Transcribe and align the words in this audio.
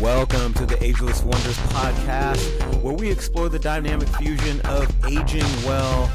Welcome 0.00 0.54
to 0.54 0.64
the 0.64 0.82
Ageless 0.82 1.22
Wonders 1.22 1.58
podcast, 1.58 2.82
where 2.82 2.94
we 2.94 3.10
explore 3.10 3.50
the 3.50 3.58
dynamic 3.58 4.08
fusion 4.08 4.58
of 4.62 4.88
aging 5.04 5.44
well, 5.66 6.10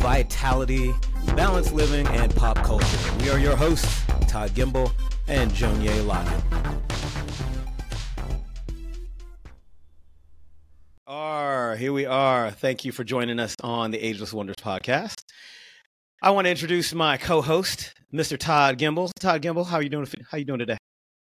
vitality, 0.00 0.92
balanced 1.28 1.72
living, 1.72 2.06
and 2.08 2.36
pop 2.36 2.62
culture. 2.62 2.98
We 3.20 3.30
are 3.30 3.38
your 3.38 3.56
hosts, 3.56 4.02
Todd 4.28 4.52
Gimble 4.54 4.92
and 5.28 5.50
Jonier 5.52 6.04
Lockett. 6.06 6.44
Are 11.06 11.74
here 11.76 11.94
we 11.94 12.04
are. 12.04 12.50
Thank 12.50 12.84
you 12.84 12.92
for 12.92 13.02
joining 13.02 13.40
us 13.40 13.56
on 13.62 13.92
the 13.92 13.98
Ageless 13.98 14.34
Wonders 14.34 14.56
podcast. 14.56 15.24
I 16.20 16.32
want 16.32 16.44
to 16.44 16.50
introduce 16.50 16.92
my 16.92 17.16
co-host, 17.16 17.94
Mr. 18.12 18.36
Todd 18.36 18.76
Gimble. 18.76 19.10
Todd 19.18 19.40
Gimble, 19.40 19.64
how 19.64 19.78
are 19.78 19.82
you 19.82 19.88
doing? 19.88 20.04
How 20.04 20.36
are 20.36 20.38
you 20.38 20.44
doing 20.44 20.58
today? 20.58 20.76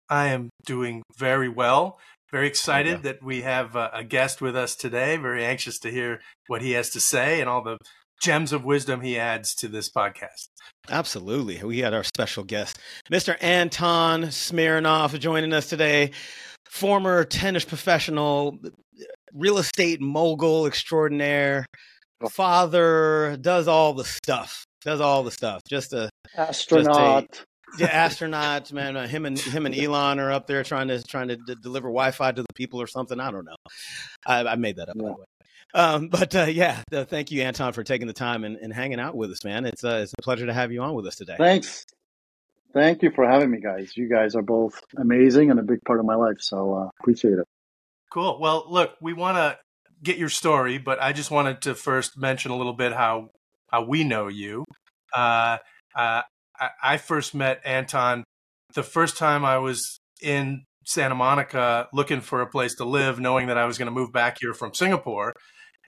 I 0.08 0.28
am 0.28 0.50
doing 0.64 1.02
very 1.16 1.48
well. 1.48 1.98
Very 2.32 2.48
excited 2.48 3.02
that 3.04 3.22
we 3.22 3.42
have 3.42 3.76
a 3.76 4.04
guest 4.04 4.40
with 4.40 4.56
us 4.56 4.74
today. 4.74 5.16
Very 5.16 5.44
anxious 5.44 5.78
to 5.80 5.90
hear 5.90 6.20
what 6.48 6.60
he 6.60 6.72
has 6.72 6.90
to 6.90 7.00
say 7.00 7.40
and 7.40 7.48
all 7.48 7.62
the 7.62 7.78
gems 8.20 8.52
of 8.52 8.64
wisdom 8.64 9.00
he 9.00 9.18
adds 9.18 9.54
to 9.54 9.68
this 9.68 9.90
podcast. 9.90 10.48
Absolutely. 10.88 11.62
We 11.62 11.78
had 11.78 11.94
our 11.94 12.04
special 12.04 12.44
guest, 12.44 12.78
Mr. 13.10 13.36
Anton 13.40 14.30
Smirnov, 14.30 15.18
joining 15.18 15.52
us 15.52 15.68
today. 15.68 16.10
Former 16.68 17.24
tennis 17.24 17.64
professional, 17.64 18.58
real 19.32 19.58
estate 19.58 20.00
mogul 20.00 20.66
extraordinaire, 20.66 21.64
oh. 22.20 22.28
father, 22.28 23.36
does 23.40 23.68
all 23.68 23.94
the 23.94 24.04
stuff. 24.04 24.64
Does 24.82 25.00
all 25.00 25.22
the 25.22 25.30
stuff. 25.30 25.62
Just 25.68 25.92
a 25.92 26.10
astronaut. 26.36 27.26
Just 27.30 27.34
a, 27.34 27.38
yeah, 27.38 27.44
astronauts, 27.78 28.72
man. 28.72 28.96
Uh, 28.96 29.06
him 29.06 29.26
and 29.26 29.38
him 29.38 29.66
and 29.66 29.74
Elon 29.74 30.18
are 30.18 30.32
up 30.32 30.46
there 30.46 30.62
trying 30.62 30.88
to 30.88 31.02
trying 31.02 31.28
to 31.28 31.36
d- 31.36 31.56
deliver 31.62 31.88
Wi-Fi 31.88 32.32
to 32.32 32.42
the 32.42 32.54
people 32.54 32.80
or 32.80 32.86
something. 32.86 33.20
I 33.20 33.30
don't 33.30 33.44
know. 33.44 33.56
I, 34.24 34.44
I 34.44 34.56
made 34.56 34.76
that 34.76 34.88
up. 34.88 34.96
Yeah. 34.98 35.14
Um, 35.74 36.08
but 36.08 36.34
uh, 36.34 36.44
yeah, 36.44 36.82
uh, 36.92 37.04
thank 37.04 37.30
you, 37.30 37.42
Anton, 37.42 37.72
for 37.72 37.84
taking 37.84 38.06
the 38.06 38.12
time 38.12 38.44
and, 38.44 38.56
and 38.56 38.72
hanging 38.72 39.00
out 39.00 39.16
with 39.16 39.30
us, 39.30 39.44
man. 39.44 39.66
It's 39.66 39.84
uh, 39.84 40.00
it's 40.02 40.12
a 40.18 40.22
pleasure 40.22 40.46
to 40.46 40.54
have 40.54 40.72
you 40.72 40.82
on 40.82 40.94
with 40.94 41.06
us 41.06 41.16
today. 41.16 41.36
Thanks. 41.36 41.84
Thank 42.72 43.02
you 43.02 43.10
for 43.10 43.26
having 43.26 43.50
me, 43.50 43.60
guys. 43.60 43.96
You 43.96 44.08
guys 44.08 44.34
are 44.34 44.42
both 44.42 44.80
amazing 44.96 45.50
and 45.50 45.58
a 45.58 45.62
big 45.62 45.82
part 45.84 45.98
of 45.98 46.04
my 46.04 46.14
life, 46.14 46.40
so 46.40 46.74
uh, 46.74 46.90
appreciate 47.00 47.38
it. 47.38 47.46
Cool. 48.10 48.38
Well, 48.38 48.66
look, 48.68 48.92
we 49.00 49.12
want 49.14 49.36
to 49.36 49.58
get 50.02 50.18
your 50.18 50.28
story, 50.28 50.78
but 50.78 51.02
I 51.02 51.12
just 51.12 51.30
wanted 51.30 51.62
to 51.62 51.74
first 51.74 52.18
mention 52.18 52.50
a 52.50 52.56
little 52.56 52.74
bit 52.74 52.92
how 52.92 53.30
how 53.70 53.84
we 53.84 54.04
know 54.04 54.28
you. 54.28 54.64
Uh, 55.14 55.58
uh, 55.94 56.22
I 56.82 56.96
first 56.96 57.34
met 57.34 57.60
Anton 57.64 58.24
the 58.74 58.82
first 58.82 59.16
time 59.16 59.44
I 59.44 59.58
was 59.58 59.98
in 60.22 60.64
Santa 60.84 61.14
Monica 61.14 61.88
looking 61.92 62.20
for 62.20 62.40
a 62.40 62.46
place 62.46 62.74
to 62.76 62.84
live, 62.84 63.18
knowing 63.18 63.48
that 63.48 63.58
I 63.58 63.64
was 63.64 63.78
going 63.78 63.86
to 63.86 63.92
move 63.92 64.12
back 64.12 64.38
here 64.40 64.54
from 64.54 64.74
Singapore. 64.74 65.32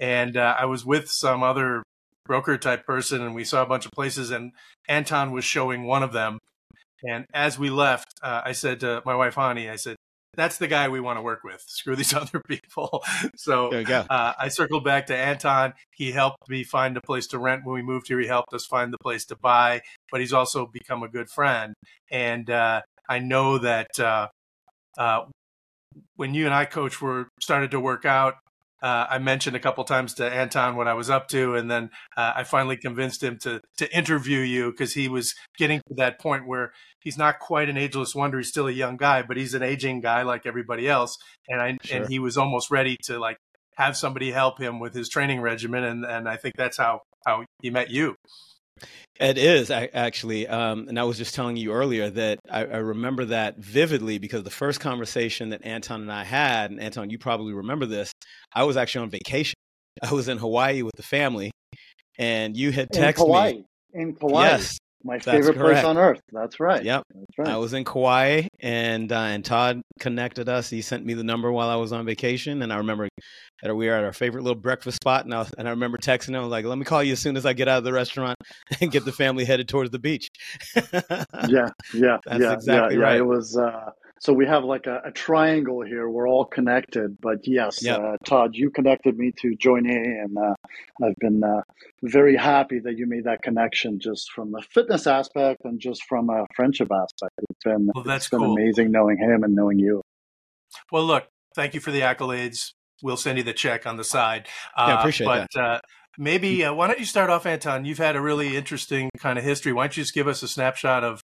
And 0.00 0.36
uh, 0.36 0.56
I 0.58 0.64
was 0.64 0.84
with 0.84 1.08
some 1.08 1.42
other 1.42 1.82
broker 2.24 2.56
type 2.58 2.84
person, 2.84 3.22
and 3.22 3.34
we 3.34 3.44
saw 3.44 3.62
a 3.62 3.66
bunch 3.66 3.86
of 3.86 3.92
places, 3.92 4.30
and 4.30 4.52
Anton 4.88 5.32
was 5.32 5.44
showing 5.44 5.84
one 5.84 6.02
of 6.02 6.12
them. 6.12 6.38
And 7.02 7.26
as 7.32 7.58
we 7.58 7.70
left, 7.70 8.06
uh, 8.22 8.42
I 8.44 8.52
said 8.52 8.80
to 8.80 9.02
my 9.04 9.14
wife, 9.14 9.36
Hani, 9.36 9.70
I 9.70 9.76
said, 9.76 9.96
that's 10.38 10.58
the 10.58 10.68
guy 10.68 10.88
we 10.88 11.00
want 11.00 11.18
to 11.18 11.22
work 11.22 11.42
with. 11.42 11.62
Screw 11.66 11.96
these 11.96 12.14
other 12.14 12.40
people. 12.46 13.02
so 13.36 13.70
uh, 13.72 14.32
I 14.38 14.48
circled 14.48 14.84
back 14.84 15.06
to 15.06 15.16
Anton. 15.16 15.74
He 15.94 16.12
helped 16.12 16.48
me 16.48 16.62
find 16.62 16.96
a 16.96 17.00
place 17.00 17.26
to 17.28 17.38
rent 17.38 17.64
when 17.64 17.74
we 17.74 17.82
moved 17.82 18.06
here. 18.06 18.20
He 18.20 18.28
helped 18.28 18.54
us 18.54 18.64
find 18.64 18.92
the 18.92 18.98
place 18.98 19.24
to 19.26 19.36
buy, 19.36 19.82
but 20.10 20.20
he's 20.20 20.32
also 20.32 20.66
become 20.66 21.02
a 21.02 21.08
good 21.08 21.28
friend. 21.28 21.74
And 22.10 22.48
uh, 22.48 22.82
I 23.08 23.18
know 23.18 23.58
that 23.58 23.98
uh, 23.98 24.28
uh 24.96 25.24
when 26.14 26.34
you 26.34 26.44
and 26.44 26.54
I, 26.54 26.64
coach, 26.64 27.02
were 27.02 27.28
started 27.40 27.72
to 27.72 27.80
work 27.80 28.04
out, 28.04 28.34
uh, 28.82 29.06
I 29.10 29.18
mentioned 29.18 29.56
a 29.56 29.60
couple 29.60 29.82
times 29.84 30.14
to 30.14 30.32
Anton 30.32 30.76
what 30.76 30.86
I 30.86 30.94
was 30.94 31.10
up 31.10 31.28
to, 31.28 31.54
and 31.56 31.70
then 31.70 31.90
uh, 32.16 32.32
I 32.36 32.44
finally 32.44 32.76
convinced 32.76 33.22
him 33.22 33.38
to 33.40 33.60
to 33.78 33.96
interview 33.96 34.40
you 34.40 34.70
because 34.70 34.94
he 34.94 35.08
was 35.08 35.34
getting 35.56 35.80
to 35.88 35.94
that 35.96 36.20
point 36.20 36.46
where 36.46 36.72
he's 37.00 37.18
not 37.18 37.40
quite 37.40 37.68
an 37.68 37.76
ageless 37.76 38.14
wonder. 38.14 38.38
He's 38.38 38.48
still 38.48 38.68
a 38.68 38.72
young 38.72 38.96
guy, 38.96 39.22
but 39.22 39.36
he's 39.36 39.54
an 39.54 39.62
aging 39.62 40.00
guy 40.00 40.22
like 40.22 40.46
everybody 40.46 40.88
else, 40.88 41.16
and 41.48 41.60
I 41.60 41.76
sure. 41.82 41.98
and 41.98 42.08
he 42.08 42.18
was 42.18 42.38
almost 42.38 42.70
ready 42.70 42.96
to 43.04 43.18
like 43.18 43.38
have 43.76 43.96
somebody 43.96 44.30
help 44.30 44.60
him 44.60 44.78
with 44.78 44.94
his 44.94 45.08
training 45.08 45.40
regimen, 45.40 45.84
and 45.84 46.04
and 46.04 46.28
I 46.28 46.36
think 46.36 46.54
that's 46.56 46.76
how 46.76 47.00
how 47.26 47.44
he 47.62 47.70
met 47.70 47.90
you. 47.90 48.14
It 49.20 49.36
is 49.36 49.70
actually, 49.70 50.46
um, 50.46 50.86
and 50.88 50.98
I 50.98 51.02
was 51.02 51.18
just 51.18 51.34
telling 51.34 51.56
you 51.56 51.72
earlier 51.72 52.08
that 52.08 52.38
I, 52.48 52.60
I, 52.60 52.76
remember 52.76 53.24
that 53.26 53.58
vividly 53.58 54.18
because 54.18 54.44
the 54.44 54.50
first 54.50 54.78
conversation 54.78 55.48
that 55.48 55.64
Anton 55.64 56.02
and 56.02 56.12
I 56.12 56.22
had, 56.22 56.70
and 56.70 56.80
Anton, 56.80 57.10
you 57.10 57.18
probably 57.18 57.52
remember 57.52 57.86
this. 57.86 58.12
I 58.54 58.62
was 58.62 58.76
actually 58.76 59.02
on 59.02 59.10
vacation. 59.10 59.54
I 60.02 60.12
was 60.12 60.28
in 60.28 60.38
Hawaii 60.38 60.82
with 60.82 60.94
the 60.96 61.02
family, 61.02 61.50
and 62.16 62.56
you 62.56 62.70
had 62.70 62.90
texted 62.90 63.26
in 63.26 63.56
me 63.56 63.64
in 63.94 64.14
Kauai. 64.14 64.42
Yes, 64.44 64.78
my 65.04 65.18
favorite 65.18 65.56
place 65.56 65.84
on 65.84 65.96
earth. 65.96 66.20
That's 66.32 66.60
right. 66.60 66.82
Yep. 66.82 67.04
That's 67.14 67.38
right. 67.38 67.48
I 67.48 67.56
was 67.56 67.72
in 67.72 67.84
Kauai, 67.84 68.48
and 68.60 69.10
uh, 69.12 69.16
and 69.16 69.44
Todd 69.44 69.82
connected 70.00 70.48
us. 70.48 70.68
He 70.70 70.82
sent 70.82 71.04
me 71.04 71.14
the 71.14 71.24
number 71.24 71.50
while 71.52 71.68
I 71.68 71.76
was 71.76 71.92
on 71.92 72.04
vacation, 72.04 72.62
and 72.62 72.72
I 72.72 72.78
remember 72.78 73.08
that 73.62 73.74
we 73.74 73.86
were 73.86 73.94
at 73.94 74.04
our 74.04 74.12
favorite 74.12 74.42
little 74.42 74.60
breakfast 74.60 74.96
spot, 74.96 75.24
and 75.24 75.34
I, 75.34 75.38
was, 75.38 75.52
and 75.56 75.66
I 75.68 75.70
remember 75.72 75.98
texting 75.98 76.34
him 76.34 76.48
like, 76.50 76.64
"Let 76.64 76.78
me 76.78 76.84
call 76.84 77.02
you 77.02 77.12
as 77.12 77.20
soon 77.20 77.36
as 77.36 77.46
I 77.46 77.52
get 77.52 77.68
out 77.68 77.78
of 77.78 77.84
the 77.84 77.92
restaurant 77.92 78.36
and 78.80 78.90
get 78.90 79.04
the 79.04 79.12
family 79.12 79.44
headed 79.44 79.68
towards 79.68 79.90
the 79.90 79.98
beach." 79.98 80.28
yeah, 80.76 81.70
yeah, 81.94 82.18
That's 82.26 82.40
yeah, 82.40 82.52
exactly 82.52 82.96
yeah, 82.96 83.02
right. 83.02 83.14
Yeah, 83.14 83.18
it 83.18 83.26
was. 83.26 83.56
Uh, 83.56 83.90
so 84.20 84.32
we 84.32 84.46
have 84.46 84.64
like 84.64 84.86
a, 84.86 85.02
a, 85.04 85.12
triangle 85.12 85.82
here. 85.82 86.08
We're 86.08 86.28
all 86.28 86.44
connected. 86.44 87.18
But 87.20 87.46
yes, 87.46 87.82
yep. 87.82 88.00
uh, 88.00 88.16
Todd, 88.24 88.50
you 88.54 88.70
connected 88.70 89.16
me 89.16 89.32
to 89.40 89.56
Jonier, 89.56 90.22
and 90.24 90.36
uh, 90.36 90.54
I've 91.02 91.16
been 91.16 91.42
uh, 91.44 91.62
very 92.02 92.36
happy 92.36 92.80
that 92.80 92.96
you 92.98 93.06
made 93.06 93.24
that 93.24 93.42
connection 93.42 94.00
just 94.00 94.32
from 94.32 94.52
the 94.52 94.62
fitness 94.62 95.06
aspect 95.06 95.62
and 95.64 95.80
just 95.80 96.04
from 96.04 96.30
a 96.30 96.46
friendship 96.54 96.88
aspect. 96.92 97.32
It's 97.50 97.64
been, 97.64 97.90
well, 97.94 98.04
that's 98.04 98.26
it's 98.26 98.30
been 98.30 98.40
cool. 98.40 98.52
amazing 98.52 98.90
knowing 98.90 99.18
him 99.18 99.44
and 99.44 99.54
knowing 99.54 99.78
you. 99.78 100.02
Well, 100.90 101.04
look, 101.04 101.28
thank 101.54 101.74
you 101.74 101.80
for 101.80 101.90
the 101.90 102.00
accolades. 102.00 102.72
We'll 103.02 103.16
send 103.16 103.38
you 103.38 103.44
the 103.44 103.52
check 103.52 103.86
on 103.86 103.96
the 103.96 104.04
side. 104.04 104.48
yeah, 104.76 104.96
uh, 104.96 104.98
appreciate 104.98 105.26
but, 105.26 105.48
that. 105.54 105.60
Uh, 105.60 105.80
maybe 106.18 106.64
uh, 106.64 106.74
why 106.74 106.88
don't 106.88 106.98
you 106.98 107.06
start 107.06 107.30
off, 107.30 107.46
Anton? 107.46 107.84
You've 107.84 107.98
had 107.98 108.16
a 108.16 108.20
really 108.20 108.56
interesting 108.56 109.10
kind 109.18 109.38
of 109.38 109.44
history. 109.44 109.72
Why 109.72 109.84
don't 109.84 109.96
you 109.96 110.02
just 110.02 110.14
give 110.14 110.26
us 110.26 110.42
a 110.42 110.48
snapshot 110.48 111.04
of 111.04 111.22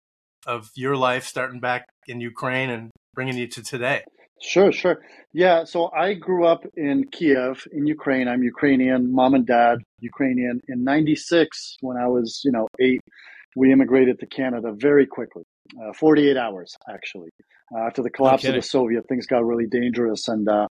of 0.47 0.71
your 0.73 0.95
life 0.95 1.25
starting 1.25 1.59
back 1.59 1.85
in 2.09 2.19
Ukraine 2.19 2.69
and 2.69 2.91
bringing 3.13 3.37
you 3.37 3.47
to 3.47 3.61
today? 3.63 4.03
Sure, 4.41 4.71
sure. 4.71 4.97
Yeah, 5.33 5.65
so 5.65 5.91
I 5.91 6.13
grew 6.13 6.45
up 6.45 6.63
in 6.75 7.05
Kiev 7.11 7.67
in 7.71 7.85
Ukraine. 7.85 8.27
I'm 8.27 8.43
Ukrainian, 8.43 9.13
mom 9.13 9.33
and 9.33 9.45
dad 9.45 9.79
Ukrainian. 9.99 10.61
In 10.67 10.83
96 10.83 11.77
when 11.81 11.97
I 11.97 12.07
was, 12.07 12.41
you 12.45 12.51
know, 12.51 12.67
8, 12.79 12.99
we 13.55 13.71
immigrated 13.71 14.19
to 14.19 14.25
Canada 14.25 14.73
very 14.75 15.05
quickly. 15.05 15.43
Uh, 15.79 15.93
48 15.93 16.37
hours 16.37 16.75
actually. 16.89 17.29
Uh, 17.73 17.85
after 17.87 18.01
the 18.01 18.09
collapse 18.09 18.45
of 18.45 18.55
the 18.55 18.61
Soviet, 18.61 19.07
things 19.07 19.27
got 19.27 19.45
really 19.45 19.67
dangerous 19.67 20.27
and 20.27 20.47
uh, 20.49 20.67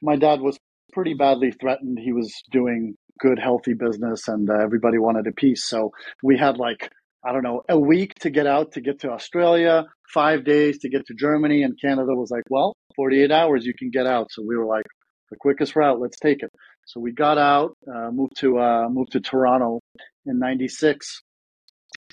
my 0.00 0.16
dad 0.16 0.40
was 0.40 0.56
pretty 0.92 1.14
badly 1.14 1.50
threatened. 1.50 1.98
He 1.98 2.12
was 2.12 2.32
doing 2.52 2.94
good, 3.18 3.38
healthy 3.38 3.74
business, 3.74 4.28
and 4.28 4.48
uh, 4.48 4.54
everybody 4.54 4.98
wanted 4.98 5.26
a 5.26 5.32
piece. 5.32 5.64
So 5.64 5.92
we 6.22 6.38
had 6.38 6.56
like 6.56 6.90
I 7.24 7.32
don't 7.32 7.42
know 7.42 7.62
a 7.68 7.78
week 7.78 8.14
to 8.20 8.30
get 8.30 8.46
out 8.46 8.72
to 8.72 8.80
get 8.80 9.00
to 9.00 9.10
Australia, 9.10 9.84
five 10.12 10.44
days 10.44 10.78
to 10.80 10.88
get 10.88 11.06
to 11.06 11.14
Germany, 11.14 11.62
and 11.62 11.78
Canada 11.80 12.14
was 12.14 12.30
like, 12.30 12.44
well, 12.48 12.74
48 12.96 13.30
hours 13.30 13.66
you 13.66 13.74
can 13.74 13.90
get 13.90 14.06
out. 14.06 14.28
So 14.30 14.42
we 14.46 14.56
were 14.56 14.66
like, 14.66 14.86
the 15.30 15.36
quickest 15.36 15.76
route, 15.76 16.00
let's 16.00 16.18
take 16.18 16.42
it. 16.42 16.50
So 16.86 17.00
we 17.00 17.12
got 17.12 17.38
out, 17.38 17.76
uh, 17.86 18.10
moved 18.10 18.38
to 18.38 18.58
uh, 18.58 18.88
moved 18.88 19.12
to 19.12 19.20
Toronto 19.20 19.80
in 20.24 20.38
'96, 20.38 21.20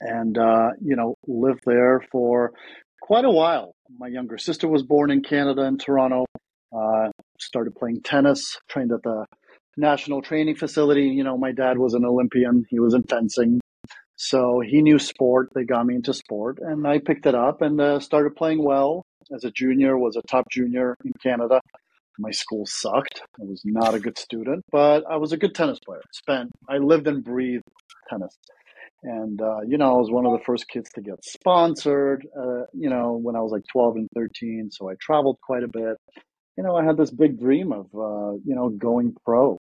and 0.01 0.37
uh, 0.37 0.71
you 0.81 0.97
know 0.97 1.15
lived 1.27 1.61
there 1.65 2.01
for 2.11 2.51
quite 3.01 3.23
a 3.23 3.31
while. 3.31 3.73
My 3.97 4.07
younger 4.07 4.37
sister 4.37 4.67
was 4.67 4.83
born 4.83 5.11
in 5.11 5.23
Canada 5.23 5.61
in 5.61 5.77
Toronto. 5.77 6.25
Uh, 6.75 7.09
started 7.39 7.73
playing 7.75 8.01
tennis, 8.03 8.59
trained 8.67 8.91
at 8.91 9.01
the 9.03 9.25
national 9.77 10.21
training 10.21 10.55
facility. 10.55 11.03
You 11.03 11.23
know, 11.23 11.37
my 11.37 11.53
dad 11.53 11.77
was 11.77 11.93
an 11.93 12.03
Olympian, 12.03 12.65
he 12.69 12.79
was 12.79 12.93
in 12.93 13.03
fencing. 13.03 13.61
So 14.17 14.61
he 14.61 14.81
knew 14.81 14.99
sport. 14.99 15.49
They 15.53 15.63
got 15.63 15.85
me 15.85 15.95
into 15.95 16.13
sport, 16.13 16.59
and 16.61 16.87
I 16.87 16.99
picked 16.99 17.25
it 17.25 17.35
up 17.35 17.61
and 17.61 17.79
uh, 17.79 17.99
started 17.99 18.35
playing 18.35 18.63
well. 18.63 19.03
As 19.33 19.43
a 19.43 19.51
junior, 19.51 19.97
was 19.97 20.15
a 20.15 20.21
top 20.21 20.45
junior 20.51 20.95
in 21.03 21.11
Canada. 21.21 21.59
My 22.17 22.31
school 22.31 22.65
sucked. 22.65 23.21
I 23.39 23.43
was 23.43 23.61
not 23.65 23.93
a 23.93 23.99
good 23.99 24.17
student, 24.17 24.63
but 24.71 25.03
I 25.09 25.17
was 25.17 25.33
a 25.33 25.37
good 25.37 25.53
tennis 25.53 25.79
player. 25.85 26.01
Spent 26.13 26.51
I 26.69 26.77
lived 26.77 27.07
and 27.07 27.23
breathed 27.23 27.63
tennis, 28.09 28.37
and 29.03 29.41
uh, 29.41 29.61
you 29.67 29.77
know 29.77 29.95
I 29.95 29.97
was 29.97 30.11
one 30.11 30.25
of 30.25 30.31
the 30.31 30.45
first 30.45 30.67
kids 30.69 30.89
to 30.95 31.01
get 31.01 31.23
sponsored. 31.25 32.25
Uh, 32.37 32.63
you 32.73 32.89
know 32.89 33.19
when 33.21 33.35
I 33.35 33.41
was 33.41 33.51
like 33.51 33.63
twelve 33.69 33.95
and 33.95 34.07
thirteen, 34.15 34.69
so 34.71 34.89
I 34.89 34.93
traveled 35.01 35.39
quite 35.41 35.63
a 35.63 35.67
bit 35.67 35.97
you 36.57 36.63
know, 36.63 36.75
I 36.75 36.85
had 36.85 36.97
this 36.97 37.11
big 37.11 37.39
dream 37.39 37.71
of, 37.71 37.87
uh, 37.93 38.37
you 38.45 38.55
know, 38.55 38.69
going 38.69 39.15
pro, 39.25 39.57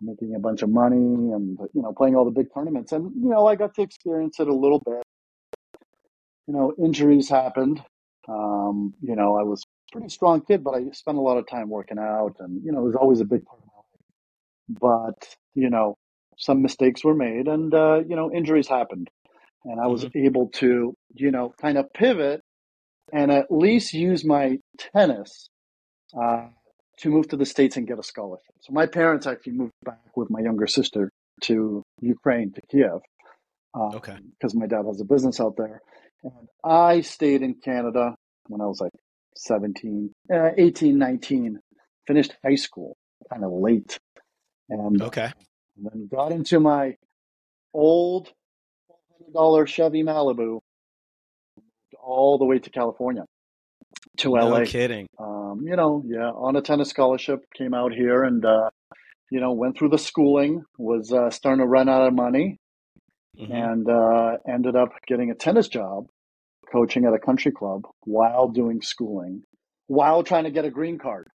making 0.00 0.34
a 0.34 0.38
bunch 0.40 0.62
of 0.62 0.70
money 0.70 0.96
and, 0.96 1.58
you 1.74 1.82
know, 1.82 1.92
playing 1.92 2.16
all 2.16 2.24
the 2.24 2.30
big 2.30 2.48
tournaments. 2.54 2.92
And, 2.92 3.12
you 3.22 3.28
know, 3.30 3.46
I 3.46 3.56
got 3.56 3.74
to 3.74 3.82
experience 3.82 4.40
it 4.40 4.48
a 4.48 4.54
little 4.54 4.80
bit. 4.80 5.02
You 6.46 6.54
know, 6.54 6.74
injuries 6.82 7.28
happened. 7.28 7.82
Um, 8.28 8.94
you 9.00 9.16
know, 9.16 9.36
I 9.36 9.42
was 9.42 9.62
a 9.62 9.92
pretty 9.92 10.08
strong 10.08 10.40
kid, 10.42 10.64
but 10.64 10.74
I 10.74 10.90
spent 10.92 11.18
a 11.18 11.20
lot 11.20 11.38
of 11.38 11.46
time 11.48 11.68
working 11.68 11.98
out, 11.98 12.36
and 12.40 12.62
you 12.64 12.72
know, 12.72 12.80
it 12.80 12.86
was 12.86 12.96
always 12.96 13.20
a 13.20 13.24
big 13.24 13.44
part 13.44 13.60
of 13.60 13.66
my 13.66 13.72
life. 14.78 14.80
But 14.80 15.36
you 15.54 15.70
know, 15.70 15.96
some 16.36 16.62
mistakes 16.62 17.04
were 17.04 17.14
made, 17.14 17.48
and 17.48 17.72
uh, 17.74 18.00
you 18.08 18.16
know, 18.16 18.32
injuries 18.32 18.68
happened, 18.68 19.08
and 19.64 19.80
I 19.80 19.86
was 19.88 20.04
Mhm. 20.04 20.12
able 20.14 20.48
to, 20.54 20.94
you 21.14 21.30
know, 21.30 21.54
kind 21.60 21.78
of 21.78 21.92
pivot 21.92 22.42
and 23.12 23.30
at 23.32 23.50
least 23.50 23.94
use 23.94 24.24
my 24.24 24.58
tennis 24.78 25.48
uh, 26.20 26.48
to 27.00 27.08
move 27.08 27.28
to 27.28 27.36
the 27.36 27.46
states 27.46 27.76
and 27.76 27.86
get 27.86 27.98
a 27.98 28.02
scholarship. 28.02 28.54
So 28.60 28.72
my 28.72 28.86
parents 28.86 29.26
actually 29.26 29.54
moved 29.54 29.72
back 29.84 30.00
with 30.16 30.30
my 30.30 30.40
younger 30.40 30.66
sister 30.66 31.10
to 31.42 31.82
Ukraine 32.00 32.52
to 32.52 32.60
Kiev 32.70 33.00
um, 33.74 33.94
Okay. 33.94 34.16
because 34.38 34.54
my 34.54 34.66
dad 34.66 34.84
has 34.86 35.00
a 35.00 35.04
business 35.04 35.40
out 35.40 35.56
there. 35.56 35.80
And 36.22 36.48
I 36.64 37.00
stayed 37.00 37.42
in 37.42 37.54
Canada 37.54 38.14
when 38.48 38.60
I 38.60 38.66
was 38.66 38.80
like 38.80 38.92
17, 39.36 40.12
uh, 40.32 40.50
18, 40.56 40.98
19, 40.98 41.58
finished 42.06 42.34
high 42.44 42.56
school 42.56 42.96
kind 43.30 43.44
of 43.44 43.52
late. 43.52 43.98
And, 44.68 45.00
Okay. 45.00 45.32
and 45.76 45.86
then 45.86 46.08
got 46.10 46.32
into 46.32 46.60
my 46.60 46.96
old 47.72 48.28
$100 49.34 49.66
Chevy 49.68 50.02
Malibu 50.02 50.60
all 52.02 52.38
the 52.38 52.44
way 52.44 52.58
to 52.58 52.70
California, 52.70 53.24
to 54.18 54.30
No 54.34 54.46
LA. 54.48 54.64
kidding. 54.64 55.06
Um, 55.18 55.60
you 55.64 55.76
know, 55.76 56.02
yeah, 56.06 56.30
on 56.30 56.56
a 56.56 56.62
tennis 56.62 56.90
scholarship, 56.90 57.40
came 57.56 57.74
out 57.74 57.92
here 57.92 58.22
and, 58.24 58.44
uh, 58.44 58.70
you 59.30 59.40
know, 59.40 59.52
went 59.52 59.78
through 59.78 59.90
the 59.90 59.98
schooling, 59.98 60.62
was 60.78 61.12
uh, 61.12 61.30
starting 61.30 61.60
to 61.60 61.66
run 61.66 61.88
out 61.88 62.06
of 62.06 62.14
money, 62.14 62.56
Mhm. 63.38 63.50
and 63.52 63.88
uh, 63.88 64.36
ended 64.48 64.76
up 64.76 64.90
getting 65.06 65.30
a 65.30 65.34
tennis 65.34 65.68
job 65.68 66.06
coaching 66.72 67.04
at 67.04 67.14
a 67.14 67.18
country 67.18 67.52
club 67.52 67.82
while 68.04 68.48
doing 68.48 68.82
schooling, 68.82 69.42
while 69.86 70.22
trying 70.22 70.44
to 70.44 70.50
get 70.50 70.64
a 70.64 70.70
green 70.70 70.98
card. 70.98 71.28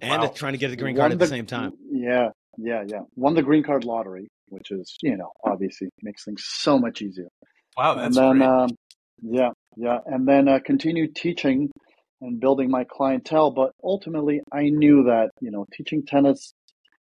And 0.00 0.22
Wow. 0.22 0.28
trying 0.34 0.52
to 0.52 0.58
get 0.58 0.68
the 0.70 0.76
green 0.76 0.94
Won 0.96 1.02
card 1.02 1.12
at 1.12 1.18
the 1.18 1.26
same 1.26 1.46
time. 1.46 1.72
Yeah, 1.90 2.28
yeah, 2.56 2.84
yeah. 2.86 3.00
Won 3.16 3.34
the 3.34 3.42
green 3.42 3.62
card 3.64 3.84
lottery, 3.84 4.28
which 4.48 4.70
is, 4.70 4.96
you 5.02 5.16
know, 5.16 5.30
obviously 5.44 5.88
makes 6.02 6.24
things 6.24 6.42
so 6.46 6.78
much 6.78 7.02
easier. 7.02 7.28
Wow, 7.76 7.92
and 7.92 8.00
that's 8.02 8.16
then, 8.16 8.38
great. 8.38 8.48
um, 8.48 8.70
yeah, 9.22 9.50
yeah, 9.78 9.98
and 10.06 10.26
then 10.26 10.48
uh, 10.48 10.58
continued 10.64 11.14
teaching 11.14 11.70
and 12.20 12.40
building 12.40 12.68
my 12.68 12.84
clientele. 12.84 13.52
But 13.52 13.70
ultimately, 13.82 14.40
I 14.52 14.70
knew 14.70 15.04
that 15.04 15.30
you 15.40 15.52
know, 15.52 15.66
teaching 15.72 16.04
tennis, 16.04 16.52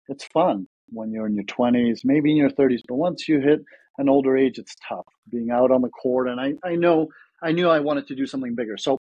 it's 0.09 0.25
fun 0.25 0.67
when 0.89 1.13
you're 1.13 1.27
in 1.27 1.35
your 1.35 1.45
20s, 1.45 2.01
maybe 2.05 2.31
in 2.31 2.37
your 2.39 2.51
30s, 2.51 2.81
but 2.89 2.97
once 2.97 3.29
you 3.29 3.41
hit 3.41 3.61
an 3.99 4.09
older 4.09 4.37
age, 4.37 4.59
it's 4.59 4.75
tough 4.89 5.07
being 5.31 5.51
out 5.51 5.71
on 5.71 5.83
the 5.83 5.89
court. 5.91 6.29
And 6.29 6.41
I, 6.41 6.55
I 6.67 6.77
know, 6.77 7.09
I 7.43 7.53
knew 7.53 7.69
I 7.69 7.81
wanted 7.81 8.07
to 8.09 8.15
do 8.15 8.27
something 8.27 8.55
bigger, 8.55 8.79
so 8.79 8.99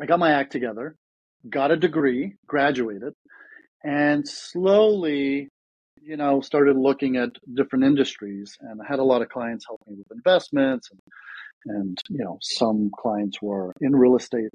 I 0.00 0.06
got 0.06 0.18
my 0.18 0.32
act 0.32 0.52
together, 0.52 0.94
got 1.48 1.70
a 1.70 1.76
degree, 1.76 2.34
graduated, 2.46 3.14
and 3.82 4.28
slowly 4.28 5.48
you 6.02 6.16
know, 6.16 6.40
started 6.40 6.76
looking 6.76 7.16
at 7.16 7.30
different 7.54 7.84
industries 7.84 8.56
and 8.60 8.80
I 8.80 8.86
had 8.88 9.00
a 9.00 9.04
lot 9.04 9.20
of 9.20 9.28
clients 9.28 9.66
help 9.66 9.80
me 9.86 9.96
with 9.98 10.06
investments 10.10 10.88
and, 10.90 11.00
and, 11.66 11.98
you 12.08 12.24
know, 12.24 12.38
some 12.40 12.90
clients 12.96 13.40
were 13.42 13.72
in 13.80 13.94
real 13.94 14.16
estate 14.16 14.50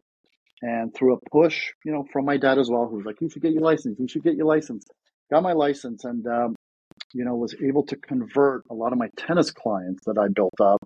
and 0.62 0.94
through 0.94 1.16
a 1.16 1.30
push, 1.32 1.72
you 1.84 1.92
know, 1.92 2.06
from 2.12 2.26
my 2.26 2.38
dad 2.38 2.58
as 2.58 2.70
well, 2.70 2.88
who 2.88 2.98
was 2.98 3.06
like, 3.06 3.22
you 3.22 3.30
should 3.30 3.42
get 3.42 3.54
your 3.54 3.62
license. 3.62 4.00
You 4.00 4.08
should 4.08 4.24
get 4.24 4.36
your 4.36 4.48
license. 4.48 4.86
Got 5.32 5.44
my 5.44 5.54
license 5.54 6.06
and, 6.06 6.26
um, 6.28 6.56
you 7.14 7.26
know, 7.26 7.36
was 7.36 7.56
able 7.64 7.86
to 7.88 7.96
convert 7.96 8.64
a 8.70 8.74
lot 8.74 8.92
of 8.92 8.98
my 8.98 9.10
tennis 9.18 9.52
clients 9.52 10.04
that 10.06 10.18
I 10.18 10.28
built 10.28 10.60
up 10.62 10.82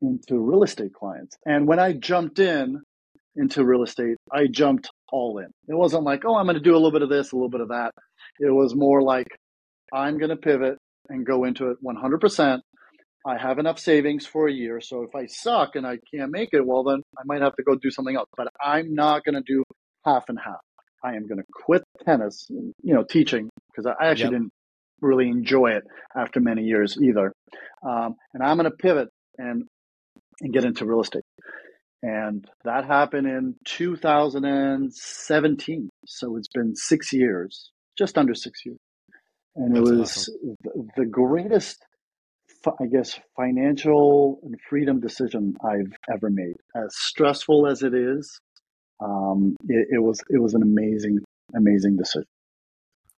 into 0.00 0.38
real 0.38 0.62
estate 0.62 0.92
clients. 0.94 1.36
And 1.46 1.66
when 1.66 1.78
I 1.78 1.92
jumped 1.92 2.38
in 2.38 2.80
into 3.36 3.64
real 3.64 3.82
estate, 3.82 4.16
I 4.32 4.46
jumped 4.46 4.90
all 5.10 5.38
in. 5.38 5.46
It 5.68 5.76
wasn't 5.76 6.04
like, 6.04 6.24
oh, 6.26 6.36
I'm 6.36 6.46
going 6.46 6.56
to 6.56 6.62
do 6.62 6.72
a 6.72 6.76
little 6.76 6.92
bit 6.92 7.02
of 7.02 7.08
this, 7.08 7.32
a 7.32 7.36
little 7.36 7.48
bit 7.48 7.60
of 7.60 7.68
that. 7.68 7.92
It 8.40 8.50
was 8.50 8.74
more 8.74 9.02
like, 9.02 9.28
I'm 9.92 10.18
going 10.18 10.30
to 10.30 10.36
pivot 10.36 10.78
and 11.08 11.26
go 11.26 11.44
into 11.44 11.70
it 11.70 11.78
100%. 11.84 12.60
I 13.26 13.36
have 13.38 13.58
enough 13.58 13.78
savings 13.78 14.26
for 14.26 14.48
a 14.48 14.52
year. 14.52 14.80
So 14.80 15.02
if 15.02 15.14
I 15.14 15.26
suck 15.26 15.76
and 15.76 15.86
I 15.86 15.98
can't 16.12 16.32
make 16.32 16.48
it, 16.52 16.66
well, 16.66 16.82
then 16.82 17.02
I 17.16 17.22
might 17.24 17.40
have 17.42 17.54
to 17.56 17.62
go 17.62 17.76
do 17.76 17.90
something 17.90 18.16
else. 18.16 18.28
But 18.36 18.48
I'm 18.60 18.94
not 18.94 19.24
going 19.24 19.36
to 19.36 19.42
do 19.46 19.62
half 20.04 20.24
and 20.28 20.38
half. 20.38 20.60
I 21.04 21.14
am 21.16 21.26
going 21.26 21.38
to 21.38 21.44
quit 21.52 21.82
tennis, 22.04 22.46
you 22.50 22.72
know, 22.82 23.02
teaching, 23.04 23.48
because 23.70 23.86
I 23.86 23.94
actually 24.06 24.24
Yep. 24.24 24.32
didn't 24.32 24.52
really 25.00 25.28
enjoy 25.28 25.72
it 25.72 25.84
after 26.16 26.40
many 26.40 26.62
years 26.62 26.96
either. 27.02 27.32
Um, 27.82 28.14
and 28.34 28.42
I'm 28.42 28.56
going 28.56 28.70
to 28.70 28.76
pivot 28.76 29.08
and, 29.38 29.64
and 30.40 30.52
get 30.52 30.64
into 30.64 30.86
real 30.86 31.00
estate. 31.00 31.24
And 32.02 32.48
that 32.64 32.84
happened 32.84 33.26
in 33.28 33.54
2017. 33.64 35.88
So 36.06 36.36
it's 36.36 36.48
been 36.48 36.74
six 36.74 37.12
years, 37.12 37.70
just 37.96 38.18
under 38.18 38.34
six 38.34 38.64
years. 38.64 38.78
And 39.54 39.76
it 39.76 39.80
was 39.80 40.00
awesome. 40.00 40.56
the, 40.96 41.04
greatest, 41.04 41.84
I 42.66 42.86
guess, 42.86 43.18
financial 43.36 44.40
and 44.42 44.56
freedom 44.68 45.00
decision 45.00 45.56
I've 45.64 45.92
ever 46.12 46.30
made. 46.30 46.56
As 46.76 46.94
stressful 46.96 47.66
as 47.66 47.82
it 47.82 47.94
is, 47.94 48.40
um, 49.00 49.56
it, 49.68 49.88
it 49.92 50.02
was 50.02 50.20
it 50.30 50.40
was 50.40 50.54
an 50.54 50.62
amazing, 50.62 51.18
amazing 51.54 51.96
decision. 51.96 52.26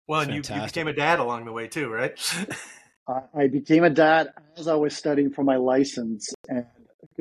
well, 0.09 0.23
and 0.23 0.31
you, 0.31 0.55
you 0.55 0.63
became 0.63 0.89
a 0.89 0.93
dad 0.93 1.19
along 1.19 1.45
the 1.45 1.53
way 1.53 1.69
too, 1.69 1.89
right? 1.89 2.19
I, 3.09 3.21
I 3.35 3.47
became 3.49 3.85
a 3.85 3.91
dad 3.91 4.33
as 4.57 4.69
I 4.69 4.75
was 4.75 4.97
studying 4.97 5.31
for 5.31 5.45
my 5.45 5.57
license 5.57 6.33
and 6.49 6.65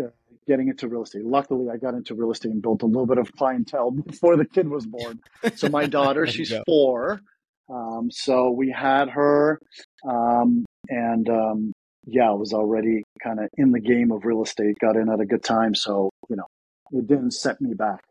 uh, 0.02 0.08
getting 0.48 0.70
into 0.70 0.88
real 0.88 1.04
estate. 1.04 1.26
Luckily, 1.26 1.70
I 1.70 1.78
got 1.78 1.94
into 1.94 2.16
real 2.16 2.32
estate 2.32 2.52
and 2.52 2.62
built 2.62 2.84
a 2.84 2.86
little 2.86 3.06
bit 3.06 3.18
of 3.18 3.32
clientele 3.34 3.92
before 4.08 4.38
the 4.38 4.46
kid 4.46 4.70
was 4.70 4.86
born. 4.86 5.20
So 5.56 5.70
my 5.70 5.86
daughter, 5.86 6.26
she's 6.28 6.52
go. 6.52 6.64
four. 6.66 7.22
Um, 7.70 8.10
so 8.12 8.52
we 8.52 8.70
had 8.70 9.10
her, 9.10 9.60
um, 10.08 10.66
and 10.90 11.30
um, 11.30 11.74
yeah, 12.06 12.30
I 12.30 12.34
was 12.34 12.54
already 12.54 13.04
kind 13.24 13.40
of 13.40 13.50
in 13.58 13.72
the 13.72 13.80
game 13.80 14.12
of 14.12 14.26
real 14.26 14.44
estate. 14.44 14.76
Got 14.80 14.96
in 14.96 15.10
at 15.10 15.20
a 15.20 15.26
good 15.26 15.44
time, 15.44 15.76
so 15.76 16.10
you 16.30 16.36
know, 16.36 16.48
it 16.92 17.08
didn't 17.08 17.32
set 17.32 17.62
me 17.62 17.74
back 17.74 18.02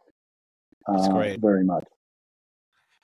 uh, 0.87 1.37
very 1.39 1.65
much. 1.65 1.85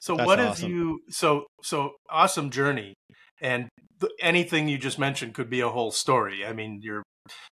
So 0.01 0.17
That's 0.17 0.27
what 0.27 0.39
have 0.39 0.51
awesome. 0.51 0.71
you 0.71 1.01
so 1.11 1.47
so 1.63 1.95
awesome 2.09 2.51
journey 2.51 2.95
and 3.41 3.69
th- 4.01 4.13
anything 4.21 4.69
you 4.69 4.79
just 4.79 4.99
mentioned 4.99 5.35
could 5.35 5.51
be 5.51 5.61
a 5.61 5.69
whole 5.69 5.91
story. 5.91 6.47
I 6.47 6.53
mean 6.53 6.81
your 6.83 7.03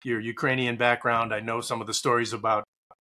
your 0.03 0.19
Ukrainian 0.19 0.77
background, 0.77 1.33
I 1.33 1.41
know 1.41 1.61
some 1.61 1.81
of 1.81 1.87
the 1.87 1.93
stories 1.93 2.33
about 2.33 2.63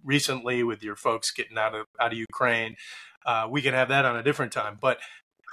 recently 0.04 0.62
with 0.64 0.82
your 0.82 0.96
folks 0.96 1.30
getting 1.30 1.56
out 1.56 1.74
of 1.74 1.86
out 2.00 2.12
of 2.12 2.18
Ukraine. 2.18 2.76
Uh, 3.24 3.46
we 3.48 3.62
can 3.62 3.74
have 3.74 3.88
that 3.88 4.04
on 4.04 4.16
a 4.16 4.22
different 4.22 4.52
time. 4.52 4.78
But 4.80 4.98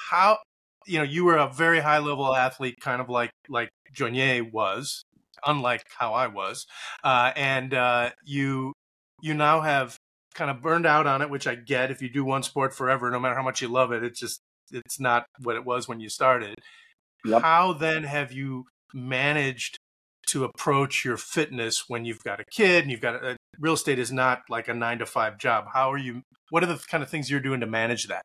how 0.10 0.40
you 0.86 0.98
know 0.98 1.04
you 1.04 1.26
were 1.26 1.38
a 1.38 1.52
very 1.52 1.80
high 1.80 2.00
level 2.00 2.36
athlete 2.36 2.80
kind 2.80 3.02
of 3.02 3.10
like 3.10 3.32
like 3.48 3.70
Jonier 3.94 4.52
was, 4.52 5.04
unlike 5.46 5.84
how 5.98 6.14
I 6.14 6.28
was. 6.28 6.66
Uh, 7.04 7.32
and 7.36 7.74
uh, 7.74 8.12
you 8.26 8.74
you 9.22 9.34
now 9.34 9.62
have 9.62 9.98
kind 10.34 10.52
of 10.52 10.62
burned 10.62 10.86
out 10.86 11.08
on 11.08 11.22
it, 11.22 11.30
which 11.30 11.48
I 11.48 11.56
get. 11.56 11.92
If 11.92 12.02
you 12.02 12.10
do 12.10 12.24
one 12.24 12.44
sport 12.44 12.74
forever, 12.74 13.10
no 13.10 13.20
matter 13.20 13.36
how 13.36 13.44
much 13.44 13.62
you 13.62 13.68
love 13.68 13.92
it, 13.92 14.04
it's 14.04 14.20
just 14.20 14.42
it's 14.72 15.00
not 15.00 15.26
what 15.44 15.56
it 15.56 15.66
was 15.66 15.88
when 15.88 16.00
you 16.00 16.10
started. 16.10 16.56
Yep. 17.26 17.42
How 17.42 17.74
then 17.74 18.04
have 18.04 18.32
you 18.32 18.66
managed 18.94 19.78
to 20.28 20.44
approach 20.44 21.04
your 21.04 21.18
fitness 21.18 21.86
when 21.88 22.06
you've 22.06 22.24
got 22.24 22.40
a 22.40 22.46
kid 22.46 22.84
and 22.84 22.92
you've 22.92 23.02
got 23.02 23.16
a, 23.16 23.36
real 23.60 23.74
estate 23.74 24.00
is 24.00 24.12
not 24.12 24.42
like 24.50 24.68
a 24.68 24.74
nine 24.74 25.00
to 25.00 25.06
five 25.06 25.38
job? 25.38 25.66
How 25.74 25.92
are 25.92 25.98
you? 25.98 26.22
What 26.50 26.64
are 26.64 26.68
the 26.68 26.78
kind 26.90 27.04
of 27.04 27.10
things 27.10 27.30
you're 27.30 27.40
doing 27.40 27.60
to 27.60 27.68
manage 27.68 28.08
that? 28.08 28.24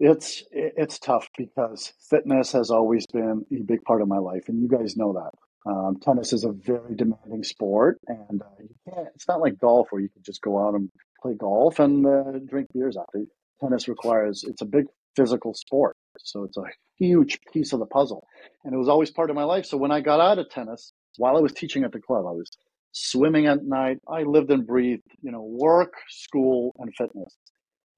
It's 0.00 0.42
it's 0.50 0.98
tough 0.98 1.28
because 1.36 1.92
fitness 2.08 2.52
has 2.52 2.70
always 2.70 3.06
been 3.12 3.44
a 3.52 3.62
big 3.62 3.82
part 3.84 4.00
of 4.00 4.08
my 4.08 4.16
life, 4.16 4.44
and 4.48 4.60
you 4.62 4.66
guys 4.66 4.96
know 4.96 5.12
that. 5.12 5.70
Um, 5.70 5.98
tennis 6.00 6.32
is 6.32 6.42
a 6.44 6.52
very 6.52 6.96
demanding 6.96 7.44
sport, 7.44 8.00
and 8.06 8.40
uh, 8.40 8.46
you 8.60 8.74
can't. 8.88 9.08
It's 9.14 9.28
not 9.28 9.42
like 9.42 9.58
golf 9.58 9.88
where 9.90 10.00
you 10.00 10.08
can 10.08 10.22
just 10.24 10.40
go 10.40 10.58
out 10.58 10.74
and 10.74 10.88
play 11.20 11.34
golf 11.34 11.78
and 11.80 12.06
uh, 12.06 12.38
drink 12.48 12.68
beers 12.72 12.96
after. 12.96 13.26
Tennis 13.60 13.88
requires. 13.88 14.42
It's 14.48 14.62
a 14.62 14.64
big 14.64 14.86
physical 15.16 15.52
sport, 15.52 15.98
so 16.18 16.44
it's 16.44 16.56
a 16.56 16.64
huge 16.98 17.38
piece 17.52 17.74
of 17.74 17.78
the 17.78 17.86
puzzle, 17.86 18.26
and 18.64 18.72
it 18.72 18.78
was 18.78 18.88
always 18.88 19.10
part 19.10 19.28
of 19.28 19.36
my 19.36 19.44
life. 19.44 19.66
So 19.66 19.76
when 19.76 19.92
I 19.92 20.00
got 20.00 20.18
out 20.18 20.38
of 20.38 20.48
tennis, 20.48 20.94
while 21.18 21.36
I 21.36 21.40
was 21.40 21.52
teaching 21.52 21.84
at 21.84 21.92
the 21.92 22.00
club, 22.00 22.24
I 22.26 22.32
was 22.32 22.50
swimming 22.92 23.46
at 23.46 23.64
night. 23.64 23.98
I 24.08 24.22
lived 24.22 24.50
and 24.50 24.66
breathed, 24.66 25.02
you 25.20 25.30
know, 25.30 25.42
work, 25.42 25.92
school, 26.08 26.74
and 26.78 26.90
fitness. 26.96 27.36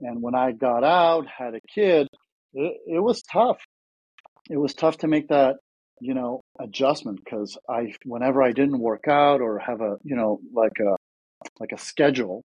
And 0.03 0.23
when 0.23 0.35
I 0.35 0.53
got 0.53 0.85
out, 0.85 1.27
had 1.27 1.55
a 1.55 1.61
kid, 1.75 2.09
it, 2.55 2.77
it 2.87 3.01
was 3.01 3.23
tough. 3.23 3.59
It 4.51 4.59
was 4.59 4.75
tough 4.75 4.99
to 4.99 5.09
make 5.09 5.29
that, 5.29 5.57
you 6.01 6.15
know, 6.15 6.43
adjustment 6.61 7.21
because 7.25 7.59
I, 7.69 7.95
whenever 8.05 8.43
I 8.43 8.53
didn't 8.53 8.81
work 8.81 9.09
out 9.09 9.41
or 9.41 9.59
have 9.61 9.81
a, 9.81 9.97
you 10.05 10.17
know, 10.17 10.41
like 10.53 10.79
a, 10.81 10.97
like 11.61 11.73
a 11.73 11.79
schedule, 11.79 12.43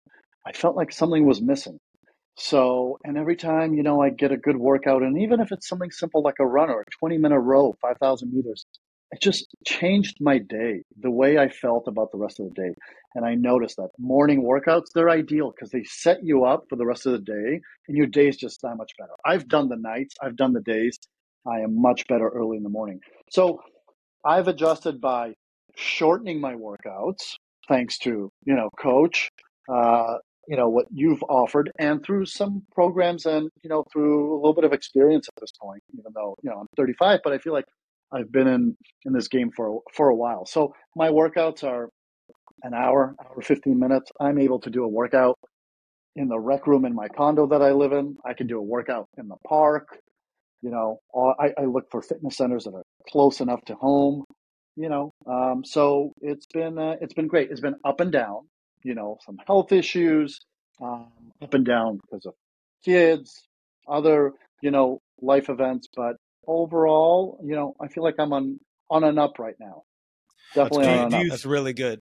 I 0.47 0.53
felt 0.53 0.77
like 0.77 0.93
something 0.93 1.27
was 1.27 1.43
missing. 1.43 1.79
So, 2.37 2.99
and 3.05 3.19
every 3.19 3.37
time, 3.37 3.75
you 3.75 3.83
know, 3.83 4.01
I 4.03 4.11
get 4.11 4.33
a 4.33 4.37
good 4.37 4.57
workout, 4.57 5.03
and 5.03 5.21
even 5.21 5.41
if 5.41 5.53
it's 5.53 5.69
something 5.69 5.91
simple 5.91 6.23
like 6.23 6.41
a 6.41 6.47
run 6.47 6.71
or 6.71 6.83
a 6.83 6.85
20 6.99 7.19
minute 7.19 7.41
row, 7.41 7.75
5,000 7.83 8.33
meters, 8.33 8.65
it 9.13 9.21
just 9.21 9.49
changed 9.67 10.19
my 10.21 10.39
day, 10.39 10.83
the 11.01 11.11
way 11.11 11.39
I 11.39 11.49
felt 11.49 11.89
about 11.89 12.13
the 12.13 12.19
rest 12.19 12.41
of 12.41 12.49
the 12.49 12.55
day. 12.55 12.75
And 13.15 13.25
I 13.25 13.35
noticed 13.35 13.77
that 13.77 13.91
morning 13.99 14.43
workouts, 14.43 14.87
they're 14.95 15.11
ideal 15.11 15.53
because 15.55 15.71
they 15.71 15.83
set 15.85 16.19
you 16.23 16.45
up 16.45 16.65
for 16.69 16.77
the 16.77 16.87
rest 16.87 17.07
of 17.07 17.13
the 17.13 17.19
day 17.19 17.61
and 17.89 17.97
your 17.97 18.07
day 18.07 18.29
is 18.29 18.37
just 18.37 18.61
that 18.63 18.77
much 18.77 18.93
better. 18.99 19.13
I've 19.25 19.49
done 19.49 19.69
the 19.69 19.77
nights, 19.77 20.15
I've 20.23 20.37
done 20.37 20.53
the 20.53 20.61
days. 20.61 20.99
I 21.47 21.61
am 21.61 21.81
much 21.81 22.07
better 22.07 22.29
early 22.29 22.57
in 22.57 22.63
the 22.63 22.69
morning. 22.69 23.01
So 23.31 23.61
I've 24.25 24.49
adjusted 24.49 25.01
by 25.01 25.35
shortening 25.77 26.41
my 26.41 26.55
workouts, 26.55 27.37
thanks 27.69 27.99
to, 27.99 28.31
you 28.45 28.55
know, 28.55 28.69
coach, 28.79 29.31
uh, 29.73 30.17
you 30.49 30.57
know, 30.57 30.69
what 30.69 30.87
you've 30.93 31.23
offered 31.29 31.71
and 31.79 32.05
through 32.05 32.27
some 32.27 32.63
programs 32.73 33.25
and, 33.25 33.49
you 33.63 33.71
know, 33.71 33.85
through 33.93 34.35
a 34.35 34.37
little 34.37 34.55
bit 34.55 34.65
of 34.65 34.73
experience 34.73 35.29
at 35.29 35.41
this 35.41 35.53
point, 35.61 35.83
even 35.99 36.13
though, 36.15 36.37
you 36.43 36.51
know, 36.51 36.59
I'm 36.61 36.67
35, 36.77 37.21
but 37.23 37.33
I 37.33 37.39
feel 37.39 37.53
like 37.53 37.67
I've 38.13 38.33
been 38.33 38.49
in, 38.49 38.77
in 39.05 39.13
this 39.13 39.29
game 39.29 39.51
for, 39.55 39.81
for 39.95 40.09
a 40.09 40.15
while. 40.15 40.45
So 40.45 40.75
my 40.97 41.09
workouts 41.09 41.63
are 41.63 41.89
an 42.63 42.75
hour, 42.75 43.15
hour 43.21 43.43
15 43.43 43.79
minutes. 43.79 44.11
I'm 44.21 44.39
able 44.39 44.61
to 44.61 44.71
do 44.71 44.85
a 44.85 44.89
workout 44.89 45.39
in 46.17 46.29
the 46.29 46.39
rec 46.39 46.67
room 46.67 46.85
in 46.85 46.95
my 46.95 47.09
condo 47.09 47.47
that 47.49 47.63
I 47.63 47.73
live 47.73 47.93
in. 47.93 48.17
I 48.25 48.35
can 48.35 48.47
do 48.47 48.59
a 48.59 48.63
workout 48.63 49.09
in 49.19 49.29
the 49.29 49.37
park. 49.49 49.99
You 50.63 50.71
know, 50.71 51.01
I, 51.15 51.53
I 51.59 51.65
look 51.65 51.91
for 51.91 52.03
fitness 52.03 52.37
centers 52.37 52.65
that 52.65 52.75
are 52.75 52.85
close 53.09 53.41
enough 53.41 53.65
to 53.67 53.75
home. 53.75 54.25
You 54.77 54.89
know, 54.89 55.13
um, 55.27 55.63
so 55.65 56.13
it's 56.21 56.47
been 56.47 56.79
uh, 56.79 56.97
it's 57.01 57.15
been 57.15 57.27
great. 57.29 57.51
It's 57.51 57.61
been 57.61 57.77
up 57.85 58.01
and 58.01 58.13
down. 58.13 58.49
You 58.85 58.95
know, 58.95 59.19
some 59.25 59.39
health 59.47 59.73
issues, 59.73 60.39
um, 60.83 61.09
up 61.43 61.55
and 61.55 61.65
down 61.65 61.99
because 62.03 62.27
of 62.27 62.35
kids, 62.85 63.43
other 63.89 64.33
you 64.63 64.71
know 64.71 65.01
life 65.21 65.49
events. 65.51 65.89
But 65.95 66.17
overall, 66.47 67.41
you 67.45 67.55
know, 67.55 67.75
I 67.81 67.89
feel 67.89 68.05
like 68.05 68.17
I'm 68.19 68.33
on 68.33 68.61
on 68.91 69.05
an 69.05 69.19
up 69.19 69.39
right 69.39 69.57
now. 69.61 69.83
Definitely 70.55 70.87
that's, 70.87 71.01
on 71.01 71.15
an 71.15 71.27
up. 71.27 71.31
That's 71.31 71.47
really 71.47 71.73
good. 71.73 72.01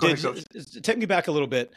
Did, 0.00 0.24
ahead, 0.24 0.44
take 0.82 0.98
me 0.98 1.06
back 1.06 1.28
a 1.28 1.32
little 1.32 1.46
bit. 1.48 1.72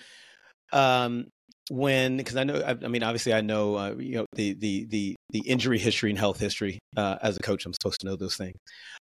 Um, 0.73 1.27
when 1.69 2.17
because 2.17 2.37
I 2.37 2.43
know 2.43 2.55
I, 2.55 2.71
I, 2.71 2.87
mean 2.87 3.03
obviously 3.03 3.33
I 3.33 3.41
know 3.41 3.75
uh, 3.75 3.95
you 3.97 4.15
know 4.15 4.25
the 4.33 4.53
the 4.53 4.85
the 4.85 5.15
the 5.31 5.39
injury 5.39 5.77
history 5.77 6.09
and 6.09 6.17
health 6.17 6.39
history 6.39 6.79
uh, 6.95 7.17
as 7.21 7.35
a 7.35 7.41
coach 7.41 7.65
I'm 7.65 7.73
supposed 7.73 7.99
to 8.01 8.07
know 8.07 8.15
those 8.15 8.37
things, 8.37 8.55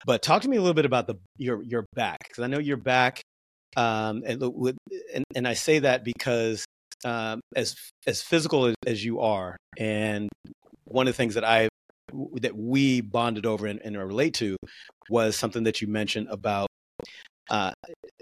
but 0.06 0.22
talk 0.22 0.44
to 0.44 0.50
me 0.50 0.58
a 0.58 0.62
little 0.62 0.76
bit 0.76 0.86
about 0.86 1.08
the 1.08 1.16
your 1.38 1.64
your 1.64 1.86
back 1.96 2.20
because 2.28 2.44
I 2.44 2.48
know 2.48 2.60
your 2.60 2.78
back 2.78 3.22
um, 3.78 4.24
and, 4.26 4.42
and 5.14 5.24
and 5.36 5.48
I 5.48 5.54
say 5.54 5.80
that 5.80 6.04
because 6.04 6.66
um, 7.04 7.42
as 7.56 7.76
as 8.06 8.22
physical 8.22 8.66
as, 8.66 8.76
as, 8.86 9.04
you 9.04 9.22
are 9.22 9.58
and 9.78 10.30
one 10.86 11.08
of 11.08 11.14
the 11.14 11.18
things 11.18 11.34
that 11.36 11.44
I 11.44 11.70
that 12.42 12.56
we 12.56 13.02
bonded 13.02 13.46
over 13.46 13.66
and, 13.66 13.82
and 13.84 13.98
relate 13.98 14.34
to 14.36 14.58
was 15.10 15.36
something 15.36 15.64
that 15.64 15.82
you 15.82 15.88
mentioned 15.88 16.28
about 16.30 16.68
uh, 17.50 17.72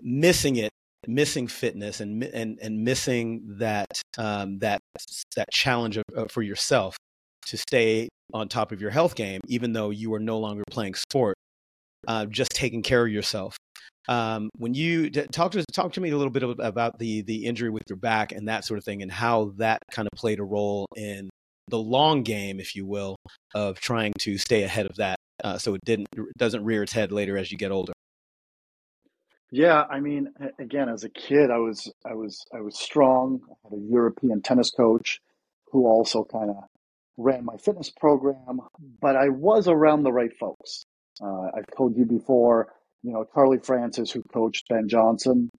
missing 0.01 0.57
it 0.57 0.71
missing 1.07 1.48
fitness 1.48 2.01
and 2.01 2.24
and 2.24 2.59
and 2.62 2.83
missing 2.83 3.41
that 3.57 4.01
um, 4.17 4.59
that 4.59 4.81
that 5.36 5.50
challenge 5.51 5.98
of, 5.98 6.31
for 6.31 6.41
yourself 6.41 6.98
to 7.48 7.57
stay 7.57 8.09
on 8.33 8.48
top 8.48 8.71
of 8.71 8.81
your 8.81 8.91
health 8.91 9.15
game, 9.15 9.41
even 9.48 9.74
though 9.74 9.89
you 9.89 10.13
are 10.13 10.19
no 10.19 10.38
longer 10.38 10.63
playing 10.69 10.93
sport, 10.93 11.36
uh, 12.07 12.25
just 12.25 12.51
taking 12.51 12.83
care 12.83 13.05
of 13.05 13.12
yourself. 13.12 13.57
Um, 14.07 14.50
when 14.57 14.74
you 14.74 15.09
talk 15.09 15.51
to 15.51 15.63
talk 15.71 15.93
to 15.93 16.01
me 16.01 16.09
a 16.09 16.17
little 16.17 16.31
bit 16.31 16.43
about 16.43 17.00
the 17.00 17.21
the 17.21 17.45
injury 17.45 17.69
with 17.69 17.83
your 17.89 17.98
back 17.98 18.31
and 18.31 18.48
that 18.48 18.65
sort 18.65 18.77
of 18.77 18.83
thing, 18.83 19.01
and 19.01 19.12
how 19.12 19.53
that 19.57 19.79
kind 19.91 20.07
of 20.12 20.17
played 20.17 20.39
a 20.39 20.43
role 20.43 20.86
in 20.95 21.29
the 21.67 21.77
long 21.77 22.24
game, 22.24 22.59
if 22.59 22.75
you 22.75 22.86
will, 22.86 23.15
of 23.53 23.79
trying 23.79 24.13
to 24.19 24.38
stay 24.38 24.63
ahead 24.63 24.88
of 24.88 24.95
that, 24.95 25.17
uh, 25.43 25.57
so 25.57 25.75
it 25.75 25.81
didn't 25.86 26.07
doesn't 26.38 26.63
rear 26.63 26.83
its 26.83 26.93
head 26.93 27.12
later 27.12 27.38
as 27.38 27.51
you 27.51 27.57
get 27.57 27.71
older. 27.71 27.93
Yeah, 29.51 29.83
I 29.89 29.99
mean, 29.99 30.31
again, 30.59 30.89
as 30.89 31.03
a 31.03 31.09
kid, 31.09 31.49
I 31.49 31.57
was 31.57 31.91
I 32.05 32.13
was 32.13 32.45
I 32.53 32.61
was 32.61 32.77
strong. 32.77 33.41
I 33.49 33.53
had 33.63 33.79
a 33.79 33.81
European 33.81 34.41
tennis 34.41 34.69
coach 34.69 35.21
who 35.71 35.87
also 35.87 36.23
kind 36.23 36.51
of 36.51 36.57
ran 37.17 37.45
my 37.45 37.57
fitness 37.57 37.89
program, 37.89 38.59
but 39.01 39.15
I 39.15 39.29
was 39.29 39.67
around 39.67 40.03
the 40.03 40.11
right 40.11 40.31
folks. 40.39 40.85
Uh, 41.21 41.47
I've 41.57 41.65
told 41.75 41.97
you 41.97 42.05
before, 42.05 42.73
you 43.03 43.11
know, 43.11 43.25
Charlie 43.33 43.59
Francis, 43.63 44.11
who 44.11 44.21
coached 44.33 44.67
Ben 44.69 44.87
Johnson, 44.87 45.49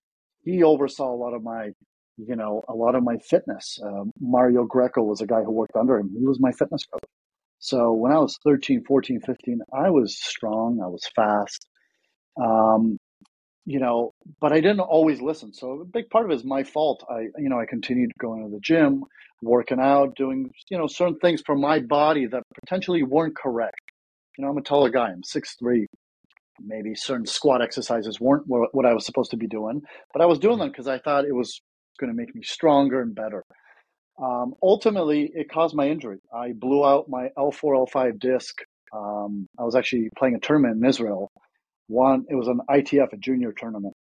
he 0.45 0.63
oversaw 0.63 1.13
a 1.13 1.17
lot 1.17 1.35
of 1.35 1.43
my, 1.43 1.71
you 2.17 2.37
know, 2.37 2.63
a 2.69 2.75
lot 2.75 2.95
of 2.95 3.03
my 3.03 3.19
fitness. 3.19 3.79
Uh, 3.85 4.05
Mario 4.21 4.65
Greco 4.65 5.03
was 5.03 5.21
a 5.21 5.27
guy 5.27 5.43
who 5.43 5.53
worked 5.53 5.77
under 5.77 5.99
him. 5.99 6.11
He 6.19 6.25
was 6.25 6.41
my 6.41 6.53
fitness 6.53 6.85
coach. 6.87 7.05
So 7.59 7.93
when 7.93 8.13
I 8.13 8.19
was 8.19 8.39
13, 8.45 8.85
14, 8.85 9.21
15, 9.21 9.61
I 9.73 9.91
was 9.91 10.19
strong. 10.19 10.81
I 10.83 10.87
was 10.87 11.03
fast. 11.15 11.67
Um, 12.43 12.99
you 13.67 13.79
know, 13.79 14.13
but 14.41 14.53
I 14.53 14.61
didn't 14.61 14.81
always 14.81 15.21
listen. 15.21 15.53
So 15.53 15.81
a 15.81 15.85
big 15.85 16.11
part 16.11 16.25
of 16.25 16.31
it 16.31 16.35
is 16.35 16.45
my 16.45 16.65
fault. 16.65 17.05
I, 17.11 17.29
you 17.39 17.49
know, 17.49 17.61
I 17.61 17.67
continued 17.67 18.11
going 18.19 18.45
to 18.45 18.51
the 18.51 18.61
gym, 18.61 19.05
working 19.43 19.81
out, 19.81 20.17
doing, 20.17 20.51
you 20.71 20.79
know, 20.79 20.87
certain 20.87 21.19
things 21.19 21.43
for 21.45 21.57
my 21.57 21.81
body 21.81 22.27
that 22.27 22.43
potentially 22.65 23.03
weren't 23.03 23.37
correct. 23.37 23.81
You 24.39 24.45
know, 24.45 24.51
I'm 24.51 24.59
a 24.59 24.63
taller 24.63 24.91
guy. 24.91 25.09
I'm 25.11 25.23
six 25.23 25.57
three. 25.59 25.87
Maybe 26.61 26.95
certain 26.95 27.27
squat 27.27 27.63
exercises 27.63 28.21
weren't 28.21 28.45
what 28.47 28.87
I 28.87 28.93
was 28.93 29.07
supposed 29.07 29.31
to 29.31 29.39
be 29.39 29.47
doing, 29.47 29.83
but 30.13 30.23
I 30.23 30.27
was 30.27 30.39
doing 30.39 30.59
them 30.59 30.69
because 30.69 30.89
I 30.89 30.99
thought 30.99 31.25
it 31.25 31.35
was 31.35 31.61
going 31.99 32.11
to 32.11 32.17
make 32.17 32.35
me 32.35 32.43
stronger 32.43 33.01
and 33.01 33.15
better. 33.15 33.45
Um, 34.23 34.55
ultimately, 34.63 35.31
it 35.35 35.51
caused 35.51 35.75
my 35.75 35.89
injury. 35.89 36.19
I 36.35 36.53
blew 36.53 36.85
out 36.85 37.09
my 37.09 37.29
L4, 37.39 37.89
L5 37.89 38.21
disc. 38.21 38.55
Um, 38.95 39.47
I 39.59 39.65
was 39.65 39.75
actually 39.75 40.11
playing 40.19 40.35
a 40.35 40.41
tournament 40.41 40.83
in 40.83 40.89
Israel 40.89 41.31
won. 41.91 42.25
It 42.29 42.35
was 42.35 42.49
an 42.49 42.61
ITF, 42.71 43.13
a 43.13 43.17
junior 43.17 43.53
tournament. 43.53 43.95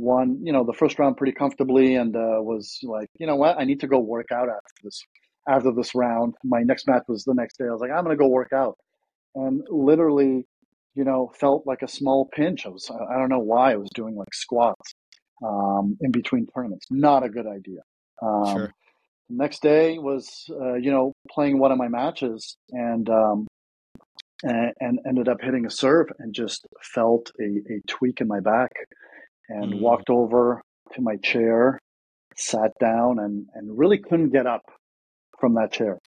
Won, 0.00 0.40
you 0.42 0.52
know, 0.52 0.64
the 0.64 0.72
first 0.72 0.98
round 0.98 1.16
pretty 1.16 1.32
comfortably, 1.32 1.94
and 1.94 2.16
uh, 2.16 2.40
was 2.40 2.80
like, 2.82 3.08
you 3.18 3.28
know 3.28 3.36
what, 3.36 3.58
I 3.58 3.64
need 3.64 3.80
to 3.80 3.86
go 3.86 4.00
work 4.00 4.32
out 4.32 4.48
after 4.48 4.74
this. 4.82 5.00
After 5.46 5.72
this 5.72 5.94
round, 5.94 6.34
my 6.42 6.62
next 6.62 6.88
match 6.88 7.02
was 7.06 7.22
the 7.24 7.34
next 7.34 7.58
day. 7.58 7.66
I 7.66 7.70
was 7.70 7.80
like, 7.80 7.90
I'm 7.90 8.02
going 8.02 8.16
to 8.16 8.20
go 8.20 8.28
work 8.28 8.52
out, 8.52 8.76
and 9.34 9.62
literally, 9.70 10.46
you 10.94 11.04
know, 11.04 11.30
felt 11.38 11.64
like 11.66 11.82
a 11.82 11.88
small 11.88 12.28
pinch. 12.34 12.66
I 12.66 12.70
was, 12.70 12.90
I 12.90 13.18
don't 13.18 13.28
know 13.28 13.40
why 13.40 13.72
I 13.72 13.76
was 13.76 13.90
doing 13.94 14.16
like 14.16 14.32
squats 14.32 14.94
um, 15.44 15.96
in 16.00 16.10
between 16.10 16.46
tournaments. 16.46 16.86
Not 16.90 17.24
a 17.24 17.28
good 17.28 17.46
idea. 17.46 17.80
Um, 18.22 18.56
sure. 18.56 18.74
Next 19.28 19.62
day 19.62 19.98
was, 19.98 20.46
uh, 20.50 20.74
you 20.74 20.90
know, 20.90 21.12
playing 21.30 21.58
one 21.58 21.72
of 21.72 21.78
my 21.78 21.88
matches, 21.88 22.56
and 22.70 23.08
um, 23.08 23.46
and, 24.44 24.72
and, 24.80 24.98
ended 25.08 25.28
up 25.28 25.38
hitting 25.40 25.66
a 25.66 25.70
serve 25.70 26.06
and 26.18 26.34
just 26.34 26.66
felt 26.82 27.30
a, 27.40 27.44
a 27.44 27.80
tweak 27.88 28.20
in 28.20 28.28
my 28.28 28.40
back 28.40 28.70
and 29.48 29.74
mm. 29.74 29.80
walked 29.80 30.10
over 30.10 30.62
to 30.94 31.00
my 31.00 31.16
chair, 31.16 31.78
sat 32.36 32.72
down, 32.80 33.18
and, 33.18 33.46
and 33.54 33.78
really 33.78 33.98
couldn't 33.98 34.30
get 34.30 34.46
up 34.46 34.62
from 35.40 35.54
that 35.54 35.72
chair. 35.72 35.98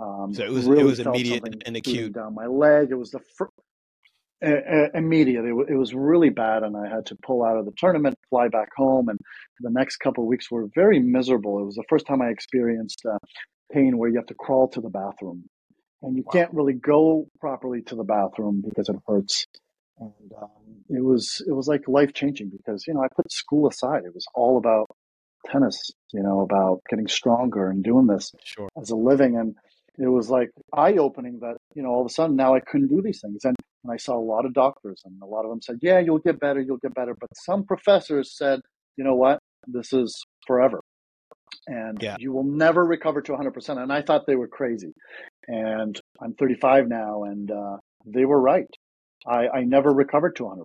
Um, 0.00 0.32
so 0.32 0.44
it 0.44 0.52
was 0.52 0.66
really 0.66 0.82
it 0.82 0.84
was 0.84 1.00
immediate 1.00 1.44
and 1.66 1.76
acute 1.76 2.12
down 2.12 2.34
my 2.34 2.46
leg. 2.46 2.88
It 2.90 2.98
was 2.98 3.10
the 3.10 3.20
fir- 3.36 3.48
uh, 4.44 4.90
immediate. 4.94 5.44
It, 5.44 5.48
w- 5.48 5.66
it 5.68 5.74
was 5.74 5.92
really 5.94 6.30
bad, 6.30 6.62
and 6.62 6.76
I 6.76 6.88
had 6.88 7.06
to 7.06 7.16
pull 7.16 7.44
out 7.44 7.56
of 7.56 7.64
the 7.64 7.72
tournament, 7.76 8.16
fly 8.30 8.48
back 8.48 8.68
home, 8.76 9.08
and 9.08 9.18
the 9.60 9.70
next 9.70 9.96
couple 9.96 10.22
of 10.22 10.28
weeks 10.28 10.50
were 10.50 10.68
very 10.74 11.00
miserable. 11.00 11.58
It 11.58 11.64
was 11.64 11.74
the 11.74 11.84
first 11.88 12.06
time 12.06 12.22
I 12.22 12.28
experienced 12.28 13.02
uh, 13.10 13.18
pain 13.72 13.98
where 13.98 14.08
you 14.08 14.16
have 14.16 14.26
to 14.26 14.34
crawl 14.34 14.68
to 14.68 14.80
the 14.80 14.90
bathroom 14.90 15.44
and 16.02 16.16
you 16.16 16.22
wow. 16.26 16.32
can't 16.32 16.54
really 16.54 16.74
go 16.74 17.28
properly 17.40 17.82
to 17.82 17.94
the 17.94 18.04
bathroom 18.04 18.62
because 18.66 18.88
it 18.88 18.96
hurts. 19.06 19.46
And 19.98 20.32
um, 20.40 20.48
it 20.88 21.04
was 21.04 21.42
it 21.46 21.52
was 21.52 21.66
like 21.66 21.88
life 21.88 22.12
changing 22.12 22.50
because 22.50 22.86
you 22.86 22.94
know 22.94 23.02
I 23.02 23.08
put 23.14 23.32
school 23.32 23.68
aside. 23.68 24.02
It 24.04 24.14
was 24.14 24.26
all 24.34 24.56
about 24.56 24.86
tennis, 25.46 25.90
you 26.12 26.22
know, 26.22 26.40
about 26.40 26.82
getting 26.88 27.08
stronger 27.08 27.68
and 27.68 27.82
doing 27.82 28.06
this 28.06 28.32
sure. 28.44 28.68
as 28.80 28.90
a 28.90 28.96
living. 28.96 29.36
And 29.36 29.56
it 29.98 30.08
was 30.08 30.30
like 30.30 30.50
eye 30.72 30.94
opening 30.94 31.40
that 31.40 31.56
you 31.74 31.82
know 31.82 31.90
all 31.90 32.00
of 32.00 32.06
a 32.06 32.10
sudden 32.12 32.36
now 32.36 32.54
I 32.54 32.60
couldn't 32.60 32.88
do 32.88 33.02
these 33.02 33.20
things. 33.20 33.44
And, 33.44 33.56
and 33.82 33.92
I 33.92 33.96
saw 33.96 34.16
a 34.16 34.22
lot 34.22 34.46
of 34.46 34.54
doctors, 34.54 35.02
and 35.04 35.20
a 35.20 35.26
lot 35.26 35.44
of 35.44 35.50
them 35.50 35.62
said, 35.62 35.78
"Yeah, 35.82 35.98
you'll 35.98 36.20
get 36.20 36.38
better, 36.38 36.60
you'll 36.60 36.78
get 36.78 36.94
better." 36.94 37.16
But 37.18 37.30
some 37.34 37.64
professors 37.64 38.36
said, 38.36 38.60
"You 38.96 39.02
know 39.02 39.16
what? 39.16 39.40
This 39.66 39.92
is 39.92 40.24
forever." 40.46 40.80
and 41.66 42.02
yeah. 42.02 42.16
you 42.18 42.32
will 42.32 42.44
never 42.44 42.84
recover 42.84 43.20
to 43.22 43.32
100%. 43.32 43.82
And 43.82 43.92
I 43.92 44.02
thought 44.02 44.26
they 44.26 44.36
were 44.36 44.48
crazy. 44.48 44.92
And 45.48 45.98
I'm 46.22 46.34
35 46.34 46.88
now, 46.88 47.24
and 47.24 47.50
uh, 47.50 47.78
they 48.04 48.24
were 48.24 48.40
right. 48.40 48.68
I, 49.26 49.48
I 49.48 49.64
never 49.64 49.92
recovered 49.92 50.36
to 50.36 50.44
100%. 50.44 50.62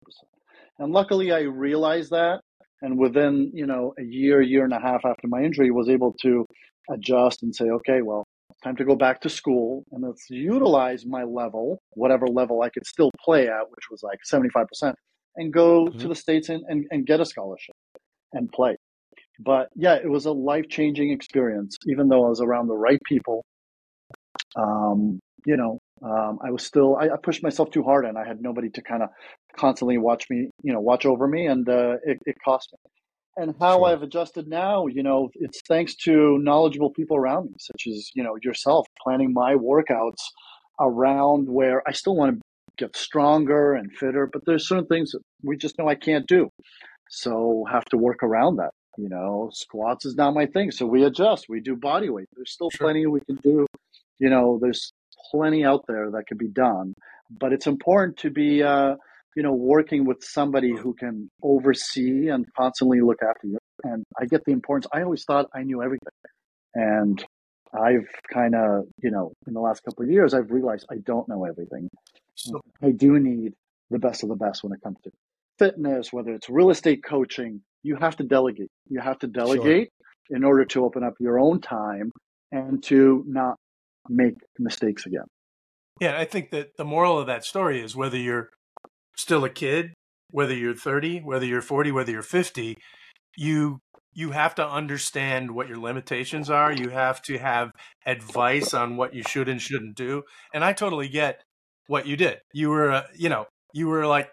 And 0.79 0.91
luckily, 0.91 1.31
I 1.31 1.41
realized 1.41 2.11
that. 2.11 2.41
And 2.81 2.99
within, 2.99 3.49
you 3.53 3.65
know, 3.65 3.93
a 3.97 4.03
year, 4.03 4.41
year 4.41 4.65
and 4.65 4.73
a 4.73 4.79
half 4.79 5.05
after 5.05 5.27
my 5.27 5.41
injury, 5.41 5.71
was 5.71 5.87
able 5.87 6.13
to 6.21 6.45
adjust 6.91 7.41
and 7.41 7.55
say, 7.55 7.65
okay, 7.65 8.01
well, 8.01 8.25
time 8.63 8.75
to 8.75 8.85
go 8.85 8.95
back 8.95 9.21
to 9.21 9.29
school 9.29 9.83
and 9.91 10.03
let's 10.03 10.29
utilize 10.29 11.05
my 11.05 11.23
level, 11.23 11.79
whatever 11.93 12.27
level 12.27 12.61
I 12.61 12.69
could 12.69 12.85
still 12.85 13.09
play 13.23 13.47
at, 13.47 13.69
which 13.69 13.85
was 13.89 14.03
like 14.03 14.19
75%, 14.29 14.93
and 15.37 15.53
go 15.53 15.85
mm-hmm. 15.85 15.97
to 15.97 16.07
the 16.09 16.15
States 16.15 16.49
and, 16.49 16.63
and, 16.67 16.85
and 16.91 17.05
get 17.05 17.21
a 17.21 17.25
scholarship 17.25 17.75
and 18.33 18.51
play. 18.51 18.75
But 19.39 19.69
yeah, 19.75 19.95
it 19.95 20.09
was 20.09 20.25
a 20.25 20.31
life 20.31 20.65
changing 20.69 21.11
experience, 21.11 21.77
even 21.87 22.07
though 22.07 22.25
I 22.25 22.29
was 22.29 22.41
around 22.41 22.67
the 22.67 22.75
right 22.75 22.99
people. 23.07 23.43
Um, 24.55 25.19
you 25.45 25.57
know, 25.57 25.79
um, 26.03 26.39
I 26.45 26.51
was 26.51 26.65
still, 26.65 26.95
I, 26.97 27.05
I, 27.05 27.17
pushed 27.21 27.43
myself 27.43 27.71
too 27.71 27.83
hard 27.83 28.05
and 28.05 28.17
I 28.17 28.25
had 28.27 28.41
nobody 28.41 28.69
to 28.71 28.81
kind 28.81 29.03
of 29.03 29.09
constantly 29.57 29.97
watch 29.97 30.25
me, 30.29 30.49
you 30.61 30.73
know, 30.73 30.79
watch 30.79 31.05
over 31.05 31.27
me 31.27 31.47
and 31.47 31.67
uh, 31.67 31.95
it, 32.05 32.19
it 32.25 32.35
cost 32.43 32.69
me. 32.73 32.79
and 33.43 33.55
how 33.59 33.79
Sure. 33.79 33.87
I've 33.87 34.03
adjusted 34.03 34.47
now, 34.47 34.87
you 34.87 35.01
know, 35.03 35.29
it's 35.35 35.61
thanks 35.67 35.95
to 36.05 36.37
knowledgeable 36.41 36.91
people 36.91 37.17
around 37.17 37.45
me, 37.45 37.55
such 37.59 37.83
as, 37.87 38.09
you 38.15 38.23
know, 38.23 38.35
yourself 38.43 38.85
planning 39.01 39.33
my 39.33 39.55
workouts 39.55 40.21
around 40.79 41.47
where 41.49 41.81
I 41.87 41.91
still 41.93 42.15
want 42.15 42.35
to 42.37 42.41
get 42.77 42.95
stronger 42.95 43.73
and 43.73 43.91
fitter, 43.93 44.29
but 44.31 44.43
there's 44.45 44.67
certain 44.67 44.87
things 44.87 45.11
that 45.11 45.21
we 45.43 45.57
just 45.57 45.77
know 45.77 45.87
I 45.87 45.95
can't 45.95 46.27
do. 46.27 46.49
So 47.09 47.65
have 47.71 47.85
to 47.85 47.97
work 47.97 48.23
around 48.23 48.57
that. 48.57 48.71
You 48.97 49.09
know, 49.09 49.49
squats 49.53 50.05
is 50.05 50.15
not 50.15 50.33
my 50.35 50.45
thing. 50.47 50.71
So 50.71 50.85
we 50.85 51.03
adjust, 51.03 51.45
we 51.49 51.59
do 51.61 51.75
body 51.75 52.09
weight. 52.09 52.27
There's 52.35 52.51
still 52.51 52.69
Sure. 52.71 52.87
plenty 52.87 53.05
we 53.07 53.21
can 53.21 53.37
do. 53.37 53.65
You 54.19 54.29
know, 54.29 54.59
there's 54.61 54.93
plenty 55.31 55.65
out 55.65 55.85
there 55.87 56.11
that 56.11 56.27
can 56.27 56.37
be 56.37 56.47
done, 56.47 56.93
but 57.29 57.53
it's 57.53 57.67
important 57.67 58.17
to 58.17 58.29
be, 58.29 58.63
uh, 58.63 58.95
you 59.35 59.43
know, 59.43 59.53
working 59.53 60.05
with 60.05 60.17
somebody 60.21 60.75
who 60.75 60.93
can 60.93 61.29
oversee 61.41 62.29
and 62.29 62.45
constantly 62.57 63.01
look 63.01 63.19
after 63.21 63.47
you. 63.47 63.57
And 63.83 64.03
I 64.19 64.25
get 64.25 64.45
the 64.45 64.51
importance. 64.51 64.87
I 64.93 65.01
always 65.01 65.23
thought 65.25 65.47
I 65.55 65.63
knew 65.63 65.81
everything. 65.81 66.13
And 66.75 67.23
I've 67.73 68.07
kind 68.31 68.55
of, 68.55 68.85
you 69.01 69.11
know, 69.11 69.33
in 69.47 69.53
the 69.53 69.59
last 69.59 69.81
couple 69.83 70.05
of 70.05 70.11
years, 70.11 70.33
I've 70.33 70.51
realized 70.51 70.85
I 70.91 70.97
don't 71.03 71.27
know 71.27 71.45
everything. 71.45 71.89
So, 72.35 72.61
I 72.81 72.91
do 72.91 73.19
need 73.19 73.53
the 73.89 73.99
best 73.99 74.23
of 74.23 74.29
the 74.29 74.35
best 74.35 74.63
when 74.63 74.73
it 74.73 74.79
comes 74.83 74.97
to 75.03 75.11
fitness, 75.59 76.11
whether 76.11 76.33
it's 76.33 76.49
real 76.49 76.69
estate 76.69 77.01
coaching. 77.03 77.61
You 77.83 77.95
have 77.95 78.15
to 78.17 78.23
delegate. 78.23 78.69
You 78.89 79.01
have 79.01 79.19
to 79.19 79.27
delegate 79.27 79.89
in 80.29 80.43
order 80.43 80.65
to 80.65 80.85
open 80.85 81.03
up 81.03 81.13
your 81.19 81.39
own 81.39 81.61
time 81.61 82.11
and 82.51 82.81
to 82.83 83.23
not 83.27 83.55
make 84.09 84.35
mistakes 84.59 85.05
again. 85.05 85.25
yeah, 85.99 86.19
I 86.19 86.25
think 86.25 86.51
that 86.51 86.71
the 86.77 86.85
moral 86.85 87.19
of 87.19 87.27
that 87.27 87.45
story 87.45 87.81
is 87.81 87.95
whether 87.95 88.17
you're 88.17 88.49
still 89.15 89.43
a 89.43 89.49
kid, 89.49 89.93
whether 90.31 90.55
you're 90.55 90.75
30, 90.75 91.19
whether 91.19 91.45
you're 91.45 91.61
40, 91.61 91.91
whether 91.91 92.11
you're 92.11 92.21
50, 92.21 92.77
you 93.37 93.79
you 94.15 94.31
have 94.31 94.53
to 94.55 94.67
understand 94.67 95.49
what 95.51 95.67
your 95.67 95.77
limitations 95.77 96.49
are. 96.49 96.71
You 96.71 96.89
have 96.89 97.21
to 97.23 97.37
have 97.39 97.71
advice 98.05 98.73
on 98.73 98.95
what 98.95 99.15
you 99.15 99.23
should 99.23 99.49
and 99.49 99.59
shouldn't 99.59 99.95
do. 99.95 100.21
And 100.53 100.63
I 100.63 100.73
totally 100.73 101.09
get 101.09 101.41
what 101.87 102.05
you 102.05 102.15
did. 102.15 102.37
You 102.53 102.69
were, 102.69 103.05
you 103.15 103.29
know, 103.29 103.47
you 103.73 103.87
were 103.87 104.05
like 104.05 104.29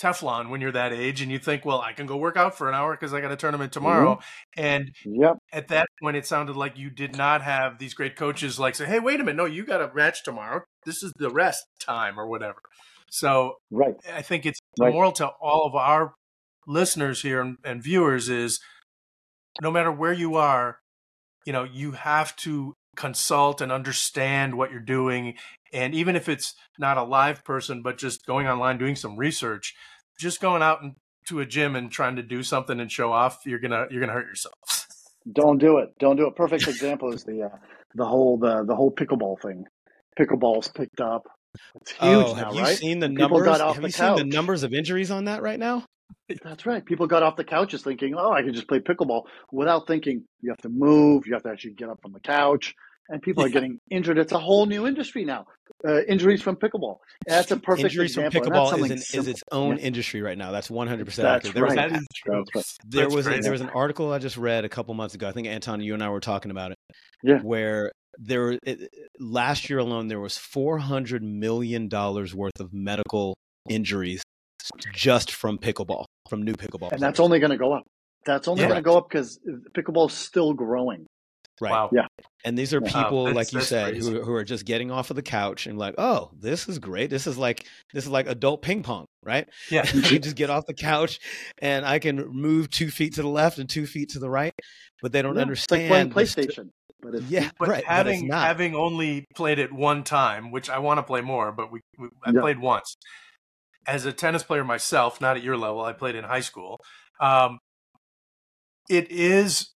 Teflon 0.00 0.48
when 0.48 0.60
you're 0.60 0.72
that 0.72 0.92
age, 0.92 1.20
and 1.20 1.30
you 1.30 1.38
think, 1.38 1.64
well, 1.64 1.80
I 1.80 1.92
can 1.92 2.06
go 2.06 2.16
work 2.16 2.36
out 2.36 2.56
for 2.56 2.68
an 2.68 2.74
hour 2.74 2.92
because 2.94 3.12
I 3.12 3.20
got 3.20 3.32
a 3.32 3.36
tournament 3.36 3.72
tomorrow. 3.72 4.14
Mm-hmm. 4.16 4.60
And 4.60 4.90
Yep. 5.04 5.36
at 5.52 5.68
that 5.68 5.86
point, 6.00 6.16
it 6.16 6.26
sounded 6.26 6.56
like 6.56 6.78
you 6.78 6.90
did 6.90 7.16
not 7.16 7.42
have 7.42 7.78
these 7.78 7.94
great 7.94 8.16
coaches 8.16 8.58
like 8.58 8.74
say, 8.74 8.86
"Hey, 8.86 8.98
wait 9.00 9.20
a 9.20 9.24
minute, 9.24 9.36
no, 9.36 9.44
you 9.44 9.64
got 9.64 9.82
a 9.82 9.92
match 9.94 10.24
tomorrow. 10.24 10.62
This 10.86 11.02
is 11.02 11.12
the 11.16 11.30
rest 11.30 11.66
time 11.78 12.18
or 12.18 12.26
whatever." 12.26 12.60
So 13.10 13.56
Right. 13.70 13.94
I 14.12 14.22
think 14.22 14.46
it's 14.46 14.60
Right. 14.78 14.92
moral 14.92 15.12
to 15.12 15.28
all 15.40 15.66
of 15.66 15.74
our 15.74 16.14
listeners 16.66 17.22
here 17.22 17.40
and, 17.40 17.58
and 17.64 17.82
viewers 17.82 18.28
is 18.28 18.60
no 19.60 19.70
matter 19.70 19.90
where 19.92 20.12
you 20.12 20.36
are, 20.36 20.78
you 21.44 21.52
know, 21.52 21.64
you 21.64 21.92
have 21.92 22.36
to 22.36 22.74
consult 22.96 23.60
and 23.60 23.72
understand 23.72 24.56
what 24.56 24.70
you're 24.70 24.80
doing. 24.80 25.34
And 25.72 25.94
even 25.94 26.16
if 26.16 26.28
it's 26.28 26.54
not 26.78 26.96
a 26.98 27.04
live 27.04 27.44
person, 27.44 27.82
but 27.82 27.98
just 27.98 28.26
going 28.26 28.46
online, 28.46 28.78
doing 28.78 28.96
some 28.96 29.16
research, 29.16 29.74
just 30.18 30.40
going 30.40 30.62
out 30.62 30.82
and 30.82 30.94
to 31.28 31.40
a 31.40 31.46
gym 31.46 31.76
and 31.76 31.90
trying 31.90 32.16
to 32.16 32.22
do 32.22 32.42
something 32.42 32.80
and 32.80 32.90
show 32.90 33.12
off, 33.12 33.40
you're 33.46 33.58
gonna 33.58 33.86
you're 33.90 34.00
gonna 34.00 34.12
hurt 34.12 34.26
yourself. 34.26 34.54
Don't 35.32 35.58
do 35.58 35.78
it. 35.78 35.90
Don't 35.98 36.16
do 36.16 36.26
it. 36.26 36.34
Perfect 36.34 36.66
example 36.66 37.12
is 37.12 37.24
the 37.24 37.42
uh, 37.44 37.56
the 37.94 38.04
whole 38.04 38.38
the 38.38 38.64
the 38.64 38.74
whole 38.74 38.90
pickleball 38.90 39.40
thing. 39.40 39.64
Pickleball's 40.18 40.68
picked 40.68 41.00
up. 41.00 41.26
It's 41.76 41.92
huge 41.92 42.00
oh, 42.02 42.34
now, 42.34 42.44
have 42.44 42.54
you 42.54 42.62
right? 42.62 42.76
seen 42.76 43.00
the 43.00 43.08
People 43.08 43.28
numbers? 43.28 43.44
got 43.44 43.60
off 43.60 43.74
have 43.74 43.82
the 43.82 43.88
you 43.88 43.92
seen 43.92 44.16
the 44.16 44.24
numbers 44.24 44.62
of 44.62 44.72
injuries 44.72 45.10
on 45.10 45.24
that 45.24 45.42
right 45.42 45.58
now? 45.58 45.84
That's 46.42 46.64
right. 46.64 46.84
People 46.84 47.06
got 47.06 47.22
off 47.22 47.36
the 47.36 47.44
couches 47.44 47.82
thinking, 47.82 48.14
"Oh, 48.16 48.32
I 48.32 48.42
can 48.42 48.54
just 48.54 48.68
play 48.68 48.80
pickleball," 48.80 49.24
without 49.52 49.86
thinking 49.86 50.24
you 50.40 50.50
have 50.50 50.60
to 50.62 50.68
move, 50.68 51.26
you 51.26 51.34
have 51.34 51.42
to 51.42 51.50
actually 51.50 51.74
get 51.74 51.88
up 51.88 52.00
from 52.02 52.12
the 52.12 52.20
couch, 52.20 52.74
and 53.10 53.20
people 53.22 53.44
are 53.44 53.48
getting 53.48 53.78
injured. 53.90 54.18
It's 54.18 54.32
a 54.32 54.38
whole 54.38 54.66
new 54.66 54.86
industry 54.86 55.24
now. 55.24 55.46
Uh, 55.86 56.02
injuries 56.04 56.42
from 56.42 56.56
pickleball. 56.56 56.96
That's 57.26 57.50
a 57.50 57.56
perfect 57.56 57.86
Injuries 57.92 58.14
from 58.14 58.24
example. 58.24 58.52
and 58.52 58.54
that's 58.54 58.72
pickleball 58.72 58.84
is, 58.90 59.14
an, 59.14 59.20
is 59.20 59.28
its 59.28 59.42
own 59.50 59.76
Yeah. 59.76 59.82
industry 59.84 60.20
right 60.22 60.36
now. 60.36 60.50
That's 60.50 60.70
one 60.70 60.86
hundred 60.88 61.06
percent 61.06 61.24
That's 61.26 61.46
accurate. 61.48 61.54
There 61.54 61.64
was 61.64 61.74
right. 61.76 61.86
an 61.86 61.92
That 61.92 62.00
is 62.00 62.06
true. 62.14 62.44
Right. 62.54 62.64
there 62.86 63.02
That's 63.04 63.14
was 63.14 63.26
a, 63.26 63.30
crazy. 63.30 63.42
there 63.42 63.52
was 63.52 63.60
an 63.60 63.70
article 63.70 64.12
I 64.12 64.18
just 64.18 64.36
read 64.36 64.64
a 64.64 64.68
couple 64.68 64.92
months 64.94 65.14
ago. 65.14 65.28
I 65.28 65.32
think 65.32 65.46
Anton, 65.46 65.80
you 65.80 65.94
and 65.94 66.02
I 66.02 66.10
were 66.10 66.20
talking 66.20 66.50
about 66.50 66.72
it. 66.72 66.76
Yeah. 67.22 67.40
Where 67.40 67.92
there 68.18 68.40
were- 68.42 68.58
it, 68.64 68.88
last 69.18 69.70
year 69.70 69.78
alone 69.78 70.08
there 70.08 70.20
was 70.20 70.36
four 70.36 70.78
hundred 70.78 71.22
million 71.22 71.88
dollars 71.88 72.34
worth 72.34 72.60
of 72.60 72.72
medical 72.74 73.34
injuries 73.68 74.22
just 74.92 75.32
from 75.32 75.56
pickleball, 75.58 76.04
from 76.28 76.42
new 76.42 76.52
pickleball. 76.54 76.92
and 76.92 77.00
that's 77.00 77.20
only 77.20 77.38
going 77.38 77.50
to 77.50 77.56
go 77.56 77.72
up. 77.72 77.84
That's 78.26 78.48
only 78.48 78.62
Yeah. 78.62 78.68
going 78.68 78.78
to 78.78 78.84
go 78.84 78.98
up 78.98 79.08
because 79.08 79.38
pickleball 79.74 80.08
is 80.08 80.14
still 80.14 80.52
growing. 80.52 81.06
Right. 81.60 81.70
Wow. 81.70 81.90
Yeah. 81.92 82.06
And 82.44 82.56
these 82.58 82.72
are 82.72 82.80
people, 82.80 83.24
that's- 83.26 83.34
like 83.36 83.52
you 83.52 83.60
said, 83.60 83.92
crazy. 83.92 84.10
who, 84.12 84.22
who 84.22 84.32
are 84.32 84.44
just 84.44 84.64
getting 84.64 84.90
off 84.90 85.10
of 85.10 85.16
the 85.16 85.22
couch 85.22 85.66
and 85.66 85.78
like, 85.78 85.94
oh, 85.98 86.30
this 86.38 86.68
is 86.68 86.78
great. 86.78 87.10
This 87.10 87.26
is 87.26 87.36
like 87.36 87.66
this 87.92 88.04
is 88.04 88.10
like 88.10 88.26
adult 88.28 88.62
ping 88.62 88.82
pong, 88.82 89.06
right? 89.22 89.48
Yeah. 89.70 89.80
I 89.84 89.84
can 90.00 90.22
just 90.22 90.36
get 90.36 90.50
off 90.50 90.66
the 90.66 90.74
couch 90.74 91.18
and 91.58 91.84
I 91.84 91.98
can 91.98 92.26
move 92.28 92.70
two 92.70 92.90
feet 92.90 93.14
to 93.14 93.22
the 93.22 93.28
left 93.28 93.58
and 93.58 93.68
two 93.68 93.86
feet 93.86 94.10
to 94.10 94.18
the 94.18 94.30
right, 94.30 94.54
but 95.02 95.12
they 95.12 95.22
don't 95.22 95.36
Yeah, 95.36 95.42
It's 95.50 95.70
like 95.70 95.80
understand. 95.80 95.88
playing 95.88 96.08
the 96.10 96.26
st- 96.26 96.48
PlayStation. 96.48 96.70
But 97.02 97.14
it's, 97.14 97.30
yeah, 97.30 97.50
But 97.58 97.68
right. 97.68 97.76
but 97.76 97.78
it's 97.78 97.88
having 97.88 98.28
not. 98.28 98.46
having 98.46 98.74
only 98.74 99.24
played 99.34 99.58
it 99.58 99.72
one 99.72 100.04
time, 100.04 100.50
which 100.50 100.68
I 100.70 100.78
want 100.78 100.98
to 100.98 101.02
play 101.02 101.20
more, 101.22 101.50
but 101.52 101.70
we, 101.72 101.80
we 101.98 102.08
I 102.24 102.30
Yeah. 102.32 102.40
played 102.40 102.58
once. 102.58 102.94
As 103.86 104.04
a 104.04 104.12
tennis 104.12 104.42
player 104.42 104.64
myself, 104.64 105.20
not 105.20 105.36
at 105.38 105.42
your 105.42 105.56
level, 105.56 105.80
I 105.82 105.92
played 105.94 106.14
in 106.14 106.24
high 106.24 106.40
school. 106.40 106.78
Um, 107.20 107.58
it 108.88 109.10
is 109.10 109.70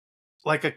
like 0.45 0.63
a 0.63 0.73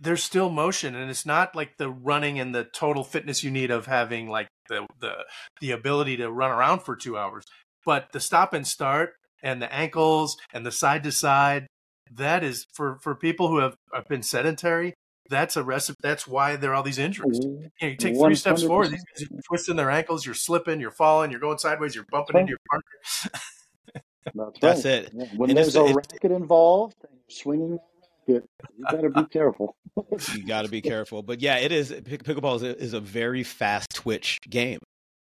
there's 0.00 0.22
still 0.22 0.48
motion, 0.50 0.94
and 0.94 1.10
it's 1.10 1.26
not 1.26 1.54
like 1.56 1.76
the 1.78 1.90
running 1.90 2.38
and 2.38 2.54
the 2.54 2.64
total 2.64 3.02
fitness 3.04 3.42
you 3.42 3.50
need 3.50 3.70
of 3.70 3.86
having 3.86 4.28
like 4.28 4.46
the 4.68 4.86
the 5.00 5.24
the 5.60 5.72
ability 5.72 6.16
to 6.18 6.30
run 6.30 6.50
around 6.50 6.80
for 6.80 6.94
two 6.96 7.18
hours. 7.18 7.44
But 7.84 8.12
the 8.12 8.20
stop 8.20 8.54
and 8.54 8.66
start 8.66 9.10
and 9.42 9.60
the 9.60 9.72
ankles 9.72 10.36
and 10.52 10.64
the 10.64 10.70
side 10.72 11.02
to 11.04 11.12
side, 11.12 11.66
that 12.12 12.42
is 12.44 12.66
for 12.72 12.98
for 13.02 13.14
people 13.14 13.48
who 13.48 13.58
have, 13.58 13.74
have 13.92 14.06
been 14.08 14.22
sedentary. 14.22 14.94
That's 15.30 15.56
a 15.56 15.64
recipe. 15.64 15.96
That's 16.02 16.26
why 16.28 16.56
there 16.56 16.70
are 16.72 16.74
all 16.74 16.82
these 16.82 16.98
injuries. 16.98 17.40
You, 17.42 17.48
know, 17.50 17.88
you 17.88 17.96
take 17.96 18.14
three 18.16 18.34
steps 18.34 18.62
forward, 18.62 18.88
100%. 18.88 18.90
these 18.90 19.04
guys 19.04 19.22
are 19.38 19.40
twisting 19.48 19.76
their 19.76 19.90
ankles. 19.90 20.26
You're 20.26 20.34
slipping. 20.34 20.80
You're 20.80 20.90
falling. 20.90 21.30
You're 21.30 21.40
going 21.40 21.56
sideways. 21.56 21.94
You're 21.94 22.04
bumping 22.10 22.38
into 22.40 22.50
your 22.50 22.58
partner. 22.70 23.40
That's, 24.34 24.60
That's 24.60 24.84
right. 24.84 24.94
it. 25.04 25.10
Yeah. 25.14 25.24
When 25.36 25.50
And 25.50 25.56
there's 25.58 25.76
a 25.76 25.84
it- 25.86 25.94
racket 25.96 26.30
involved 26.30 26.96
and 27.08 27.12
you're 27.18 27.36
swinging 27.36 27.78
racket, 28.26 28.48
you 28.76 28.84
better 28.90 29.08
be 29.08 29.24
careful. 29.24 29.76
you 30.34 30.46
got 30.46 30.62
to 30.62 30.68
be 30.68 30.80
careful. 30.80 31.22
But 31.22 31.40
yeah, 31.40 31.58
it 31.58 31.72
is. 31.72 31.90
Pick, 32.04 32.24
pickleball 32.24 32.56
is 32.56 32.62
a, 32.62 32.78
is 32.78 32.92
a 32.92 33.00
very 33.00 33.42
fast 33.42 33.94
twitch 33.94 34.38
game, 34.48 34.78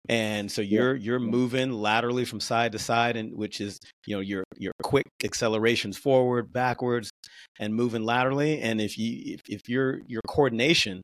and 0.08 0.50
so 0.50 0.62
you're 0.62 0.94
you're 0.94 1.20
moving 1.20 1.72
laterally 1.72 2.24
from 2.24 2.40
side 2.40 2.72
to 2.72 2.78
side, 2.78 3.16
and 3.16 3.34
which 3.34 3.60
is 3.60 3.78
you 4.06 4.16
know 4.16 4.20
your 4.20 4.44
your 4.56 4.72
quick 4.82 5.06
accelerations 5.22 5.96
forward, 5.96 6.52
backwards, 6.52 7.10
and 7.58 7.74
moving 7.74 8.04
laterally. 8.04 8.60
And 8.60 8.80
if 8.80 8.98
you 8.98 9.34
if, 9.34 9.40
if 9.48 9.68
your 9.68 10.00
your 10.06 10.22
coordination, 10.26 11.02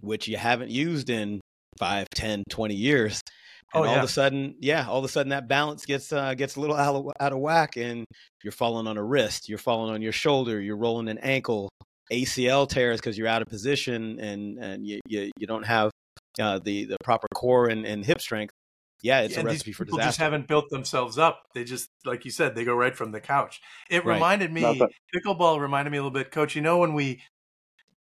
which 0.00 0.28
you 0.28 0.36
haven't 0.36 0.70
used 0.70 1.10
in 1.10 1.40
five, 1.78 2.06
ten, 2.14 2.44
twenty 2.48 2.74
years. 2.74 3.20
And 3.74 3.84
Oh, 3.84 3.88
all 3.88 3.96
of 3.96 4.04
a 4.04 4.08
sudden, 4.08 4.54
yeah, 4.60 4.86
all 4.88 4.98
of 4.98 5.04
a 5.04 5.08
sudden 5.08 5.30
that 5.30 5.48
balance 5.48 5.86
gets 5.86 6.12
uh, 6.12 6.34
gets 6.34 6.56
a 6.56 6.60
little 6.60 6.76
out 6.76 6.94
of, 6.94 7.06
out 7.20 7.32
of 7.32 7.38
whack, 7.38 7.76
and 7.76 8.04
you're 8.42 8.52
falling 8.52 8.86
on 8.86 8.96
a 8.98 9.02
wrist, 9.02 9.48
you're 9.48 9.58
falling 9.58 9.92
on 9.94 10.02
your 10.02 10.12
shoulder, 10.12 10.60
you're 10.60 10.76
rolling 10.76 11.08
an 11.08 11.18
ankle, 11.18 11.70
ACL 12.12 12.68
tears 12.68 13.00
because 13.00 13.16
you're 13.16 13.28
out 13.28 13.40
of 13.42 13.48
position 13.48 14.18
and 14.20 14.58
and 14.58 14.86
you 14.86 15.00
you, 15.06 15.30
you 15.38 15.46
don't 15.46 15.64
have 15.64 15.90
uh, 16.40 16.58
the 16.58 16.84
the 16.84 16.96
proper 17.02 17.26
core 17.34 17.68
and, 17.68 17.86
and 17.86 18.04
hip 18.04 18.20
strength. 18.20 18.52
Yeah, 19.02 19.22
it's 19.22 19.34
Yeah, 19.34 19.42
a 19.42 19.44
recipe 19.44 19.70
these 19.70 19.76
for 19.76 19.84
people 19.84 19.98
just 19.98 20.18
haven't 20.18 20.46
built 20.46 20.70
themselves 20.70 21.18
up. 21.18 21.42
They 21.54 21.64
just, 21.64 21.88
like 22.04 22.24
you 22.24 22.30
said, 22.30 22.54
they 22.54 22.64
go 22.64 22.74
right 22.74 22.94
from 22.96 23.10
the 23.10 23.20
couch. 23.20 23.60
It 23.90 24.04
Right. 24.04 24.14
reminded 24.14 24.52
me, 24.52 24.78
That's 24.78 24.92
pickleball 25.14 25.60
reminded 25.60 25.90
me 25.90 25.98
a 25.98 26.02
little 26.02 26.12
bit, 26.12 26.30
Coach. 26.30 26.54
You 26.54 26.62
know 26.62 26.78
when 26.78 26.94
we 26.94 27.22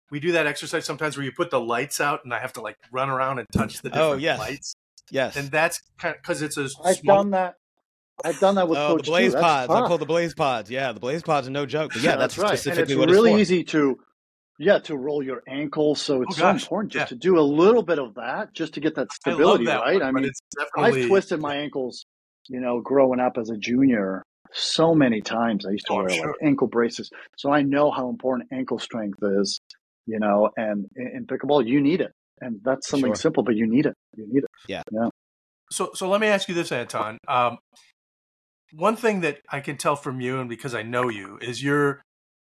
we 0.10 0.20
do 0.20 0.34
that 0.34 0.46
exercise 0.46 0.84
sometimes 0.86 1.16
where 1.16 1.24
you 1.26 1.32
put 1.32 1.50
the 1.52 1.60
lights 1.62 2.02
out 2.02 2.26
and 2.26 2.34
I 2.34 2.40
have 2.40 2.52
to 2.54 2.62
like 2.62 2.76
run 2.92 3.10
around 3.10 3.40
and 3.40 3.48
touch 3.54 3.82
the 3.82 3.90
different 3.90 4.12
Oh, 4.12 4.18
yes. 4.18 4.40
lights, 4.40 4.74
Yes. 5.10 5.36
and 5.36 5.50
that's 5.52 5.82
because 6.02 6.42
it's 6.42 6.58
a 6.58 6.68
I've 6.84 6.98
small. 6.98 7.18
done 7.18 7.32
that. 7.32 7.56
I've 8.24 8.40
done 8.40 8.56
that 8.56 8.68
with 8.68 8.78
oh, 8.78 8.98
the 8.98 9.04
blaze 9.04 9.34
too. 9.34 9.40
Pods. 9.40 9.72
I 9.72 9.88
call 9.88 9.98
the 9.98 10.06
BlazePods. 10.06 10.70
Yeah, 10.70 10.92
the 10.92 11.00
BlazePods 11.00 11.48
are 11.48 11.52
no 11.52 11.66
joke. 11.66 11.94
But 11.94 12.04
yeah, 12.04 12.16
that's, 12.18 12.38
right. 12.38 12.52
And 12.52 12.60
specifically 12.60 12.94
it's 12.94 13.00
what 13.00 13.10
really 13.10 13.32
it's 13.34 13.42
easy 13.52 13.64
to, 13.66 13.98
yeah, 14.60 14.78
to 14.80 14.96
roll 14.96 15.24
your 15.24 15.42
ankles. 15.48 16.02
So 16.02 16.18
oh, 16.18 16.22
it's 16.22 16.38
Oh, 16.38 16.42
so 16.42 16.50
important 16.50 16.94
just 16.94 17.04
yeah. 17.04 17.06
to 17.08 17.16
do 17.16 17.40
a 17.40 17.42
little 17.42 17.82
bit 17.82 17.98
of 17.98 18.14
that, 18.16 18.54
just 18.54 18.76
to 18.76 18.80
get 18.80 18.96
that 18.96 19.08
I 19.26 19.30
love 19.32 19.36
stability 19.38 19.66
that 19.66 19.82
right. 19.82 19.94
one, 19.96 20.04
I 20.04 20.12
mean, 20.12 20.26
it's 20.26 20.42
definitely 20.58 21.02
I've 21.04 21.08
twisted 21.10 21.40
my 21.42 21.56
ankles, 21.56 22.06
you 22.48 22.60
know, 22.60 22.80
growing 22.80 23.20
up 23.20 23.38
as 23.40 23.50
a 23.50 23.58
junior 23.58 24.24
so 24.54 24.94
many 24.94 25.22
times. 25.22 25.66
I 25.66 25.72
used 25.72 25.88
to 25.88 25.94
Oh, 25.94 25.98
wear 25.98 26.10
sure. 26.10 26.28
like 26.28 26.36
ankle 26.44 26.68
braces. 26.68 27.10
So 27.38 27.52
I 27.52 27.64
know 27.64 27.90
how 27.90 28.10
important 28.10 28.50
ankle 28.52 28.78
strength 28.78 29.18
is, 29.24 29.60
you 30.06 30.20
know, 30.20 30.50
and 30.58 30.86
in, 30.96 31.08
in 31.16 31.26
pickleball, 31.26 31.66
you 31.66 31.82
need 31.82 32.02
it. 32.02 32.12
And 32.42 32.60
that's 32.64 32.90
something 32.90 33.10
Sure. 33.10 33.16
simple, 33.16 33.44
but 33.44 33.56
you 33.56 33.68
need 33.68 33.86
it. 33.86 33.94
You 34.18 34.28
need 34.28 34.44
it. 34.44 34.50
Yeah. 34.68 34.82
So, 35.72 35.92
so 35.94 36.10
let 36.10 36.20
me 36.20 36.28
ask 36.28 36.50
you 36.50 36.56
this, 36.56 36.72
Anton. 36.72 37.18
Um, 37.28 37.60
one 38.74 38.96
thing 38.96 39.22
that 39.22 39.40
I 39.50 39.60
can 39.60 39.78
tell 39.78 39.96
from 39.96 40.20
you, 40.22 40.40
and 40.40 40.50
because 40.50 40.74
I 40.74 40.82
know 40.84 41.10
you, 41.10 41.38
is 41.42 41.64
you're 41.64 42.02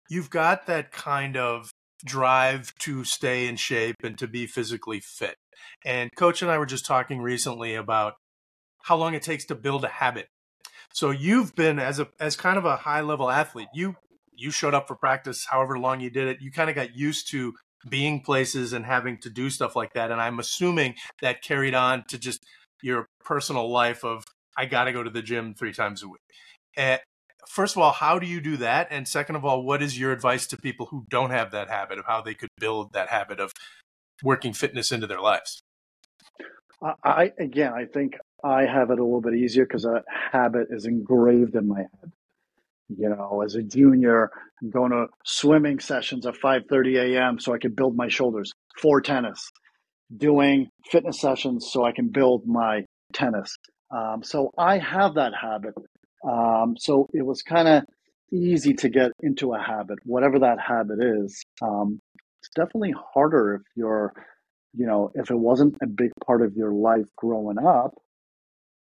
you've 0.08 0.30
got 0.30 0.66
that 0.66 0.92
kind 0.92 1.36
of 1.36 1.70
drive 2.04 2.72
to 2.80 3.04
stay 3.04 3.46
in 3.46 3.56
shape 3.56 3.96
and 4.02 4.16
to 4.18 4.26
be 4.28 4.46
physically 4.46 5.00
fit. 5.00 5.34
And 5.84 6.10
coach 6.16 6.42
and 6.42 6.50
I 6.50 6.58
were 6.58 6.66
just 6.66 6.86
talking 6.86 7.20
recently 7.20 7.74
about 7.74 8.14
how 8.84 8.96
long 8.96 9.14
it 9.14 9.22
takes 9.22 9.44
to 9.46 9.54
build 9.54 9.84
a 9.84 9.88
habit. 9.88 10.28
So 10.92 11.10
you've 11.10 11.54
been 11.54 11.78
as 11.78 11.98
a 11.98 12.08
as 12.20 12.36
kind 12.36 12.56
of 12.56 12.64
a 12.64 12.76
high 12.76 13.00
level 13.00 13.30
athlete. 13.30 13.68
You 13.74 13.96
you 14.34 14.50
showed 14.50 14.74
up 14.74 14.86
for 14.86 14.94
practice 14.96 15.46
however 15.50 15.78
long 15.78 16.00
you 16.00 16.10
did 16.10 16.28
it. 16.28 16.38
You 16.40 16.50
kind 16.50 16.70
of 16.70 16.76
got 16.76 16.96
used 16.96 17.30
to 17.32 17.54
being 17.88 18.20
places 18.20 18.72
and 18.72 18.84
having 18.84 19.18
to 19.18 19.30
do 19.30 19.50
stuff 19.50 19.76
like 19.76 19.92
that. 19.94 20.10
And 20.10 20.20
I'm 20.20 20.38
assuming 20.38 20.94
that 21.22 21.42
carried 21.42 21.74
on 21.74 22.04
to 22.08 22.18
just 22.18 22.44
your 22.82 23.06
personal 23.24 23.70
life 23.70 24.04
of 24.04 24.24
I 24.56 24.66
got 24.66 24.84
to 24.84 24.92
go 24.92 25.02
to 25.02 25.10
the 25.10 25.22
gym 25.22 25.54
three 25.54 25.72
times 25.72 26.02
a 26.02 26.08
week. 26.08 26.20
Uh, 26.76 26.98
first 27.48 27.76
of 27.76 27.82
all, 27.82 27.92
how 27.92 28.18
do 28.18 28.26
you 28.26 28.40
do 28.40 28.56
that? 28.58 28.88
And 28.90 29.06
second 29.06 29.36
of 29.36 29.44
all, 29.44 29.62
what 29.62 29.82
is 29.82 29.98
your 29.98 30.12
advice 30.12 30.46
to 30.48 30.56
people 30.56 30.86
who 30.86 31.04
don't 31.08 31.30
have 31.30 31.52
that 31.52 31.68
habit 31.68 31.98
of 31.98 32.06
how 32.06 32.20
they 32.20 32.34
could 32.34 32.50
build 32.58 32.92
that 32.92 33.08
habit 33.08 33.40
of 33.40 33.52
working 34.22 34.52
fitness 34.52 34.90
into 34.90 35.06
their 35.06 35.20
lives? 35.20 35.60
I 37.02 37.32
again, 37.38 37.72
I 37.72 37.86
think 37.86 38.16
I 38.44 38.64
have 38.64 38.90
it 38.90 39.00
a 39.00 39.04
little 39.04 39.20
bit 39.20 39.34
easier 39.34 39.64
because 39.64 39.84
a 39.84 40.04
habit 40.32 40.68
is 40.70 40.86
engraved 40.86 41.56
in 41.56 41.66
my 41.66 41.78
head. 41.78 42.12
You 42.88 43.10
know, 43.10 43.42
as 43.44 43.54
a 43.54 43.62
junior, 43.62 44.30
I'm 44.62 44.70
going 44.70 44.92
to 44.92 45.06
swimming 45.24 45.78
sessions 45.78 46.26
at 46.26 46.34
5:30 46.34 47.14
a.m. 47.14 47.38
so 47.38 47.54
I 47.54 47.58
can 47.58 47.72
build 47.74 47.96
my 47.96 48.08
shoulders 48.08 48.52
for 48.80 49.00
tennis. 49.00 49.50
Doing 50.16 50.68
fitness 50.90 51.20
sessions 51.20 51.68
so 51.70 51.84
I 51.84 51.92
can 51.92 52.08
build 52.08 52.46
my 52.46 52.84
tennis. 53.12 53.54
Um, 53.90 54.22
so 54.22 54.50
I 54.56 54.78
have 54.78 55.14
that 55.14 55.32
habit. 55.40 55.74
Um, 56.26 56.76
so 56.78 57.08
it 57.12 57.24
was 57.24 57.42
kind 57.42 57.68
of 57.68 57.84
easy 58.32 58.74
to 58.74 58.88
get 58.88 59.12
into 59.20 59.52
a 59.52 59.58
habit, 59.58 59.98
whatever 60.04 60.38
that 60.40 60.58
habit 60.60 60.98
is. 61.02 61.42
Um, 61.62 62.00
it's 62.40 62.50
definitely 62.54 62.94
harder 63.14 63.56
if 63.56 63.62
you're, 63.76 64.12
you 64.74 64.86
know, 64.86 65.10
if 65.14 65.30
it 65.30 65.38
wasn't 65.38 65.76
a 65.82 65.86
big 65.86 66.10
part 66.26 66.42
of 66.42 66.54
your 66.54 66.72
life 66.72 67.06
growing 67.16 67.58
up, 67.58 67.92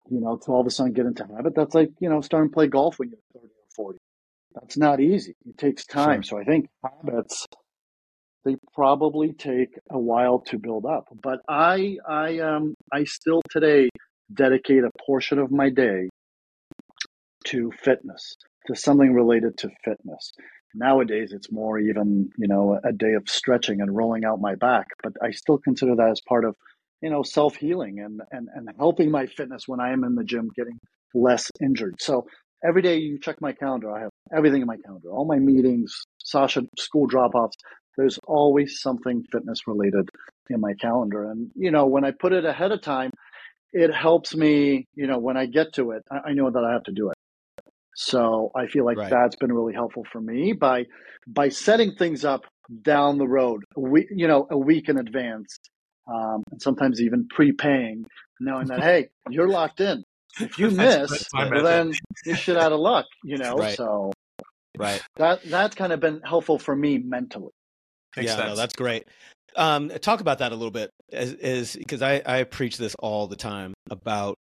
you 0.09 0.19
know, 0.19 0.37
to 0.37 0.51
all 0.51 0.61
of 0.61 0.67
a 0.67 0.71
sudden 0.71 0.93
get 0.93 1.05
into 1.05 1.25
habit. 1.25 1.53
That's 1.55 1.75
like, 1.75 1.89
you 1.99 2.09
know, 2.09 2.21
starting 2.21 2.49
to 2.49 2.53
play 2.53 2.67
golf 2.67 2.99
when 2.99 3.09
you're 3.09 3.41
30 3.41 3.47
or 3.47 3.58
40. 3.79 3.97
That's 4.55 4.77
not 4.77 4.99
easy. 4.99 5.35
It 5.45 5.57
takes 5.57 5.85
time. 5.85 6.21
Sure. 6.21 6.39
So 6.39 6.41
I 6.41 6.43
think 6.43 6.67
habits, 6.83 7.45
they 8.43 8.57
probably 8.73 9.31
take 9.31 9.69
a 9.89 9.97
while 9.97 10.39
to 10.47 10.57
build 10.57 10.85
up. 10.85 11.05
But 11.23 11.39
I, 11.47 11.97
I, 12.07 12.39
um, 12.39 12.73
I 12.91 13.05
still 13.05 13.41
today 13.49 13.89
dedicate 14.33 14.83
a 14.83 14.91
portion 15.05 15.39
of 15.39 15.49
my 15.49 15.69
day 15.69 16.09
to 17.45 17.71
fitness, 17.83 18.35
to 18.67 18.75
something 18.75 19.13
related 19.13 19.57
to 19.59 19.69
fitness. 19.85 20.33
Nowadays, 20.75 21.31
it's 21.31 21.51
more 21.51 21.79
even, 21.79 22.29
you 22.37 22.47
know, 22.47 22.79
a 22.83 22.91
day 22.91 23.13
of 23.13 23.23
stretching 23.27 23.81
and 23.81 23.95
rolling 23.95 24.25
out 24.25 24.41
my 24.41 24.55
back, 24.55 24.87
but 25.01 25.13
I 25.23 25.31
still 25.31 25.57
consider 25.57 25.95
that 25.95 26.09
as 26.11 26.21
part 26.27 26.43
of, 26.43 26.55
you 27.01 27.09
know, 27.09 27.23
self 27.23 27.55
healing 27.55 27.99
and, 27.99 28.21
and, 28.31 28.49
and 28.53 28.69
helping 28.77 29.09
my 29.09 29.25
fitness 29.25 29.67
when 29.67 29.79
I 29.79 29.93
am 29.93 30.03
in 30.03 30.15
the 30.15 30.23
gym 30.23 30.49
getting 30.55 30.77
less 31.15 31.49
injured. 31.61 31.95
So 31.99 32.27
every 32.63 32.81
day 32.81 32.97
you 32.97 33.19
check 33.19 33.41
my 33.41 33.53
calendar, 33.53 33.91
I 33.91 34.01
have 34.01 34.11
everything 34.35 34.61
in 34.61 34.67
my 34.67 34.77
calendar, 34.77 35.09
all 35.11 35.25
my 35.25 35.39
meetings, 35.39 35.93
Sasha 36.17 36.63
school 36.77 37.07
drop 37.07 37.35
offs. 37.35 37.57
There's 37.97 38.19
always 38.27 38.79
something 38.81 39.23
fitness 39.31 39.67
related 39.67 40.09
in 40.49 40.61
my 40.61 40.73
calendar. 40.73 41.29
And, 41.29 41.51
you 41.55 41.71
know, 41.71 41.85
when 41.85 42.05
I 42.05 42.11
put 42.11 42.31
it 42.31 42.45
ahead 42.45 42.71
of 42.71 42.81
time, 42.81 43.11
it 43.73 43.93
helps 43.93 44.35
me, 44.35 44.87
you 44.95 45.07
know, 45.07 45.19
when 45.19 45.37
I 45.37 45.45
get 45.45 45.73
to 45.73 45.91
it, 45.91 46.03
I, 46.11 46.29
I 46.29 46.33
know 46.33 46.49
that 46.49 46.63
I 46.63 46.73
have 46.73 46.83
to 46.83 46.91
do 46.91 47.09
it. 47.09 47.17
So 47.95 48.51
I 48.55 48.67
feel 48.67 48.85
like 48.85 48.97
right. 48.97 49.09
that's 49.09 49.35
been 49.35 49.51
really 49.51 49.73
helpful 49.73 50.05
for 50.09 50.21
me 50.21 50.53
by 50.53 50.85
by 51.27 51.49
setting 51.49 51.95
things 51.95 52.23
up 52.23 52.45
down 52.81 53.17
the 53.17 53.27
road, 53.27 53.63
week, 53.75 54.07
you 54.15 54.27
know, 54.27 54.47
a 54.49 54.57
week 54.57 54.87
in 54.87 54.97
advance, 54.97 55.57
um, 56.07 56.43
and 56.49 56.61
sometimes 56.61 57.01
even 57.01 57.27
prepaying, 57.27 58.05
knowing 58.39 58.67
that 58.67 58.79
hey, 58.83 59.09
you're 59.29 59.49
locked 59.49 59.81
in. 59.81 60.03
If 60.39 60.59
you 60.59 60.71
miss, 60.71 61.27
then 61.33 61.93
you 62.25 62.35
shit 62.35 62.57
out 62.57 62.71
of 62.71 62.79
luck, 62.79 63.05
you 63.23 63.37
know. 63.37 63.55
Right. 63.55 63.77
So 63.77 64.11
right, 64.77 65.01
that 65.15 65.43
that's 65.43 65.75
kind 65.75 65.93
of 65.93 65.99
been 65.99 66.21
helpful 66.21 66.59
for 66.59 66.75
me 66.75 66.97
mentally. 66.97 67.51
Makes 68.15 68.27
yeah, 68.27 68.35
sense. 68.35 68.49
no, 68.49 68.55
that's 68.55 68.75
great. 68.75 69.07
Um, 69.55 69.89
talk 69.89 70.21
about 70.21 70.39
that 70.39 70.51
a 70.51 70.55
little 70.55 70.71
bit, 70.71 70.89
is 71.09 71.75
because 71.75 72.01
I 72.01 72.21
I 72.25 72.43
preach 72.43 72.77
this 72.77 72.95
all 72.99 73.27
the 73.27 73.35
time 73.35 73.73
about 73.89 74.35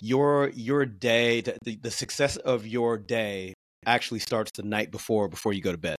your 0.00 0.50
your 0.50 0.86
day 0.86 1.40
the, 1.40 1.76
the 1.82 1.90
success 1.90 2.36
of 2.36 2.66
your 2.66 2.96
day 2.96 3.54
actually 3.86 4.20
starts 4.20 4.50
the 4.56 4.62
night 4.62 4.90
before 4.90 5.28
before 5.28 5.52
you 5.52 5.60
go 5.60 5.72
to 5.72 5.78
bed 5.78 5.96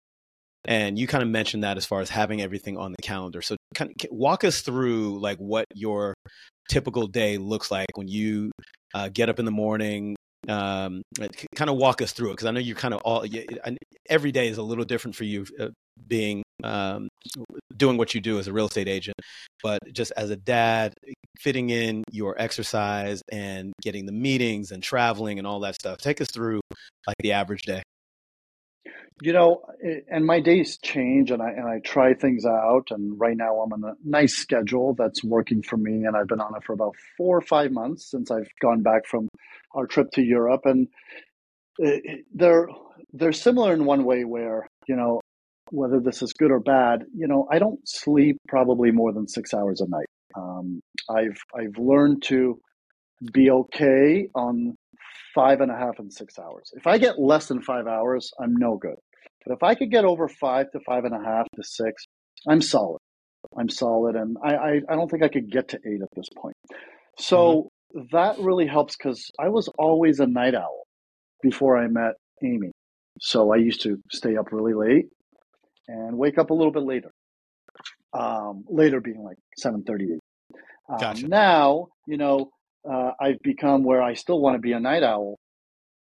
and 0.67 0.99
you 0.99 1.07
kind 1.07 1.23
of 1.23 1.29
mentioned 1.29 1.65
that 1.65 1.77
as 1.77 1.87
far 1.87 2.01
as 2.01 2.11
having 2.11 2.41
everything 2.41 2.77
on 2.77 2.93
the 2.93 3.03
calendar 3.03 3.43
so 3.43 3.57
kind 3.75 3.91
of 3.91 4.11
walk 4.11 4.45
us 4.45 4.61
through 4.61 5.19
like 5.19 5.39
what 5.39 5.65
your 5.75 6.15
typical 6.71 7.09
day 7.09 7.37
looks 7.37 7.71
like 7.71 7.89
when 7.97 8.07
you 8.07 8.53
uh, 8.95 9.09
get 9.13 9.29
up 9.29 9.39
in 9.39 9.45
the 9.45 9.51
morning 9.51 10.15
um, 10.49 11.03
kind 11.55 11.69
of 11.69 11.77
walk 11.77 12.01
us 12.01 12.13
through 12.13 12.31
it 12.31 12.33
because 12.35 12.47
i 12.47 12.51
know 12.51 12.61
you're 12.61 12.77
kind 12.77 12.95
of 12.95 13.01
all 13.05 13.25
every 14.09 14.33
day 14.33 14.49
is 14.49 14.57
a 14.57 14.63
little 14.63 14.85
different 14.85 15.15
for 15.15 15.25
you 15.25 15.45
uh, 15.59 15.69
being 16.07 16.43
um, 16.63 17.09
doing 17.77 17.99
what 17.99 18.15
you 18.15 18.21
do 18.21 18.39
as 18.39 18.47
a 18.47 18.53
real 18.53 18.67
estate 18.67 18.89
agent 18.89 19.17
but 19.63 19.81
just 19.93 20.13
as 20.17 20.31
a 20.31 20.37
dad 20.37 20.95
fitting 21.39 21.71
in 21.71 22.05
your 22.11 22.41
exercise 22.41 23.21
and 23.33 23.73
getting 23.83 24.07
the 24.07 24.13
meetings 24.13 24.71
and 24.71 24.83
traveling 24.83 25.39
and 25.39 25.47
all 25.47 25.61
that 25.61 25.75
stuff 25.75 25.99
take 25.99 26.21
us 26.21 26.31
through 26.31 26.61
like 27.07 27.17
the 27.21 27.33
average 27.33 27.63
day 27.63 27.83
you 29.23 29.33
know 29.33 29.63
and 30.11 30.25
my 30.25 30.41
days 30.41 30.79
change 30.79 31.31
and 31.31 31.43
i 31.43 31.51
and 31.51 31.69
i 31.69 31.79
try 31.85 32.15
things 32.15 32.47
out 32.47 32.89
and 32.91 33.21
right 33.21 33.37
now 33.37 33.61
i'm 33.61 33.73
on 33.73 33.85
a 33.85 33.93
nice 34.05 34.35
schedule 34.35 34.95
that's 34.97 35.23
working 35.23 35.63
for 35.63 35.77
me 35.77 36.05
and 36.05 36.17
i've 36.17 36.29
been 36.29 36.41
on 36.41 36.55
it 36.57 36.65
for 36.65 36.73
about 36.73 36.95
four 37.17 37.37
or 37.37 37.43
five 37.43 37.71
months 37.71 38.11
since 38.11 38.31
i've 38.31 38.49
gone 38.63 38.83
back 38.83 39.07
from 39.07 39.29
our 39.75 39.87
trip 39.87 40.11
to 40.13 40.23
europe 40.23 40.63
and 40.65 40.89
they're 42.35 42.69
they're 43.13 43.33
similar 43.33 43.75
in 43.75 43.85
one 43.85 44.05
way 44.05 44.25
where 44.25 44.67
you 44.89 44.97
know 44.97 45.21
whether 45.71 46.01
this 46.01 46.23
is 46.23 46.33
good 46.33 46.51
or 46.51 46.61
bad, 46.61 47.05
you 47.17 47.27
know, 47.27 47.47
I 47.51 47.59
don't 47.59 47.81
sleep 47.89 48.39
probably 48.49 48.91
more 48.91 49.13
than 49.13 49.29
six 49.29 49.55
hours 49.55 49.81
a 49.81 49.89
night. 49.89 50.07
Um, 50.37 50.81
I've 51.09 51.39
I've 51.57 51.79
learned 51.79 52.23
to 52.25 52.59
be 53.33 53.51
okay 53.51 54.29
on 54.35 54.77
five 55.35 55.61
and 55.61 55.71
a 55.71 55.77
half 55.77 55.99
and 55.99 56.13
six 56.13 56.39
hours. 56.39 56.73
If 56.75 56.87
I 56.87 56.99
get 56.99 57.19
less 57.19 57.49
than 57.49 57.63
five 57.63 57.87
hours, 57.87 58.31
I'm 58.41 58.55
no 58.57 58.77
good. 58.77 58.97
But 59.45 59.55
if 59.55 59.63
I 59.63 59.75
could 59.75 59.91
get 59.91 60.05
over 60.05 60.29
five 60.29 60.71
to 60.73 60.81
five 60.87 61.05
and 61.05 61.15
a 61.15 61.25
half 61.25 61.47
to 61.57 61.63
six, 61.63 62.05
I'm 62.49 62.61
solid. 62.61 62.99
I'm 63.59 63.69
solid, 63.69 64.17
and 64.17 64.37
I 64.45 64.55
I, 64.55 64.81
I 64.89 64.95
don't 64.95 65.11
think 65.11 65.23
I 65.23 65.29
could 65.29 65.51
get 65.51 65.69
to 65.69 65.79
eight 65.87 66.03
at 66.03 66.09
this 66.15 66.29
point. 66.37 66.57
So 67.19 67.71
mm-hmm. 67.95 68.07
that 68.13 68.39
really 68.39 68.67
helps 68.67 68.97
because 68.97 69.31
I 69.39 69.49
was 69.49 69.69
always 69.79 70.21
a 70.21 70.27
night 70.27 70.55
owl 70.55 70.85
before 71.43 71.79
I 71.79 71.87
met 71.89 72.13
Amy. 72.45 72.71
So 73.21 73.53
I 73.53 73.57
used 73.57 73.83
to 73.83 73.97
stay 74.11 74.37
up 74.37 74.53
really 74.53 74.75
late 74.75 75.07
and 75.89 76.17
wake 76.17 76.39
up 76.39 76.51
a 76.51 76.55
little 76.55 76.73
bit 76.73 76.85
later. 76.85 77.11
Um, 78.13 78.65
later 78.69 79.01
being 79.01 79.23
like 79.23 79.39
seven 79.57 79.85
thirty 79.85 80.13
eight. 80.15 80.57
Um, 80.89 80.99
gotcha. 80.99 81.29
Now, 81.29 81.87
you 82.07 82.17
know, 82.17 82.51
uh, 82.89 83.13
I've 83.21 83.41
become 83.43 83.85
where 83.85 84.03
I 84.03 84.15
still 84.15 84.41
want 84.41 84.57
to 84.57 84.61
be 84.61 84.73
a 84.73 84.81
night 84.81 85.03
owl, 85.03 85.39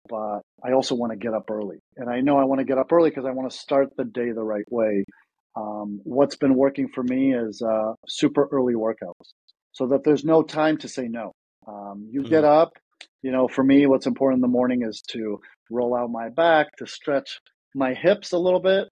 but 0.08 0.40
I 0.64 0.72
also 0.72 0.94
want 0.94 1.12
to 1.12 1.18
get 1.18 1.34
up 1.34 1.50
early. 1.50 1.78
And 1.96 2.08
I 2.08 2.20
know 2.20 2.38
I 2.38 2.44
want 2.44 2.60
to 2.60 2.64
get 2.64 2.78
up 2.78 2.92
early 2.92 3.10
because 3.10 3.24
I 3.26 3.32
want 3.32 3.50
to 3.50 3.56
start 3.56 3.88
the 3.96 4.04
day 4.04 4.32
the 4.32 4.42
right 4.42 4.64
way. 4.70 5.04
Um, 5.54 6.00
what's 6.04 6.36
been 6.36 6.54
working 6.54 6.88
for 6.94 7.02
me 7.02 7.34
is 7.34 7.62
uh, 7.62 7.92
super 8.08 8.48
early 8.50 8.74
workouts 8.74 9.32
so 9.72 9.88
that 9.88 10.04
there's 10.04 10.24
no 10.24 10.42
time 10.42 10.78
to 10.78 10.88
say 10.88 11.08
no. 11.08 11.32
Um, 11.66 12.08
you 12.10 12.20
mm-hmm. 12.20 12.30
get 12.30 12.44
up, 12.44 12.72
you 13.22 13.32
know, 13.32 13.48
for 13.48 13.62
me, 13.62 13.86
what's 13.86 14.06
important 14.06 14.38
in 14.38 14.42
the 14.42 14.48
morning 14.48 14.82
is 14.82 15.02
to 15.10 15.40
roll 15.70 15.96
out 15.96 16.10
my 16.10 16.28
back, 16.28 16.68
to 16.78 16.86
stretch 16.86 17.40
my 17.74 17.94
hips 17.94 18.32
a 18.32 18.38
little 18.38 18.60
bit, 18.60 18.88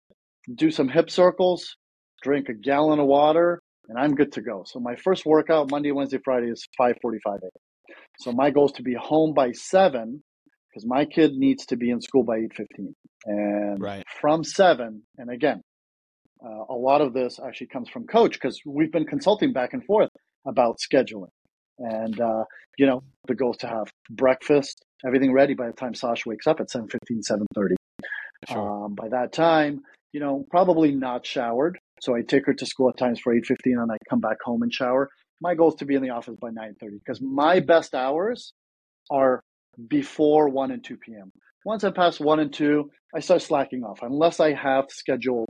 do 0.54 0.70
some 0.70 0.88
hip 0.88 1.10
circles, 1.10 1.76
drink 2.22 2.48
a 2.48 2.54
gallon 2.54 2.98
of 2.98 3.06
water, 3.06 3.60
and 3.88 3.98
I'm 3.98 4.14
good 4.14 4.32
to 4.32 4.42
go. 4.42 4.62
So 4.66 4.80
my 4.80 4.96
first 4.96 5.26
workout 5.26 5.70
Monday, 5.70 5.90
Wednesday, 5.90 6.18
Friday 6.24 6.48
is 6.48 6.66
5:45 6.80 6.94
a.m. 7.26 7.50
So 8.18 8.32
my 8.32 8.50
goal 8.50 8.66
is 8.66 8.72
to 8.72 8.82
be 8.82 8.94
home 8.94 9.34
by 9.34 9.52
seven 9.52 10.22
because 10.68 10.86
my 10.86 11.04
kid 11.04 11.32
needs 11.32 11.66
to 11.66 11.76
be 11.76 11.90
in 11.90 12.00
school 12.00 12.24
by 12.24 12.38
8:15. 12.38 12.94
And 13.26 13.80
right. 13.80 14.04
from 14.20 14.44
seven, 14.44 15.02
and 15.18 15.30
again, 15.30 15.62
uh, 16.44 16.64
a 16.72 16.74
lot 16.74 17.00
of 17.00 17.12
this 17.12 17.38
actually 17.44 17.66
comes 17.68 17.88
from 17.88 18.06
coach 18.06 18.34
because 18.34 18.60
we've 18.64 18.92
been 18.92 19.06
consulting 19.06 19.52
back 19.52 19.72
and 19.72 19.84
forth 19.84 20.10
about 20.46 20.76
scheduling. 20.78 21.30
And 21.78 22.20
uh, 22.20 22.44
you 22.78 22.86
know, 22.86 23.02
the 23.26 23.34
goal 23.34 23.52
is 23.52 23.58
to 23.58 23.68
have 23.68 23.92
breakfast, 24.10 24.84
everything 25.04 25.32
ready 25.32 25.54
by 25.54 25.66
the 25.66 25.72
time 25.72 25.94
Sasha 25.94 26.28
wakes 26.28 26.46
up 26.46 26.60
at 26.60 26.68
7:15, 26.68 27.22
7:30. 27.28 27.74
Sure. 28.48 28.84
Um, 28.84 28.94
by 28.94 29.08
that 29.08 29.32
time, 29.32 29.82
you 30.12 30.20
know, 30.20 30.46
probably 30.50 30.92
not 30.92 31.26
showered. 31.26 31.78
So 32.00 32.16
I 32.16 32.22
take 32.22 32.46
her 32.46 32.54
to 32.54 32.66
school 32.66 32.88
at 32.88 32.96
times 32.96 33.20
for 33.20 33.34
8.15 33.34 33.82
and 33.82 33.92
I 33.92 33.96
come 34.08 34.20
back 34.20 34.38
home 34.42 34.62
and 34.62 34.72
shower. 34.72 35.10
My 35.40 35.54
goal 35.54 35.68
is 35.68 35.74
to 35.76 35.84
be 35.84 35.94
in 35.94 36.02
the 36.02 36.10
office 36.10 36.36
by 36.40 36.50
9.30 36.50 36.98
because 37.04 37.20
my 37.20 37.60
best 37.60 37.94
hours 37.94 38.52
are 39.10 39.42
before 39.88 40.48
1 40.48 40.70
and 40.70 40.84
2 40.84 40.96
p.m. 40.98 41.32
Once 41.64 41.84
I 41.84 41.90
pass 41.90 42.20
1 42.20 42.40
and 42.40 42.52
2, 42.52 42.90
I 43.14 43.20
start 43.20 43.42
slacking 43.42 43.82
off 43.84 44.00
unless 44.02 44.40
I 44.40 44.52
have 44.52 44.86
scheduled 44.88 45.48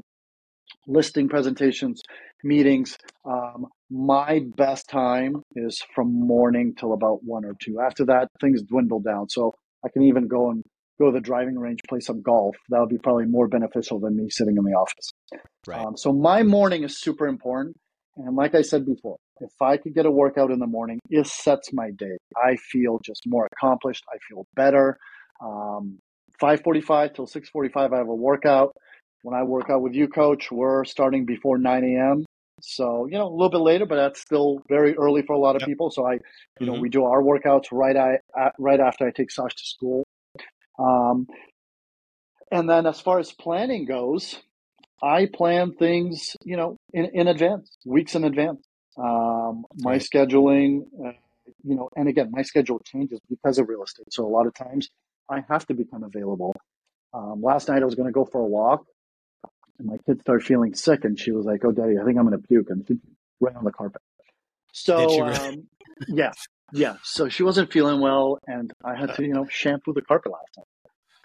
listing 0.86 1.28
presentations, 1.28 2.02
meetings. 2.42 2.96
Um, 3.24 3.66
my 3.90 4.40
best 4.56 4.88
time 4.88 5.42
is 5.54 5.82
from 5.94 6.26
morning 6.26 6.74
till 6.78 6.92
about 6.92 7.22
1 7.24 7.44
or 7.44 7.54
2. 7.60 7.80
After 7.80 8.06
that, 8.06 8.28
things 8.40 8.62
dwindle 8.62 9.00
down. 9.00 9.28
So 9.28 9.54
I 9.84 9.88
can 9.88 10.02
even 10.02 10.28
go 10.28 10.50
and 10.50 10.62
go 10.98 11.06
to 11.06 11.12
the 11.12 11.20
driving 11.20 11.58
range, 11.58 11.80
play 11.88 12.00
some 12.00 12.22
golf. 12.22 12.56
That 12.68 12.80
would 12.80 12.88
be 12.88 12.98
probably 12.98 13.26
more 13.26 13.48
beneficial 13.48 14.00
than 14.00 14.16
me 14.16 14.28
sitting 14.30 14.56
in 14.56 14.64
the 14.64 14.72
office. 14.72 15.10
Right. 15.66 15.84
Um, 15.84 15.96
so 15.96 16.12
my 16.12 16.42
morning 16.42 16.84
is 16.84 17.00
super 17.00 17.26
important. 17.26 17.76
And 18.16 18.36
like 18.36 18.54
I 18.54 18.62
said 18.62 18.84
before, 18.84 19.16
if 19.40 19.50
I 19.60 19.76
could 19.76 19.94
get 19.94 20.06
a 20.06 20.10
workout 20.10 20.50
in 20.50 20.58
the 20.58 20.66
morning, 20.66 20.98
it 21.10 21.26
sets 21.26 21.72
my 21.72 21.90
day. 21.92 22.16
I 22.36 22.56
feel 22.56 22.98
just 23.04 23.22
more 23.26 23.48
accomplished. 23.52 24.04
I 24.12 24.18
feel 24.28 24.46
better. 24.54 24.98
Um, 25.42 25.98
5:45 26.40 27.14
till 27.14 27.26
6:45, 27.26 27.92
I 27.92 27.98
have 27.98 28.08
a 28.08 28.14
workout. 28.14 28.74
When 29.22 29.34
I 29.34 29.42
work 29.42 29.68
out 29.70 29.82
with 29.82 29.94
you, 29.94 30.08
coach, 30.08 30.50
we're 30.50 30.84
starting 30.84 31.24
before 31.26 31.58
9 31.58 31.84
a.m. 31.84 32.24
So 32.62 33.06
you 33.06 33.18
know 33.18 33.26
a 33.26 33.34
little 33.34 33.50
bit 33.50 33.58
later, 33.60 33.86
but 33.86 33.96
that's 33.96 34.20
still 34.20 34.62
very 34.68 34.96
early 34.96 35.22
for 35.22 35.34
a 35.34 35.38
lot 35.38 35.56
of 35.56 35.60
Yep. 35.60 35.68
people. 35.68 35.90
So 35.90 36.06
I, 36.06 36.18
you 36.58 36.66
know, 36.66 36.74
Mhm. 36.74 36.80
we 36.80 36.88
do 36.90 37.04
our 37.04 37.22
workouts 37.22 37.66
right 37.72 37.96
I, 37.96 38.18
at, 38.38 38.54
right 38.58 38.80
after 38.80 39.06
I 39.06 39.10
take 39.10 39.30
Sash 39.30 39.54
to 39.54 39.64
school. 39.64 40.04
Um, 40.78 41.26
and 42.50 42.68
then 42.68 42.86
as 42.86 43.00
far 43.00 43.18
as 43.18 43.32
planning 43.32 43.86
goes, 43.86 44.38
I 45.02 45.26
plan 45.32 45.72
things, 45.74 46.36
you 46.44 46.56
know, 46.56 46.76
in, 46.92 47.06
in 47.14 47.28
advance, 47.28 47.70
weeks 47.86 48.14
in 48.14 48.24
advance. 48.24 48.60
Um, 48.96 49.64
my 49.76 49.96
scheduling, 49.96 50.82
uh, 51.04 51.12
you 51.64 51.74
know, 51.74 51.88
and 51.96 52.08
again, 52.08 52.30
my 52.30 52.42
schedule 52.42 52.80
changes 52.80 53.20
because 53.28 53.58
of 53.58 53.68
real 53.68 53.82
estate. 53.82 54.12
So 54.12 54.26
a 54.26 54.28
lot 54.28 54.46
of 54.46 54.54
times 54.54 54.88
I 55.28 55.44
have 55.48 55.66
to 55.66 55.74
become 55.74 56.02
available. 56.02 56.54
Um, 57.12 57.42
last 57.42 57.68
night 57.68 57.82
I 57.82 57.84
was 57.84 57.94
going 57.94 58.06
to 58.06 58.12
go 58.12 58.24
for 58.24 58.40
a 58.40 58.46
walk 58.46 58.84
and 59.78 59.88
my 59.88 59.96
kid 60.06 60.20
started 60.20 60.44
feeling 60.46 60.74
sick 60.74 61.04
and 61.04 61.18
she 61.18 61.32
was 61.32 61.46
like, 61.46 61.64
Oh, 61.64 61.72
daddy, 61.72 61.98
I 62.00 62.04
think 62.04 62.18
I'm 62.18 62.26
going 62.28 62.40
to 62.40 62.46
puke 62.46 62.70
and 62.70 62.84
she 62.86 62.98
right 63.40 63.56
on 63.56 63.64
the 63.64 63.72
carpet. 63.72 64.02
So, 64.72 64.96
Did 64.96 65.10
she 65.10 65.22
really? 65.22 65.34
um, 65.34 65.66
yeah, 66.08 66.32
yeah. 66.72 66.96
So 67.02 67.28
she 67.28 67.42
wasn't 67.42 67.72
feeling 67.72 68.00
well 68.00 68.38
and 68.46 68.72
I 68.84 68.96
had 68.96 69.14
to, 69.16 69.22
you 69.22 69.32
know, 69.32 69.46
shampoo 69.50 69.92
the 69.92 70.02
carpet 70.02 70.32
last 70.32 70.50
night. 70.56 70.66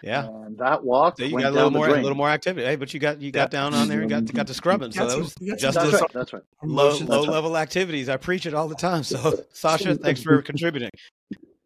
Yeah. 0.03 0.27
And 0.27 0.57
that 0.59 0.83
walk 0.83 1.17
So 1.17 1.23
you 1.25 1.39
got 1.39 1.51
a 1.51 1.51
little 1.51 1.71
more, 1.71 1.87
a 1.87 1.93
little 2.01 2.15
more 2.15 2.29
activity. 2.29 2.65
Hey, 2.67 2.75
but 2.75 2.93
you 2.93 2.99
got 2.99 3.21
you 3.21 3.31
got 3.31 3.51
Yeah. 3.53 3.59
down 3.59 3.73
on 3.73 3.87
there 3.87 4.01
and 4.01 4.09
got 4.09 4.25
got 4.33 4.47
to 4.47 4.53
scrubbing. 4.53 4.91
So 4.91 5.07
that 5.07 5.17
was 5.17 5.33
you 5.39 5.51
got 5.55 5.59
some- 5.73 5.73
just 5.73 5.91
That's 5.91 6.01
right. 6.01 6.11
That's 6.13 6.33
right. 6.33 6.43
low 6.63 6.87
Emotions. 6.89 7.09
low 7.09 7.19
right. 7.23 7.29
level 7.31 7.57
activities. 7.57 8.09
I 8.09 8.17
preach 8.17 8.45
it 8.45 8.53
all 8.53 8.67
the 8.67 8.75
time. 8.75 9.03
So 9.03 9.43
Sasha, 9.53 9.95
thanks 9.95 10.21
for 10.21 10.41
contributing. 10.41 10.89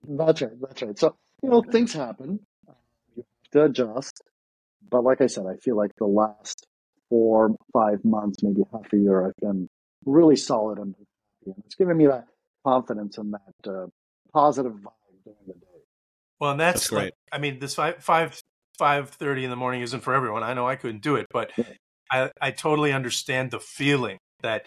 That's 0.07 0.41
right. 0.41 0.51
That's 0.61 0.81
right. 0.81 0.97
So, 0.97 1.15
you 1.43 1.49
know, 1.49 1.61
things 1.61 1.93
happen. 1.93 2.39
Uh, 2.67 2.73
You 3.15 3.23
have 3.43 3.51
to 3.51 3.65
adjust. 3.83 4.21
But 4.89 5.03
like 5.03 5.21
I 5.21 5.27
said, 5.27 5.45
I 5.45 5.55
feel 5.57 5.75
like 5.75 5.91
the 5.97 6.05
last 6.07 6.65
four, 7.09 7.55
five 7.73 8.03
months, 8.05 8.41
maybe 8.41 8.61
half 8.71 8.91
a 8.93 8.97
year, 8.97 9.27
I've 9.27 9.35
been 9.41 9.67
really 10.05 10.35
solid 10.35 10.77
and. 10.79 10.95
And 11.45 11.55
it's 11.65 11.75
given 11.75 11.95
me 11.95 12.05
that 12.07 12.25
confidence 12.65 13.17
and 13.17 13.33
that 13.33 13.69
uh, 13.71 13.87
positive 14.33 14.73
vibe 14.73 15.23
during 15.23 15.37
the 15.47 15.53
day. 15.53 15.68
Well, 16.39 16.51
and 16.51 16.59
that's, 16.59 16.81
That's 16.81 16.89
great. 16.89 17.03
like, 17.05 17.13
I 17.31 17.37
mean, 17.37 17.59
this 17.59 17.75
five 17.75 18.03
five 18.03 18.39
five 18.77 19.09
thirty 19.09 19.43
in 19.43 19.49
the 19.49 19.55
morning 19.57 19.81
isn't 19.81 20.01
for 20.01 20.13
everyone. 20.13 20.43
I 20.43 20.53
know 20.53 20.67
I 20.67 20.75
couldn't 20.75 21.01
do 21.03 21.15
it, 21.15 21.25
but 21.31 21.51
I 22.11 22.31
I 22.41 22.51
totally 22.51 22.93
understand 22.93 23.51
the 23.51 23.59
feeling 23.59 24.17
that 24.41 24.65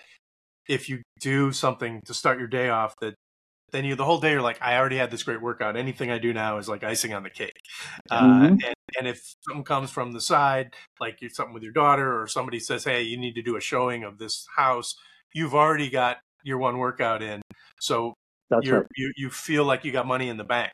if 0.69 0.89
you 0.89 1.03
do 1.21 1.53
something 1.53 2.01
to 2.07 2.15
start 2.15 2.39
your 2.39 2.49
day 2.49 2.69
off, 2.69 2.95
that 3.01 3.15
then 3.73 3.85
you 3.87 3.95
the 3.97 4.05
whole 4.05 4.21
day 4.21 4.33
you're 4.33 4.43
like, 4.43 4.61
I 4.63 4.77
already 4.77 4.97
had 4.99 5.11
this 5.11 5.23
great 5.23 5.41
workout. 5.43 5.77
Anything 5.77 6.11
I 6.11 6.19
do 6.19 6.33
now 6.35 6.59
is 6.59 6.69
like 6.69 6.85
icing 6.85 7.15
on 7.15 7.23
the 7.23 7.31
cake. 7.31 7.59
Uh, 8.11 8.49
Mhm. 8.51 8.59
and, 8.67 8.75
and 8.99 9.09
if 9.09 9.35
something 9.49 9.65
comes 9.65 9.91
from 9.91 10.13
the 10.13 10.21
side, 10.21 10.75
like 11.01 11.19
something 11.33 11.55
with 11.55 11.63
your 11.63 11.73
daughter, 11.73 12.21
or 12.21 12.27
somebody 12.27 12.61
says, 12.61 12.85
"Hey, 12.85 13.03
you 13.03 13.17
need 13.19 13.35
to 13.35 13.43
do 13.43 13.57
a 13.57 13.61
showing 13.61 14.05
of 14.05 14.19
this 14.19 14.47
house," 14.57 14.95
you've 15.35 15.55
already 15.55 15.89
got 15.91 16.19
your 16.45 16.59
one 16.59 16.79
workout 16.79 17.23
in. 17.23 17.41
So 17.81 18.15
That's 18.53 18.71
right. 18.71 18.87
you 18.97 19.13
you 19.17 19.31
feel 19.31 19.65
like 19.65 19.85
you 19.85 19.93
got 19.93 20.07
money 20.07 20.29
in 20.29 20.37
the 20.37 20.45
bank. 20.45 20.73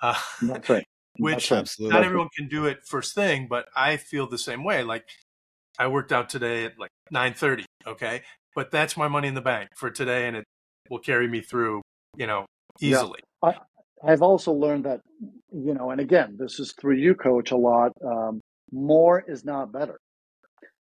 Uh, 0.00 0.18
That's 0.42 0.68
right. 0.68 0.84
which 1.18 1.50
That's 1.50 1.78
not 1.78 2.04
everyone 2.04 2.28
can 2.34 2.48
do 2.48 2.64
it 2.66 2.78
first 2.86 3.14
thing, 3.14 3.48
but 3.50 3.66
I 3.76 3.98
feel 3.98 4.26
the 4.26 4.38
same 4.38 4.64
way. 4.64 4.82
Like 4.82 5.04
I 5.78 5.88
worked 5.88 6.10
out 6.10 6.30
today 6.30 6.64
at 6.64 6.78
like 6.78 6.90
nine 7.10 7.34
thirty, 7.34 7.66
okay, 7.86 8.22
but 8.54 8.70
that's 8.70 8.96
my 8.96 9.08
money 9.08 9.28
in 9.28 9.34
the 9.34 9.42
bank 9.42 9.68
for 9.76 9.90
today, 9.90 10.26
and 10.26 10.36
it 10.38 10.44
will 10.88 11.00
carry 11.00 11.28
me 11.28 11.42
through, 11.42 11.82
you 12.16 12.26
know, 12.26 12.46
Yeah. 12.80 12.96
easily. 12.96 13.20
I've 14.02 14.22
also 14.22 14.52
learned 14.52 14.84
that, 14.84 15.00
you 15.52 15.74
know, 15.74 15.90
and 15.90 16.00
again, 16.00 16.36
this 16.38 16.60
is 16.60 16.72
through 16.80 16.96
you, 16.96 17.14
coach, 17.14 17.50
a 17.50 17.56
lot. 17.56 17.92
Um, 18.04 18.40
more 18.72 19.24
is 19.26 19.44
not 19.44 19.72
better. 19.72 19.98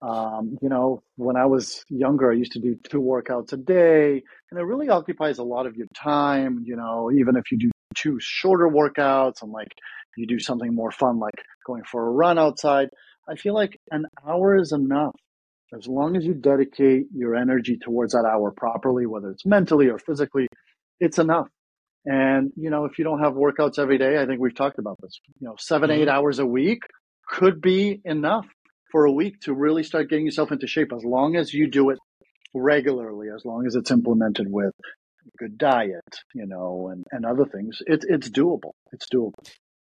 Um, 0.02 0.56
you 0.62 0.68
know, 0.68 1.02
when 1.16 1.36
I 1.36 1.46
was 1.46 1.84
younger, 1.88 2.30
I 2.30 2.34
used 2.34 2.52
to 2.52 2.60
do 2.60 2.76
two 2.88 3.00
workouts 3.00 3.52
a 3.52 3.56
day, 3.56 4.22
and 4.50 4.60
it 4.60 4.64
really 4.64 4.88
occupies 4.88 5.38
a 5.38 5.42
lot 5.42 5.66
of 5.66 5.76
your 5.76 5.88
time. 5.94 6.62
You 6.64 6.76
know, 6.76 7.10
even 7.12 7.36
if 7.36 7.50
you 7.52 7.58
do 7.58 7.70
two 7.94 8.18
shorter 8.20 8.68
workouts 8.68 9.42
and 9.42 9.52
like 9.52 9.68
you 10.16 10.26
do 10.26 10.38
something 10.38 10.74
more 10.74 10.90
fun, 10.90 11.18
like 11.18 11.34
going 11.66 11.82
for 11.84 12.06
a 12.06 12.10
run 12.10 12.38
outside, 12.38 12.88
I 13.28 13.36
feel 13.36 13.54
like 13.54 13.78
an 13.90 14.06
hour 14.26 14.56
is 14.56 14.72
enough. 14.72 15.14
As 15.76 15.86
long 15.86 16.16
as 16.16 16.24
you 16.24 16.34
dedicate 16.34 17.06
your 17.14 17.36
energy 17.36 17.78
towards 17.80 18.12
that 18.12 18.24
hour 18.24 18.52
properly, 18.56 19.06
whether 19.06 19.30
it's 19.30 19.46
mentally 19.46 19.88
or 19.88 19.98
physically, 19.98 20.48
it's 20.98 21.18
enough. 21.18 21.46
And, 22.04 22.50
you 22.56 22.70
know, 22.70 22.86
if 22.86 22.98
you 22.98 23.04
don't 23.04 23.20
have 23.20 23.34
workouts 23.34 23.78
every 23.78 23.98
day, 23.98 24.20
I 24.20 24.26
think 24.26 24.40
we've 24.40 24.54
talked 24.54 24.78
about 24.78 24.96
this, 25.00 25.20
you 25.38 25.46
know, 25.46 25.54
7 25.58 25.90
eight 25.90 26.08
hours 26.08 26.38
a 26.38 26.46
week 26.46 26.82
could 27.28 27.60
be 27.60 28.00
enough 28.04 28.46
for 28.90 29.04
a 29.04 29.12
week 29.12 29.40
to 29.42 29.54
really 29.54 29.82
start 29.82 30.08
getting 30.08 30.24
yourself 30.24 30.52
into 30.52 30.66
shape 30.66 30.92
as 30.92 31.04
long 31.04 31.36
as 31.36 31.52
you 31.54 31.68
do 31.68 31.90
it 31.90 31.98
regularly, 32.54 33.28
as 33.34 33.44
long 33.44 33.66
as 33.66 33.74
it's 33.74 33.90
implemented 33.90 34.46
with 34.50 34.74
good 35.38 35.58
diet, 35.58 36.02
you 36.34 36.46
know, 36.46 36.88
and, 36.92 37.04
and 37.12 37.24
other 37.24 37.44
things. 37.44 37.78
It's 37.86 38.04
it's 38.08 38.28
doable. 38.28 38.72
It's 38.92 39.06
doable. 39.12 39.48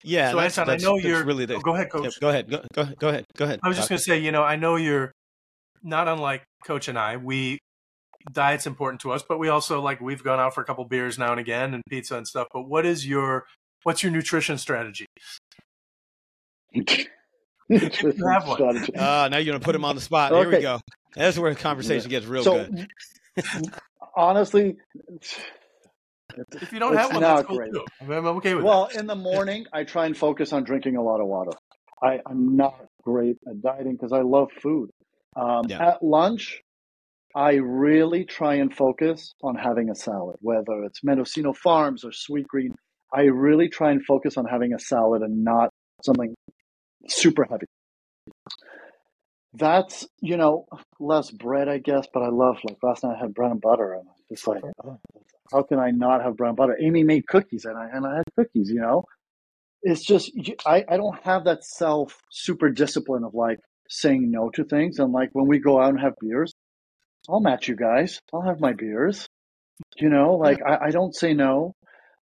Yeah. 0.05 0.31
so, 0.31 0.37
that's, 0.39 0.59
Anton, 0.59 0.75
I 0.75 0.79
know 0.79 0.97
you're. 0.97 1.25
really 1.25 1.47
the. 1.47 1.57
oh, 1.57 1.61
go 1.61 1.75
ahead, 1.75 1.89
yeah, 1.93 2.01
coach. 2.01 2.21
go 2.21 2.29
ahead. 2.29 2.51
Go, 2.51 2.63
go 2.73 2.85
go 2.99 3.09
ahead. 3.09 3.25
Go 3.37 3.45
ahead. 3.45 3.61
I 3.63 3.69
was 3.69 3.77
just 3.77 3.89
going 3.89 3.99
to 3.99 4.05
say, 4.05 4.19
you 4.19 4.33
know, 4.33 4.43
I 4.43 4.57
know 4.57 4.77
you're 4.77 5.13
not 5.83 6.09
unlike 6.09 6.45
Coach 6.65 6.89
and 6.89 6.99
I. 6.99 7.17
We 7.17 7.59
diet's 8.33 8.67
important 8.67 9.01
to 9.03 9.13
us, 9.13 9.23
but 9.27 9.39
we 9.39 9.49
also 9.49 9.81
like 9.81 10.01
we've 10.01 10.23
gone 10.23 10.41
out 10.41 10.55
for 10.55 10.61
a 10.61 10.65
couple 10.65 10.85
beers 10.85 11.19
now 11.19 11.31
and 11.31 11.41
again 11.41 11.75
and 11.75 11.83
pizza 11.89 12.17
and 12.17 12.27
stuff. 12.27 12.49
But 12.53 12.63
what 12.63 12.85
is 12.87 13.07
your 13.07 13.45
what's 13.85 14.03
your 14.03 14.13
nutrition 14.13 14.59
strategy? 14.59 15.07
have 17.71 18.47
one. 18.47 18.57
Strategy. 18.57 18.93
Ah, 18.99 19.29
now 19.31 19.39
you're 19.39 19.53
gonna 19.53 19.65
put 19.65 19.75
him 19.75 19.85
on 19.85 19.95
the 19.95 20.01
spot. 20.01 20.33
Here 20.33 20.49
we 20.51 20.61
go. 20.61 20.81
That's 21.15 21.39
where 21.39 21.53
the 21.53 21.61
conversation 21.61 22.11
gets 22.11 22.27
real 22.27 22.45
so, 22.45 22.67
good. 22.67 22.89
honestly, 24.17 24.77
If 26.61 26.73
you 26.73 26.79
don't 26.79 26.97
have 26.97 27.13
one, 27.13 27.23
that's 27.23 27.47
cool 27.47 27.57
great. 27.57 27.73
too. 27.73 27.85
I'm, 28.01 28.11
I'm 28.11 28.27
okay 28.39 28.55
with 28.55 28.65
Well, 28.65 28.87
in 28.95 29.07
the 29.07 29.15
morning, 29.15 29.67
I 29.73 29.85
try 29.85 30.07
and 30.07 30.17
focus 30.17 30.53
on 30.53 30.65
drinking 30.65 30.97
a 30.97 31.03
lot 31.03 31.21
of 31.21 31.27
water. 31.27 31.53
I, 32.03 32.21
I'm 32.27 32.57
not 32.57 32.75
great 33.03 33.37
at 33.49 33.63
dieting 33.63 33.93
because 33.93 34.13
I 34.13 34.21
love 34.23 34.51
food. 34.63 34.91
Um, 35.35 35.63
Yeah. 35.69 35.87
At 35.87 36.03
lunch, 36.03 36.61
I 37.35 37.55
really 37.55 38.25
try 38.25 38.57
and 38.57 38.75
focus 38.75 39.35
on 39.43 39.57
having 39.57 39.91
a 39.91 39.95
salad, 39.95 40.37
whether 40.41 40.85
it's 40.85 41.03
Mendocino 41.03 41.53
Farms 41.53 42.05
or 42.05 42.11
Sweetgreen. 42.11 42.75
I 43.13 43.23
really 43.23 43.69
try 43.69 43.93
and 43.93 44.05
focus 44.05 44.37
on 44.37 44.47
having 44.47 44.75
a 44.75 44.79
salad 44.79 45.23
and 45.23 45.45
not 45.45 45.71
something 46.05 46.35
super 47.09 47.47
heavy. 47.49 47.67
That's, 49.55 50.07
you 50.21 50.37
know, 50.37 50.67
less 51.01 51.31
bread, 51.31 51.69
I 51.69 51.79
guess, 51.79 52.07
but 52.13 52.23
I 52.23 52.29
love, 52.29 52.57
like 52.65 52.77
last 52.83 53.05
night 53.05 53.17
I 53.17 53.21
had 53.21 53.35
bread 53.35 53.53
and 53.53 53.61
butter 53.61 53.95
and 53.95 54.09
it's 54.29 54.47
like, 54.47 54.63
oh, 54.85 54.99
how 55.51 55.63
can 55.63 55.79
I 55.79 55.91
not 55.93 56.23
have 56.23 56.37
bread 56.37 56.51
and 56.51 56.57
butter? 56.57 56.77
Amy 56.81 57.05
made 57.05 57.27
cookies 57.27 57.65
and 57.65 57.77
I, 57.77 57.89
and 57.93 58.07
I 58.07 58.17
had 58.17 58.25
cookies, 58.37 58.71
you 58.71 58.81
know? 58.81 59.05
It's 59.83 60.05
just, 60.05 60.33
I, 60.67 60.85
I 60.89 60.97
don't 60.97 61.19
have 61.25 61.45
that 61.45 61.65
self 61.65 62.19
super 62.31 62.71
discipline 62.71 63.25
of 63.25 63.35
like 63.35 63.59
saying 63.89 64.31
no 64.31 64.51
to 64.51 64.65
things. 64.65 64.99
And 64.99 65.13
like 65.13 65.31
when 65.33 65.47
we 65.47 65.59
go 65.59 65.81
out 65.81 65.91
and 65.91 66.01
have 66.01 66.15
beers, 66.21 66.53
I'll 67.29 67.41
match 67.41 67.69
you 67.69 67.77
guys. 67.77 68.21
I'll 68.33 68.43
have 68.43 68.61
my 68.61 68.73
beers. 68.73 69.27
You 69.99 70.09
know, 70.09 70.35
like 70.35 70.61
I, 70.67 70.87
I 70.87 70.91
don't 70.91 71.15
say 71.15 71.35
no, 71.35 71.75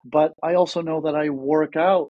but 0.05 0.33
I 0.43 0.55
also 0.55 0.81
know 0.81 1.01
that 1.01 1.15
I 1.15 1.29
work 1.29 1.75
out. 1.75 2.09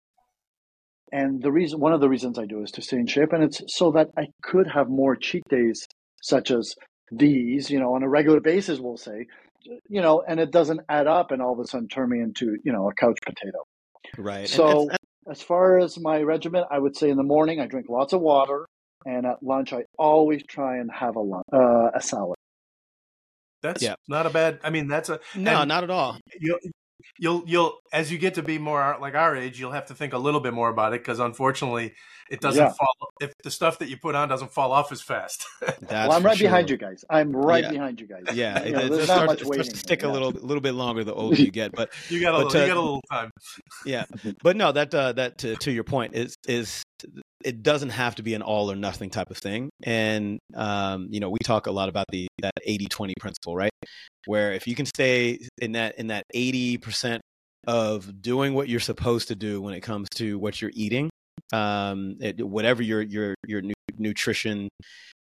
And 1.12 1.42
the 1.42 1.52
reason, 1.52 1.80
one 1.80 1.94
of 1.94 2.00
the 2.02 2.10
reasons 2.10 2.40
I 2.40 2.46
do 2.46 2.62
is 2.64 2.72
to 2.72 2.82
stay 2.82 2.98
in 2.98 3.08
shape. 3.08 3.34
And 3.34 3.44
it's 3.44 3.62
so 3.68 3.92
that 3.92 4.08
I 4.18 4.28
could 4.44 4.68
have 4.68 4.90
more 4.90 5.16
cheat 5.16 5.44
days, 5.50 5.86
such 6.22 6.52
as 6.52 6.74
these, 7.12 7.70
you 7.70 7.80
know, 7.80 7.94
on 7.96 8.04
a 8.04 8.10
regular 8.10 8.40
basis, 8.40 8.80
we'll 8.80 8.98
say, 8.98 9.28
you 9.90 10.02
know, 10.02 10.24
and 10.26 10.40
it 10.40 10.52
doesn't 10.52 10.82
add 10.88 11.08
up 11.08 11.32
and 11.32 11.42
all 11.42 11.54
of 11.54 11.60
a 11.60 11.68
sudden 11.68 11.88
turn 11.90 12.10
me 12.10 12.22
into, 12.22 12.56
you 12.64 12.72
know, 12.72 12.90
a 12.90 12.94
couch 12.94 13.18
potato. 13.26 13.60
Right. 14.18 14.40
And- 14.42 14.50
So, 14.50 14.90
and- 14.90 14.98
as 15.30 15.42
far 15.42 15.78
as 15.78 16.00
my 16.00 16.22
regimen, 16.22 16.64
I 16.72 16.80
would 16.80 16.98
say 16.98 17.10
in 17.10 17.18
the 17.18 17.24
morning 17.24 17.60
I 17.60 17.68
drink 17.68 17.88
lots 17.90 18.12
of 18.12 18.22
water, 18.22 18.66
and 19.06 19.26
at 19.26 19.44
lunch 19.44 19.72
I 19.72 19.84
always 19.98 20.42
try 20.48 20.78
and 20.78 20.90
have 20.92 21.16
a 21.16 21.20
lunch, 21.20 21.46
uh, 21.54 21.92
a 21.94 22.02
salad. 22.02 22.38
That's 23.62 23.84
Yeah. 23.84 23.96
not 24.08 24.26
a 24.26 24.32
bad. 24.32 24.60
I 24.64 24.72
mean, 24.72 24.88
that's 24.88 25.10
a 25.10 25.20
no, 25.36 25.64
not 25.64 25.84
at 25.84 25.92
all. 25.92 26.18
you 26.40 26.58
you'll 27.20 27.44
you'll 27.46 27.78
as 27.94 28.12
you 28.12 28.18
get 28.18 28.36
to 28.36 28.44
be 28.44 28.58
more 28.58 28.98
like 29.00 29.16
our 29.16 29.36
age, 29.36 29.60
you'll 29.60 29.72
have 29.72 29.86
to 29.88 29.94
think 29.96 30.14
a 30.14 30.18
little 30.18 30.40
bit 30.40 30.54
more 30.54 30.70
about 30.70 30.94
it 30.94 31.02
because 31.02 31.20
unfortunately, 31.20 31.94
it 32.30 32.42
doesn't 32.42 32.64
Yeah. 32.64 32.72
fall. 32.74 33.10
If 33.20 33.34
the 33.44 33.52
stuff 33.52 33.80
that 33.80 33.90
you 33.90 33.98
put 33.98 34.16
on 34.16 34.30
doesn't 34.30 34.52
fall 34.52 34.72
off 34.72 34.92
as 34.92 35.02
fast, 35.02 35.46
That's 35.62 35.92
well, 35.92 36.12
I'm 36.12 36.22
for 36.22 36.28
right 36.30 36.40
behind 36.40 36.70
you 36.70 36.78
guys. 36.78 37.04
I'm 37.10 37.32
right 37.36 37.64
Yeah. 37.64 37.72
behind 37.72 38.00
you 38.02 38.08
guys. 38.08 38.24
Yeah, 38.34 38.66
You 38.66 38.72
know, 38.72 38.80
it 38.80 38.90
there's 38.90 39.02
just 39.02 39.08
not 39.10 39.16
starts, 39.16 39.28
much 39.28 39.42
it 39.42 39.46
starts 39.46 39.58
waiting 39.58 39.74
to 39.74 39.80
stick 39.80 40.02
here, 40.02 40.10
a 40.10 40.14
little, 40.14 40.30
a 40.30 40.46
little 40.46 40.62
bit 40.62 40.74
longer 40.74 41.04
the 41.04 41.14
older 41.14 41.36
you 41.38 41.52
get. 41.52 41.72
But 41.76 41.90
you 42.10 42.22
got 42.22 42.34
a 42.34 42.38
But, 42.38 42.46
little, 42.48 42.62
you 42.62 42.64
uh, 42.66 42.68
got 42.68 42.78
a 42.78 42.82
little 42.82 43.04
time. 43.12 43.32
yeah, 43.86 44.06
but 44.44 44.56
no, 44.56 44.72
that 44.72 44.94
uh, 44.94 45.12
that 45.14 45.38
to, 45.40 45.56
to 45.56 45.72
your 45.72 45.84
point 45.84 46.16
is 46.16 46.36
is 46.48 46.84
it 47.44 47.64
doesn't 47.64 47.90
have 47.90 48.16
to 48.16 48.24
be 48.24 48.34
an 48.36 48.42
all 48.42 48.72
or 48.72 48.76
nothing 48.76 49.10
type 49.10 49.32
of 49.32 49.38
thing. 49.38 49.70
And 49.84 50.40
um, 50.56 51.08
you 51.10 51.20
know, 51.20 51.30
we 51.30 51.40
talk 51.44 51.68
a 51.68 51.72
lot 51.72 51.90
about 51.90 52.06
the 52.12 52.28
that 52.42 52.54
80-20 52.68 53.14
principle, 53.20 53.56
right? 53.56 53.72
Where 54.26 54.54
if 54.54 54.68
you 54.68 54.76
can 54.76 54.86
stay 54.86 55.40
in 55.62 55.74
that 55.74 55.98
in 55.98 56.08
that 56.08 56.26
80% 56.36 57.20
of 57.68 58.22
doing 58.22 58.54
what 58.54 58.70
you're 58.70 58.80
supposed 58.80 59.28
to 59.30 59.36
do 59.36 59.62
when 59.62 59.74
it 59.74 59.82
comes 59.82 60.08
to 60.16 60.38
what 60.40 60.62
you're 60.62 60.72
eating, 60.74 61.10
um, 61.54 62.18
it, 62.20 62.46
whatever 62.46 62.82
your 62.84 63.02
your 63.02 63.36
your 63.48 63.62
nu- 63.62 63.74
nutrition 63.98 64.70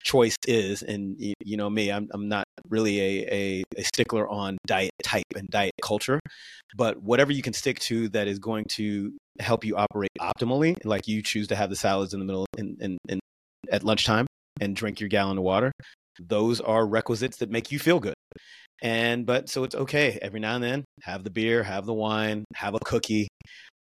choice 0.04 0.36
is, 0.48 0.82
and 0.84 1.16
you, 1.20 1.34
you 1.44 1.58
know 1.58 1.70
me, 1.70 1.92
I'm 1.92 2.08
I'm 2.14 2.28
not 2.28 2.46
really 2.70 3.00
a, 3.00 3.34
a 3.34 3.64
a 3.78 3.84
stickler 3.84 4.28
on 4.30 4.58
diet 4.66 4.92
type 5.04 5.26
and 5.36 5.48
diet 5.50 5.74
culture, 5.82 6.20
but 6.76 7.02
whatever 7.02 7.32
you 7.32 7.42
can 7.42 7.54
stick 7.54 7.80
to 7.80 8.10
that 8.10 8.28
is 8.28 8.40
going 8.40 8.66
to 8.70 9.14
help 9.40 9.64
you 9.64 9.76
operate 9.76 10.12
optimally, 10.20 10.78
like 10.86 11.08
you 11.08 11.22
choose 11.22 11.48
to 11.48 11.56
have 11.56 11.70
the 11.70 11.76
salads 11.76 12.14
in 12.14 12.20
the 12.20 12.26
middle 12.26 12.46
in, 12.58 12.78
in, 12.80 12.98
in 13.08 13.20
at 13.72 13.84
lunchtime 13.84 14.28
and 14.60 14.76
drink 14.76 15.00
your 15.00 15.10
gallon 15.10 15.38
of 15.38 15.44
water, 15.44 15.72
those 16.20 16.60
are 16.60 16.86
requisites 16.86 17.38
that 17.38 17.50
make 17.50 17.72
you 17.72 17.80
feel 17.80 18.00
good. 18.00 18.14
And 18.82 19.26
but 19.26 19.50
so 19.50 19.63
it's 19.63 19.76
okay 19.76 20.18
every 20.22 20.39
now 20.39 20.56
and 20.56 20.63
then 20.63 20.86
have 21.02 21.24
the 21.24 21.30
beer, 21.30 21.63
have 21.63 21.86
the 21.86 21.94
wine, 21.94 22.46
have 22.56 22.76
a 22.76 22.80
cookie. 22.80 23.28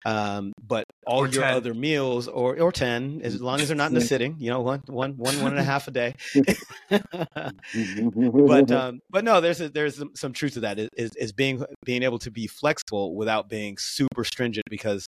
Um, 0.06 0.52
but 0.62 0.84
all 1.08 1.22
Or 1.24 1.28
your 1.28 1.44
10. 1.44 1.54
other 1.54 1.74
meals 1.74 2.28
or 2.28 2.60
or 2.60 2.72
ten, 2.74 3.22
as 3.24 3.42
long 3.42 3.62
as 3.62 3.70
they're 3.70 3.78
not 3.78 3.88
in 3.90 3.94
the 3.96 4.02
sitting, 4.14 4.36
you 4.38 4.50
know, 4.50 4.62
one 4.62 4.82
one 4.88 5.16
one 5.18 5.42
one 5.42 5.52
and 5.52 5.60
a 5.60 5.64
half 5.64 5.88
a 5.88 5.92
day. 5.92 6.14
but 6.90 8.72
um, 8.72 9.00
but 9.10 9.24
no, 9.24 9.40
there's 9.40 9.62
a, 9.62 9.70
there's 9.70 9.98
some, 9.98 10.12
some 10.16 10.34
truth 10.34 10.56
to 10.56 10.60
that. 10.62 10.78
Is, 10.78 10.90
is 10.98 11.12
is 11.16 11.32
being 11.32 11.64
being 11.86 12.04
able 12.04 12.20
to 12.20 12.32
be 12.32 12.48
flexible 12.48 13.16
without 13.16 13.50
being 13.50 13.78
super 13.80 14.26
stringent 14.26 14.66
because 14.70 15.06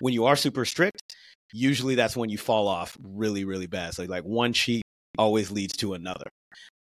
when 0.00 0.12
you 0.12 0.26
are 0.26 0.36
super 0.36 0.64
strict, 0.64 1.00
usually 1.52 1.94
that's 1.94 2.16
when 2.16 2.30
you 2.30 2.38
fall 2.38 2.66
off 2.66 2.96
really 3.00 3.44
really 3.44 3.68
bad. 3.68 3.94
So 3.94 4.02
like 4.04 4.24
one 4.24 4.52
cheat 4.52 4.82
always 5.18 5.50
leads 5.52 5.76
to 5.78 5.94
another. 5.94 6.26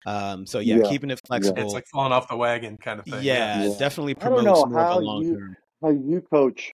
Um, 0.06 0.46
so 0.46 0.58
yeah, 0.58 0.76
Yeah. 0.76 0.88
keeping 0.88 1.10
it 1.10 1.20
flexible. 1.26 1.62
It's 1.62 1.72
like 1.74 1.86
falling 1.92 2.12
off 2.12 2.28
the 2.28 2.36
wagon 2.36 2.76
kind 2.76 2.98
of 3.00 3.04
thing. 3.06 3.22
yeah, 3.22 3.62
Yeah. 3.64 3.74
definitely 3.78 4.16
I 4.16 4.20
promotes 4.20 4.44
more 4.66 4.78
of 4.80 4.86
how 4.86 4.98
a 4.98 5.00
long 5.00 5.22
you- 5.24 5.34
term. 5.38 5.56
How 5.82 5.90
you 5.90 6.22
coach? 6.32 6.72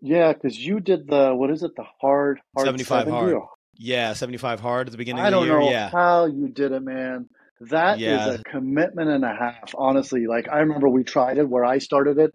Yeah, 0.00 0.32
because 0.32 0.58
you 0.58 0.80
did 0.80 1.06
the 1.08 1.34
what 1.34 1.50
is 1.50 1.62
it? 1.62 1.72
The 1.76 1.84
hard, 2.00 2.40
hard 2.56 2.66
75 2.66 3.04
70 3.06 3.10
hard. 3.32 3.42
Yeah, 3.78 4.12
seventy 4.12 4.38
five 4.38 4.60
hard 4.60 4.88
at 4.88 4.92
the 4.92 4.98
beginning 4.98 5.22
I 5.22 5.28
of 5.28 5.32
the 5.32 5.38
don't 5.38 5.46
year. 5.46 5.60
know 5.60 5.70
Yeah, 5.70 5.90
how 5.90 6.26
you 6.26 6.48
did 6.48 6.72
it, 6.72 6.82
man. 6.82 7.28
That 7.70 7.96
is 7.96 8.02
Yeah. 8.02 8.32
a 8.34 8.38
commitment 8.38 9.08
and 9.10 9.24
a 9.24 9.34
half. 9.34 9.74
Honestly, 9.76 10.26
like 10.26 10.48
I 10.48 10.58
remember 10.58 10.88
we 10.88 11.04
tried 11.04 11.38
it 11.38 11.48
where 11.48 11.64
I 11.64 11.78
started 11.78 12.18
it. 12.18 12.34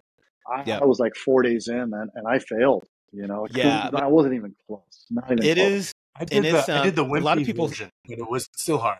I, 0.50 0.64
Yeah. 0.66 0.78
I 0.80 0.84
was 0.84 0.98
like 0.98 1.14
four 1.14 1.42
days 1.42 1.68
in, 1.68 1.76
and, 1.78 2.10
and 2.14 2.26
I 2.26 2.38
failed. 2.38 2.86
You 3.12 3.26
know, 3.26 3.46
Yeah, 3.50 3.84
couldn't- 3.86 4.02
I 4.02 4.06
wasn't 4.08 4.34
even 4.34 4.54
close. 4.66 5.06
Not 5.10 5.24
even 5.30 5.44
it 5.44 5.54
close. 5.56 5.70
is. 5.70 5.92
I 6.16 6.24
did, 6.24 6.36
And 6.38 6.46
it's, 6.46 6.66
the, 6.66 6.78
I 6.80 6.82
did 6.84 6.96
the 6.96 7.04
um, 7.04 7.10
a 7.12 7.20
lot 7.20 7.36
of 7.38 7.42
wimpy 7.44 7.46
people- 7.46 7.68
version, 7.68 7.90
but 8.08 8.18
it 8.18 8.28
was 8.28 8.48
still 8.56 8.78
hard. 8.78 8.98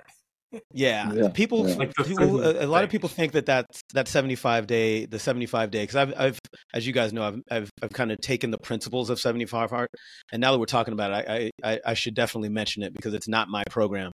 Yeah, 0.73 1.13
Yeah, 1.13 1.29
people, 1.29 1.69
yeah. 1.69 1.77
Like 1.77 1.95
people 1.95 2.43
a, 2.43 2.65
a 2.65 2.67
lot 2.67 2.85
of 2.85 2.91
people 2.91 3.09
think 3.09 3.33
that 3.33 3.47
that's 3.47 3.83
that 3.95 4.09
75 4.09 4.67
day, 4.67 5.07
the 5.07 5.19
75 5.19 5.71
day, 5.71 5.83
because 5.83 5.97
I've, 5.97 6.15
I've, 6.19 6.39
as 6.73 6.87
you 6.87 6.93
guys 6.93 7.13
know, 7.13 7.23
I've, 7.23 7.43
I've, 7.51 7.71
I've 7.83 7.91
kind 7.91 8.11
of 8.13 8.19
taken 8.21 8.51
the 8.51 8.59
principles 8.59 9.11
of 9.11 9.21
75 9.21 9.71
hard, 9.71 9.89
and 10.33 10.41
now 10.41 10.53
that 10.53 10.59
we're 10.59 10.67
talking 10.67 10.93
about 10.93 11.11
it, 11.13 11.53
I, 11.63 11.71
I, 11.73 11.81
I 11.87 11.95
should 11.95 12.15
definitely 12.15 12.49
mention 12.49 12.83
it 12.83 12.95
because 12.95 13.15
it's 13.15 13.29
not 13.29 13.49
my 13.49 13.63
program. 13.71 14.13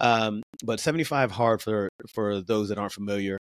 Um, 0.00 0.42
but 0.64 0.80
75 0.80 1.30
hard 1.30 1.62
for 1.62 1.88
for 2.12 2.42
those 2.42 2.68
that 2.68 2.78
aren't 2.78 2.92
familiar 2.92 3.38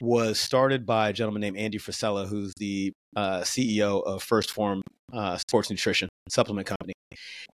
was 0.00 0.38
started 0.38 0.84
by 0.86 1.10
a 1.10 1.12
gentleman 1.12 1.40
named 1.40 1.56
Andy 1.56 1.78
Frisella, 1.78 2.26
who's 2.26 2.52
the 2.58 2.92
uh, 3.16 3.40
CEO 3.40 4.02
of 4.04 4.22
First 4.22 4.50
Form 4.50 4.82
uh, 5.12 5.36
Sports 5.36 5.70
Nutrition 5.70 6.08
Supplement 6.28 6.66
Company, 6.66 6.94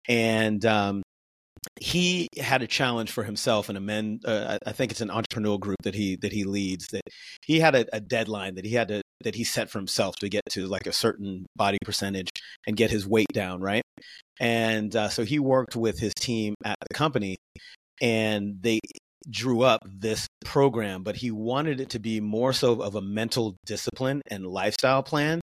and 0.09 0.65
um, 0.65 1.03
he 1.81 2.29
had 2.39 2.63
a 2.63 2.67
challenge 2.67 3.11
for 3.11 3.25
himself 3.25 3.69
and 3.69 3.77
a 3.77 3.81
men. 3.81 4.21
Uh, 4.25 4.59
I 4.67 4.73
think 4.73 4.93
it's 4.93 5.01
an 5.01 5.09
entrepreneurial 5.09 5.61
group 5.61 5.79
that 5.83 5.95
he 5.95 6.17
that 6.17 6.33
he 6.33 6.45
leads. 6.45 6.89
That 6.89 7.03
he 7.45 7.61
had 7.61 7.75
a, 7.75 7.87
a 7.93 8.01
deadline 8.01 8.55
that 8.55 8.65
he 8.65 8.75
had 8.75 8.89
to 8.89 9.03
that 9.25 9.35
he 9.35 9.45
set 9.45 9.71
for 9.71 9.79
himself 9.79 10.17
to 10.17 10.29
get 10.29 10.43
to 10.51 10.67
like 10.67 10.87
a 10.87 10.93
certain 10.93 11.47
body 11.57 11.79
percentage 11.85 12.31
and 12.67 12.77
get 12.77 12.91
his 12.91 13.07
weight 13.07 13.29
down, 13.33 13.61
right? 13.61 13.83
And 14.41 14.95
uh, 14.97 15.09
so 15.11 15.25
he 15.25 15.39
worked 15.39 15.77
with 15.77 15.99
his 15.99 16.15
team 16.15 16.55
at 16.65 16.77
the 16.89 16.95
company, 16.95 17.37
and 18.01 18.57
they 18.61 18.81
drew 19.29 19.63
up 19.63 19.81
this 19.87 20.27
program, 20.45 21.03
but 21.03 21.17
he 21.17 21.31
wanted 21.31 21.81
it 21.81 21.91
to 21.91 21.99
be 21.99 22.21
more 22.21 22.53
so 22.53 22.81
of 22.83 22.95
a 22.95 23.03
mental 23.03 23.57
discipline 23.67 24.23
and 24.31 24.47
lifestyle 24.47 25.03
plan. 25.03 25.41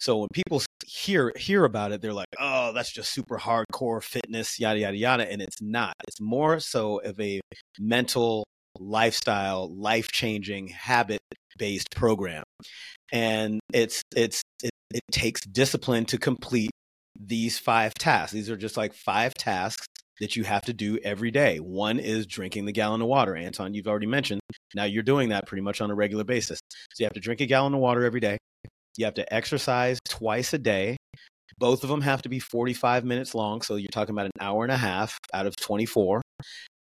So 0.00 0.18
when 0.18 0.28
people 0.32 0.62
hear 0.86 1.32
hear 1.36 1.64
about 1.64 1.92
it, 1.92 2.00
they're 2.02 2.12
like, 2.12 2.28
"Oh, 2.40 2.72
that's 2.72 2.92
just 2.92 3.12
super 3.12 3.38
hardcore 3.38 4.02
fitness, 4.02 4.58
yada 4.58 4.80
yada 4.80 4.96
yada," 4.96 5.30
and 5.30 5.40
it's 5.40 5.60
not. 5.60 5.94
It's 6.08 6.20
more 6.20 6.58
so 6.60 6.98
of 6.98 7.20
a 7.20 7.40
mental 7.78 8.44
lifestyle, 8.78 9.72
life 9.74 10.08
changing, 10.10 10.68
habit 10.68 11.20
based 11.58 11.88
program, 11.94 12.42
and 13.12 13.60
it's 13.72 14.02
it's 14.16 14.42
it, 14.62 14.72
it 14.92 15.02
takes 15.12 15.42
discipline 15.42 16.04
to 16.06 16.18
complete 16.18 16.70
these 17.18 17.58
five 17.58 17.94
tasks. 17.94 18.32
These 18.32 18.50
are 18.50 18.56
just 18.56 18.76
like 18.76 18.94
five 18.94 19.34
tasks 19.34 19.86
that 20.22 20.36
you 20.36 20.44
have 20.44 20.64
to 20.64 20.72
do 20.72 20.98
every 21.02 21.32
day. 21.32 21.58
One 21.58 21.98
is 21.98 22.28
drinking 22.28 22.64
the 22.64 22.70
gallon 22.70 23.02
of 23.02 23.08
water. 23.08 23.34
Anton, 23.34 23.74
you've 23.74 23.88
already 23.88 24.06
mentioned. 24.06 24.40
Now 24.72 24.84
you're 24.84 25.02
doing 25.02 25.30
that 25.30 25.48
pretty 25.48 25.62
much 25.62 25.80
on 25.80 25.90
a 25.90 25.96
regular 25.96 26.22
basis. 26.22 26.60
So 26.70 27.00
you 27.00 27.06
have 27.06 27.14
to 27.14 27.20
drink 27.20 27.40
a 27.40 27.46
gallon 27.46 27.74
of 27.74 27.80
water 27.80 28.04
every 28.04 28.20
day. 28.20 28.38
You 28.96 29.04
have 29.04 29.14
to 29.14 29.34
exercise 29.34 29.98
twice 30.08 30.52
a 30.52 30.58
day. 30.58 30.96
Both 31.58 31.82
of 31.82 31.88
them 31.88 32.02
have 32.02 32.22
to 32.22 32.28
be 32.28 32.38
45 32.38 33.04
minutes 33.04 33.34
long. 33.34 33.62
So 33.62 33.74
you're 33.74 33.88
talking 33.88 34.14
about 34.14 34.26
an 34.26 34.32
hour 34.40 34.62
and 34.62 34.70
a 34.70 34.76
half 34.76 35.18
out 35.34 35.46
of 35.46 35.56
24. 35.56 36.22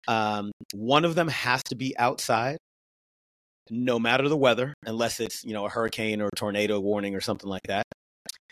Um, 0.10 0.52
one 0.74 1.06
of 1.06 1.16
them 1.16 1.30
has 1.30 1.64
to 1.70 1.76
be 1.76 1.98
outside, 1.98 2.58
no 3.70 4.00
matter 4.00 4.28
the 4.28 4.36
weather, 4.36 4.74
unless 4.86 5.22
it's, 5.22 5.46
you 5.46 5.54
know, 5.54 5.66
a 5.66 5.70
hurricane 5.70 6.22
or 6.22 6.28
a 6.28 6.36
tornado 6.36 6.78
warning 6.82 7.16
or 7.16 7.22
something 7.22 7.50
like 7.50 7.68
that 7.68 7.86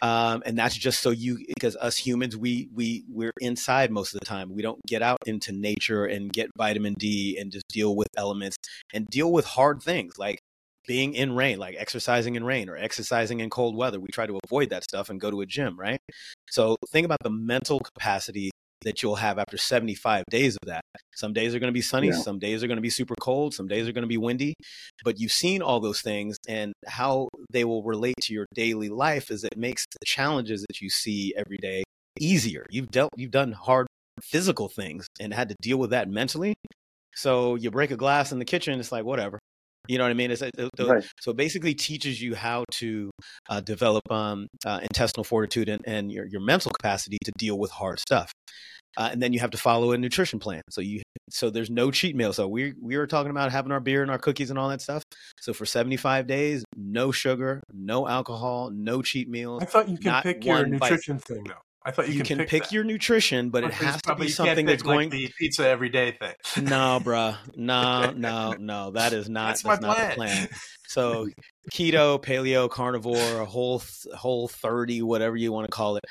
um, 0.02 0.44
and 0.46 0.58
that's 0.58 0.76
just 0.78 1.02
so 1.02 1.10
you 1.10 1.40
because 1.56 1.76
us 1.78 1.98
humans 1.98 2.38
we 2.38 2.70
we 2.74 3.04
we're 3.10 3.34
inside 3.40 3.92
most 3.92 4.14
of 4.14 4.20
the 4.20 4.26
time. 4.26 4.54
We 4.54 4.62
don't 4.62 4.80
get 4.86 5.02
out 5.02 5.18
into 5.26 5.52
nature 5.52 6.06
and 6.06 6.32
get 6.32 6.50
vitamin 6.58 6.94
d 6.94 7.38
and 7.40 7.52
just 7.52 7.68
deal 7.70 7.96
with 7.96 8.08
elements 8.16 8.58
and 8.94 9.08
deal 9.08 9.32
with 9.32 9.46
hard 9.46 9.82
things 9.82 10.18
like 10.18 10.40
being 10.88 11.14
in 11.16 11.34
rain 11.36 11.58
like 11.60 11.76
exercising 11.78 12.36
in 12.36 12.44
rain 12.44 12.70
or 12.70 12.78
exercising 12.78 13.40
in 13.40 13.50
cold 13.50 13.76
weather. 13.76 14.00
We 14.00 14.10
try 14.10 14.28
to 14.28 14.40
avoid 14.46 14.70
that 14.70 14.84
stuff 14.84 15.10
and 15.10 15.20
go 15.20 15.32
to 15.32 15.42
a 15.42 15.46
gym 15.46 15.78
right? 15.80 16.00
So 16.50 16.78
think 16.90 17.06
about 17.06 17.20
the 17.24 17.32
mental 17.32 17.80
capacity 17.80 18.52
that 18.88 19.04
you'll 19.04 19.16
have 19.28 19.38
after 19.38 19.58
75 19.58 20.24
days 20.32 20.56
of 20.62 20.68
that. 20.68 20.82
Some 21.14 21.34
days 21.34 21.54
are 21.54 21.60
going 21.60 21.68
to 21.74 21.74
be 21.74 21.82
sunny 21.82 22.08
Yeah. 22.08 22.14
some 22.14 22.40
days 22.40 22.64
are 22.64 22.68
going 22.68 22.78
to 22.78 22.82
be 22.82 22.90
super 22.90 23.16
cold 23.20 23.54
some 23.54 23.68
days 23.68 23.88
are 23.88 23.92
going 23.92 24.04
to 24.04 24.08
be 24.08 24.18
windy 24.18 24.54
but 25.04 25.20
you've 25.20 25.32
seen 25.32 25.62
all 25.62 25.80
those 25.80 26.02
things 26.02 26.38
and 26.48 26.74
how 26.88 27.28
they 27.52 27.64
will 27.66 27.84
relate 27.84 28.16
to 28.22 28.34
your 28.34 28.46
daily 28.54 28.90
life 28.90 29.30
is 29.32 29.44
it 29.44 29.58
makes 29.58 29.84
the 30.00 30.06
challenges 30.06 30.64
that 30.68 30.82
you 30.82 30.90
see 30.90 31.34
every 31.38 31.58
day 31.58 31.84
easier. 32.20 32.66
You've 32.70 32.90
dealt 32.90 33.12
you've 33.16 33.32
done 33.32 33.52
hard 33.52 33.88
physical 34.22 34.68
things 34.70 35.06
and 35.20 35.34
had 35.34 35.50
to 35.50 35.56
deal 35.62 35.78
with 35.78 35.92
that 35.92 36.10
mentally. 36.10 36.56
So 37.16 37.56
you 37.56 37.70
break 37.72 37.92
a 37.92 37.98
glass 37.98 38.32
in 38.32 38.40
the 38.40 38.46
kitchen 38.46 38.80
it's 38.80 38.92
like 38.92 39.06
whatever. 39.06 39.38
You 39.88 39.98
know 39.98 40.04
what 40.04 40.12
i 40.12 40.16
mean? 40.16 40.32
It's, 40.32 40.42
it, 40.42 40.52
it- 40.58 40.70
Right. 40.80 41.06
so 41.22 41.32
it 41.32 41.38
basically 41.38 41.74
teaches 41.74 42.22
you 42.22 42.36
how 42.36 42.66
to 42.82 43.10
uh, 43.50 43.62
develop 43.62 44.04
um, 44.12 44.48
uh, 44.66 44.80
intestinal 44.82 45.24
fortitude 45.24 45.70
and, 45.70 45.82
and 45.88 46.12
your, 46.12 46.26
your 46.26 46.42
mental 46.42 46.72
capacity 46.72 47.18
to 47.24 47.32
deal 47.38 47.58
with 47.58 47.72
hard 47.72 48.00
stuff 48.00 48.32
uh, 48.98 49.10
and 49.12 49.22
then 49.22 49.32
you 49.32 49.40
have 49.40 49.52
to 49.52 49.58
follow 49.58 49.92
a 49.94 49.98
nutrition 49.98 50.40
plan 50.40 50.62
so 50.70 50.82
you 50.82 51.02
so 51.30 51.50
there's 51.50 51.70
no 51.70 51.92
cheat 51.92 52.16
meal 52.16 52.34
so 52.34 52.48
we 52.48 52.74
we 52.82 52.98
were 52.98 53.08
talking 53.08 53.32
about 53.32 53.52
having 53.52 53.72
our 53.72 53.80
beer 53.80 54.02
and 54.02 54.12
our 54.12 54.18
cookies 54.18 54.50
and 54.50 54.60
all 54.60 54.70
that 54.70 54.82
stuff 54.82 55.04
so 55.40 55.54
for 55.54 55.66
75 55.66 56.28
days 56.28 56.64
no 56.76 57.12
sugar 57.12 57.62
no 57.74 58.08
alcohol 58.08 58.70
no 58.72 59.02
cheat 59.02 59.30
meals 59.30 59.62
I 59.62 59.66
thought 59.66 59.88
you 59.90 59.98
Not 60.02 60.24
pick 60.24 60.44
your 60.44 60.56
one 60.56 60.78
bite. 60.78 60.92
nutrition 60.92 61.20
thing 61.20 61.44
though. 61.46 61.54
I 61.88 61.92
thought 61.92 62.10
you, 62.10 62.16
you, 62.16 62.24
can, 62.24 62.40
pick, 62.40 62.64
that. 62.64 62.72
your 62.74 62.84
nutrition 62.84 63.50
but 63.50 63.64
it 63.64 63.72
has 63.72 64.02
to 64.02 64.16
be 64.16 64.28
something 64.28 64.66
that's 64.66 64.84
pick, 64.84 64.88
like, 64.88 64.96
going 64.98 65.10
the 65.10 65.32
pizza 65.40 65.66
every 65.66 65.88
day 65.88 66.12
thing. 66.12 66.66
no 66.66 67.00
bruh 67.04 67.38
no 67.56 68.12
no 68.12 68.56
no 68.60 68.92
that 68.92 69.14
is 69.14 69.30
not 69.30 69.48
That's 69.48 69.62
that's, 69.62 69.82
my 69.82 69.88
not 69.88 69.96
plan. 69.96 70.10
the 70.10 70.16
plan 70.16 70.48
so 70.88 71.30
keto 71.72 72.22
paleo 72.22 72.70
carnivore 72.70 73.46
whole 73.46 73.82
whole 74.14 74.50
30 74.50 75.02
whatever 75.04 75.38
you 75.38 75.54
want 75.54 75.66
to 75.66 75.72
call 75.72 75.96
it 75.96 76.04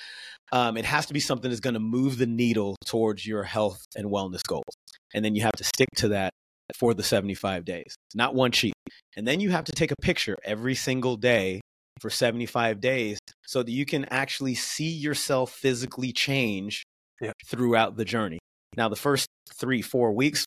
um, 0.51 0.79
it 0.79 0.87
has 0.87 1.05
to 1.07 1.12
be 1.12 1.20
something 1.20 1.51
that's 1.51 1.61
going 1.61 1.74
to 1.74 1.81
move 1.81 2.16
the 2.16 2.27
needle 2.27 2.77
towards 2.87 3.27
your 3.27 3.43
health 3.43 3.85
and 3.97 4.07
wellness 4.07 4.43
goals 4.49 4.64
and 5.12 5.22
then 5.22 5.35
you 5.35 5.43
have 5.43 5.53
to 5.57 5.64
stick 5.64 5.89
to 5.97 6.09
that 6.09 6.33
for 6.74 6.95
the 6.95 7.03
75 7.03 7.66
days 7.66 7.95
not 8.14 8.35
one 8.35 8.51
cheat 8.51 8.72
and 9.14 9.29
then 9.29 9.41
you 9.41 9.51
have 9.51 9.64
to 9.64 9.72
take 9.72 9.91
a 9.91 9.97
picture 10.01 10.37
every 10.43 10.74
single 10.74 11.16
day 11.18 11.61
for 12.01 12.11
75 12.11 12.80
days 12.80 13.18
so 13.47 13.62
that 13.62 13.70
you 13.70 13.86
can 13.86 14.05
actually 14.07 14.55
see 14.55 14.90
yourself 14.90 15.53
physically 15.53 16.12
change 16.12 16.82
Yeah. 17.20 17.32
throughout 17.47 17.97
the 17.97 18.05
journey. 18.05 18.38
Now, 18.76 18.88
the 18.88 18.97
first 18.97 19.26
three, 19.55 19.80
four 19.82 20.12
weeks, 20.12 20.44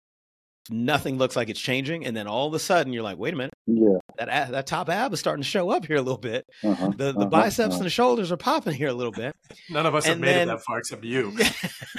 nothing 0.69 1.17
looks 1.17 1.35
like 1.35 1.49
it's 1.49 1.59
changing. 1.59 2.05
And 2.05 2.15
then 2.15 2.27
all 2.27 2.47
of 2.47 2.53
a 2.53 2.59
sudden, 2.59 2.93
you're 2.93 3.03
like, 3.03 3.17
wait 3.17 3.33
a 3.33 3.37
minute, 3.37 3.53
Yeah. 3.67 3.97
that, 4.17 4.51
that 4.51 4.67
top 4.67 4.89
ab 4.89 5.13
is 5.13 5.19
starting 5.19 5.43
to 5.43 5.49
show 5.49 5.69
up 5.69 5.85
here 5.85 5.97
a 5.97 6.01
little 6.01 6.17
bit. 6.19 6.45
Uh-huh, 6.63 6.89
The, 6.89 7.11
the 7.13 7.19
uh-huh, 7.19 7.25
biceps 7.27 7.69
uh-huh. 7.73 7.77
and 7.77 7.85
the 7.85 7.89
shoulders 7.89 8.31
are 8.31 8.37
popping 8.37 8.73
here 8.73 8.89
a 8.89 8.93
little 8.93 9.11
bit. 9.11 9.33
None 9.69 9.85
of 9.85 9.95
us 9.95 10.05
have 10.05 10.13
And 10.13 10.21
made 10.21 10.27
then- 10.35 10.49
it 10.49 10.51
that 10.51 10.61
far 10.63 10.79
except 10.79 11.03
you. 11.03 11.31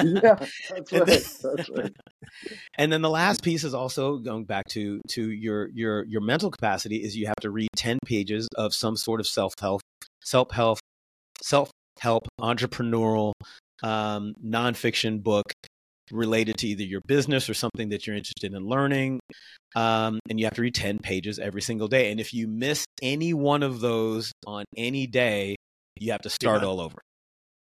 yeah, 0.02 0.34
that's 0.34 0.52
And 0.70 0.80
right. 0.92 1.06
then- 1.06 1.22
That's 1.56 1.70
right. 1.70 1.92
and 2.78 2.92
then 2.92 3.02
the 3.02 3.10
last 3.10 3.42
piece 3.42 3.64
is 3.64 3.74
also 3.74 4.18
going 4.18 4.44
back 4.44 4.66
to 4.68 5.00
to 5.10 5.30
your 5.30 5.68
your 5.70 6.04
your 6.04 6.20
mental 6.20 6.50
capacity 6.50 6.96
is 7.02 7.16
you 7.16 7.26
have 7.26 7.36
to 7.40 7.50
read 7.50 7.68
10 7.76 7.98
pages 8.06 8.48
of 8.56 8.72
some 8.72 8.96
sort 8.96 9.18
of 9.20 9.26
self-help 9.26 9.80
self-help 10.22 10.78
self-help 11.42 12.28
entrepreneurial 12.40 13.32
um, 13.82 14.34
nonfiction 14.44 15.22
book 15.22 15.44
related 16.12 16.56
to 16.58 16.66
either 16.68 16.82
your 16.82 17.00
business 17.06 17.48
or 17.48 17.54
something 17.54 17.90
that 17.90 18.06
you're 18.06 18.16
interested 18.16 18.52
in 18.54 18.62
learning 18.66 19.20
um, 19.76 20.18
and 20.28 20.38
you 20.40 20.46
have 20.46 20.54
to 20.54 20.62
read 20.62 20.74
10 20.74 20.98
pages 20.98 21.38
every 21.38 21.62
single 21.62 21.88
day 21.88 22.11
and 22.11 22.18
if 22.20 22.34
you 22.34 22.46
miss 22.48 22.84
any 23.02 23.32
one 23.34 23.62
of 23.62 23.80
those 23.80 24.32
on 24.46 24.64
any 24.76 25.06
day 25.06 25.54
you 25.98 26.12
have 26.12 26.22
to 26.22 26.30
start 26.30 26.62
all 26.64 26.80
over 26.80 26.98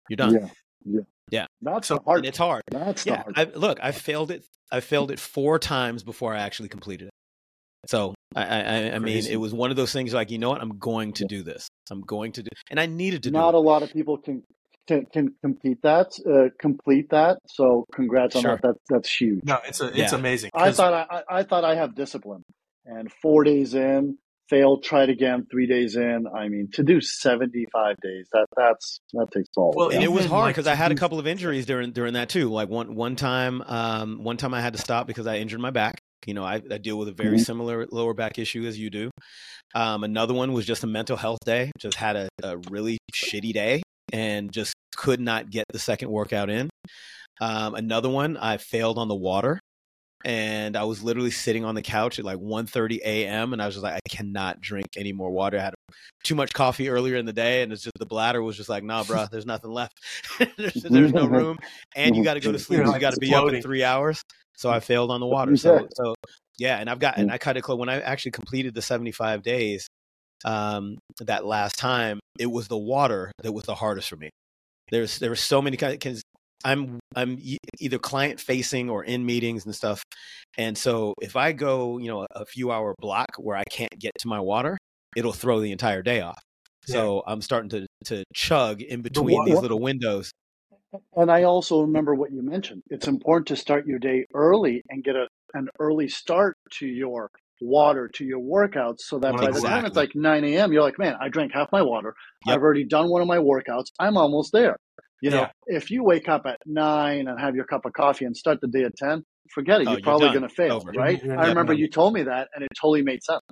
you're 0.09 0.17
done 0.17 0.35
Yeah. 0.35 0.49
Yeah. 0.85 1.01
Yeah. 1.31 1.47
That's 1.63 1.89
So- 1.89 2.01
hard. 2.05 2.19
and 2.21 2.27
it's 2.27 2.39
hard 2.39 2.63
That's 2.71 3.05
yeah 3.07 3.23
hard. 3.23 3.35
I, 3.39 3.45
look 3.45 3.79
i 3.83 3.93
failed 3.93 4.31
it 4.31 4.45
i 4.73 4.81
failed 4.81 5.11
it 5.11 5.19
four 5.21 5.59
times 5.59 6.03
before 6.03 6.35
i 6.35 6.41
actually 6.41 6.69
completed 6.71 7.09
it 7.09 7.13
so 7.87 8.15
i 8.35 8.43
i, 8.45 8.61
I- 8.61 8.91
I 8.95 8.99
mean 8.99 9.25
it 9.27 9.37
was 9.37 9.53
one 9.53 9.71
of 9.71 9.77
those 9.77 9.93
things 9.93 10.13
like 10.15 10.31
you 10.31 10.39
know 10.39 10.49
what 10.51 10.61
i'm 10.63 10.79
going 10.79 11.13
to 11.15 11.25
do 11.27 11.43
this 11.43 11.69
i'm 11.91 12.01
going 12.03 12.33
to 12.33 12.43
do 12.43 12.49
and 12.71 12.81
i 12.81 12.87
needed 12.87 13.23
to 13.25 13.31
Not 13.31 13.53
do 13.53 13.59
a 13.59 13.61
it 13.61 13.65
lot 13.65 13.83
of 13.83 13.93
people 13.93 14.17
can 14.19 14.43
can, 14.87 15.07
can 15.13 15.35
complete 15.43 15.79
that. 15.83 16.09
Uh, 16.29 16.51
complete 16.61 17.11
that. 17.11 17.39
So 17.47 17.87
congrats 17.95 18.37
on 18.37 18.43
Sure. 18.43 18.53
that. 18.53 18.63
That's 18.63 18.79
that's 18.89 19.15
huge. 19.21 19.41
No, 19.45 19.59
it's 19.67 19.81
a, 19.81 19.89
it's 19.89 19.97
Yeah. 20.13 20.15
amazing. 20.15 20.51
I 20.55 20.67
'Cause- 20.67 20.77
thought 20.77 20.93
I, 20.95 21.07
I 21.29 21.39
I 21.41 21.43
thought 21.45 21.65
I 21.65 21.75
have 21.77 21.95
discipline, 21.95 22.43
and 22.85 23.11
four 23.23 23.45
days 23.45 23.75
in, 23.75 24.19
failed, 24.49 24.83
tried 24.83 25.09
again, 25.11 25.47
three 25.51 25.67
days 25.69 25.95
in. 25.95 26.27
I 26.35 26.49
mean, 26.49 26.69
to 26.73 26.83
do 26.83 27.01
seventy 27.01 27.67
five 27.73 27.97
days, 28.03 28.29
that 28.33 28.47
that's 28.57 29.01
that 29.13 29.29
takes 29.33 29.49
all. 29.57 29.73
Well, 29.77 29.91
and 29.91 30.03
it 30.03 30.11
was 30.11 30.27
hard 30.27 30.49
because 30.51 30.67
I 30.67 30.75
had 30.75 30.91
a 30.91 30.97
couple 30.97 31.19
of 31.21 31.27
injuries 31.27 31.67
during 31.67 31.93
during 31.93 32.15
that 32.15 32.29
too. 32.29 32.51
Like 32.51 32.69
one 32.69 32.95
one 32.97 33.15
time, 33.17 33.63
um, 33.63 34.25
one 34.25 34.37
time 34.39 34.55
I 34.55 34.61
had 34.61 34.73
to 34.73 34.79
stop 34.81 35.07
because 35.07 35.27
I 35.27 35.37
injured 35.37 35.61
my 35.61 35.71
back. 35.71 36.01
You 36.27 36.35
know, 36.35 36.45
I, 36.45 36.61
I 36.71 36.77
deal 36.79 36.99
with 36.99 37.09
a 37.09 37.13
very 37.13 37.39
Mhm. 37.39 37.45
similar 37.47 37.87
lower 37.91 38.13
back 38.13 38.39
issue 38.39 38.67
as 38.67 38.79
you 38.79 38.91
do. 38.91 39.11
Um, 39.75 40.05
another 40.05 40.35
one 40.35 40.53
was 40.53 40.67
just 40.67 40.83
a 40.85 40.87
mental 40.87 41.17
health 41.17 41.39
day. 41.47 41.71
Just 41.79 41.97
had 41.97 42.17
a, 42.17 42.29
a 42.43 42.59
really 42.71 42.99
shitty 43.15 43.53
day 43.53 43.83
and 44.13 44.53
just 44.53 44.75
could 44.97 45.21
not 45.21 45.51
get 45.51 45.65
the 45.73 45.79
second 45.79 46.11
workout 46.11 46.51
in. 46.51 46.69
Um, 47.41 47.75
another 47.75 48.09
one, 48.09 48.37
I 48.37 48.59
failed 48.59 48.99
on 48.99 49.09
the 49.09 49.15
water. 49.15 49.59
And 50.23 50.77
I 50.77 50.85
was 50.85 51.03
literally 51.03 51.31
sitting 51.31 51.65
on 51.65 51.75
the 51.75 51.81
couch 51.81 52.19
at 52.19 52.27
like 52.27 52.37
1.30 52.37 52.99
a.m. 52.99 53.55
and 53.55 53.63
I 53.63 53.65
was 53.65 53.77
just 53.77 53.83
like, 53.83 53.95
I 53.95 54.07
cannot 54.07 54.61
drink 54.61 54.89
any 54.99 55.15
more 55.15 55.31
water. 55.31 55.57
I 55.57 55.63
had 55.63 55.75
too 56.25 56.35
much 56.35 56.53
coffee 56.53 56.91
earlier 56.91 57.17
in 57.17 57.25
the 57.25 57.33
day, 57.33 57.63
and 57.63 57.73
it's 57.73 57.83
just 57.83 57.97
the 57.99 58.05
bladder 58.05 58.43
was 58.43 58.55
just 58.55 58.69
like, 58.69 58.85
nah, 58.85 59.03
bro, 59.03 59.25
there's 59.31 59.47
nothing 59.47 59.71
left. 59.71 59.99
there's, 60.59 60.75
there's 60.91 61.15
no 61.15 61.27
room, 61.27 61.59
and 61.97 62.15
you 62.15 62.23
got 62.23 62.35
to 62.35 62.41
go 62.41 62.53
to 62.53 62.59
sleep. 62.59 62.77
You're 62.77 62.87
so 62.87 62.93
like 62.93 63.01
you 63.01 63.07
got 63.07 63.15
to 63.15 63.21
be 63.21 63.35
up 63.35 63.49
in 63.49 63.63
three 63.63 63.83
hours. 63.83 64.23
So 64.57 64.69
I 64.69 64.81
failed 64.81 65.11
on 65.11 65.21
the 65.21 65.27
water. 65.27 65.57
So 65.57 65.89
so 65.95 66.15
yeah, 66.59 66.77
and 66.77 66.91
I've 66.91 66.99
got 66.99 67.17
and 67.17 67.33
I 67.33 67.39
cut 67.39 67.57
it 67.57 67.63
close 67.63 67.79
when 67.79 67.89
I 67.89 68.01
actually 68.01 68.33
completed 68.33 68.75
the 68.75 68.83
75 68.83 69.43
days. 69.43 69.89
Um, 70.45 70.99
that 71.21 71.45
last 71.45 71.77
time, 71.77 72.21
it 72.39 72.47
was 72.47 72.69
the 72.69 72.79
water 72.79 73.33
that 73.43 73.53
was 73.53 73.65
the 73.65 73.75
hardest 73.75 74.09
for 74.09 74.17
me. 74.17 74.31
There's 74.91 75.19
there 75.19 75.31
were 75.31 75.37
so 75.37 75.63
many 75.63 75.77
because 75.77 76.23
I'm 76.65 76.99
I'm 77.15 77.39
e- 77.41 77.59
either 77.79 77.99
client 77.99 78.41
facing 78.41 78.91
or 78.91 79.05
in 79.05 79.25
meetings 79.25 79.65
and 79.65 79.75
stuff, 79.75 80.03
and 80.59 80.77
so 80.77 81.15
if 81.21 81.37
I 81.37 81.53
go 81.53 81.99
you 81.99 82.09
know 82.09 82.23
a, 82.23 82.27
a 82.41 82.47
few 82.47 82.73
hour 82.73 82.95
block 82.99 83.29
where 83.39 83.57
I 83.57 83.65
can't 83.71 83.99
get 83.99 84.13
to 84.21 84.29
my 84.29 84.41
water, 84.41 84.77
it'll 85.17 85.33
throw 85.33 85.61
the 85.61 85.73
entire 85.73 86.03
day 86.03 86.21
off. 86.21 86.43
So 86.87 87.23
I'm 87.27 87.41
starting 87.41 87.71
to 87.71 87.87
to 88.07 88.25
chug 88.35 88.83
in 88.83 89.03
between 89.03 89.39
wa- 89.39 89.45
these 89.45 89.61
little 89.61 89.81
windows. 89.81 90.33
And 91.15 91.31
I 91.31 91.45
also 91.45 91.83
remember 91.83 92.15
what 92.15 92.33
you 92.33 92.43
mentioned. 92.43 92.83
It's 92.91 93.07
important 93.07 93.47
to 93.49 93.57
start 93.57 93.87
your 93.87 93.99
day 93.99 94.27
early 94.35 94.83
and 94.91 95.05
get 95.05 95.15
a, 95.15 95.29
an 95.55 95.69
early 95.79 96.09
start 96.09 96.57
to 96.79 96.87
your 96.87 97.31
water, 97.61 98.09
to 98.15 98.25
your 98.25 98.41
workouts, 98.41 99.01
so 99.01 99.19
that 99.19 99.37
by 99.37 99.51
the 99.51 99.61
time 99.61 99.85
it's 99.85 99.97
like 99.97 100.15
9 100.15 100.45
a.m., 100.45 100.73
you're 100.73 100.83
like, 100.83 100.99
man, 100.99 101.15
I 101.21 101.29
drank 101.29 101.53
half 101.53 101.71
my 101.73 101.83
water. 101.83 102.15
Yep. 102.47 102.57
I've 102.57 102.63
already 102.63 102.85
done 102.85 103.09
one 103.11 103.21
of 103.23 103.29
my 103.29 103.39
workouts. 103.39 103.87
I'm 103.99 104.17
almost 104.17 104.53
there. 104.53 104.77
You 105.23 105.31
know, 105.31 105.41
Yeah. 105.43 105.51
if 105.67 105.91
you 105.91 106.03
wake 106.03 106.29
up 106.29 106.43
at 106.47 106.59
9 106.67 107.29
and 107.29 107.39
have 107.41 107.55
your 107.55 107.65
cup 107.67 107.85
of 107.85 107.93
coffee 107.93 108.25
and 108.25 108.37
start 108.37 108.59
the 108.63 108.69
day 108.69 108.85
at 108.85 108.97
10, 108.97 109.23
forget 109.55 109.81
it. 109.81 109.87
Oh, 109.87 109.91
you're 109.91 109.99
you're 109.99 110.03
probably 110.05 110.29
going 110.31 110.43
to 110.43 110.49
fail, 110.49 110.77
Over. 110.77 110.93
right? 110.93 111.23
You're 111.23 111.39
I 111.39 111.49
remember 111.49 111.75
done. 111.75 111.81
you 111.81 111.89
told 111.91 112.15
me 112.15 112.23
that, 112.23 112.49
and 112.55 112.65
it 112.65 112.71
totally 112.81 113.03
made 113.03 113.23
sense. 113.23 113.43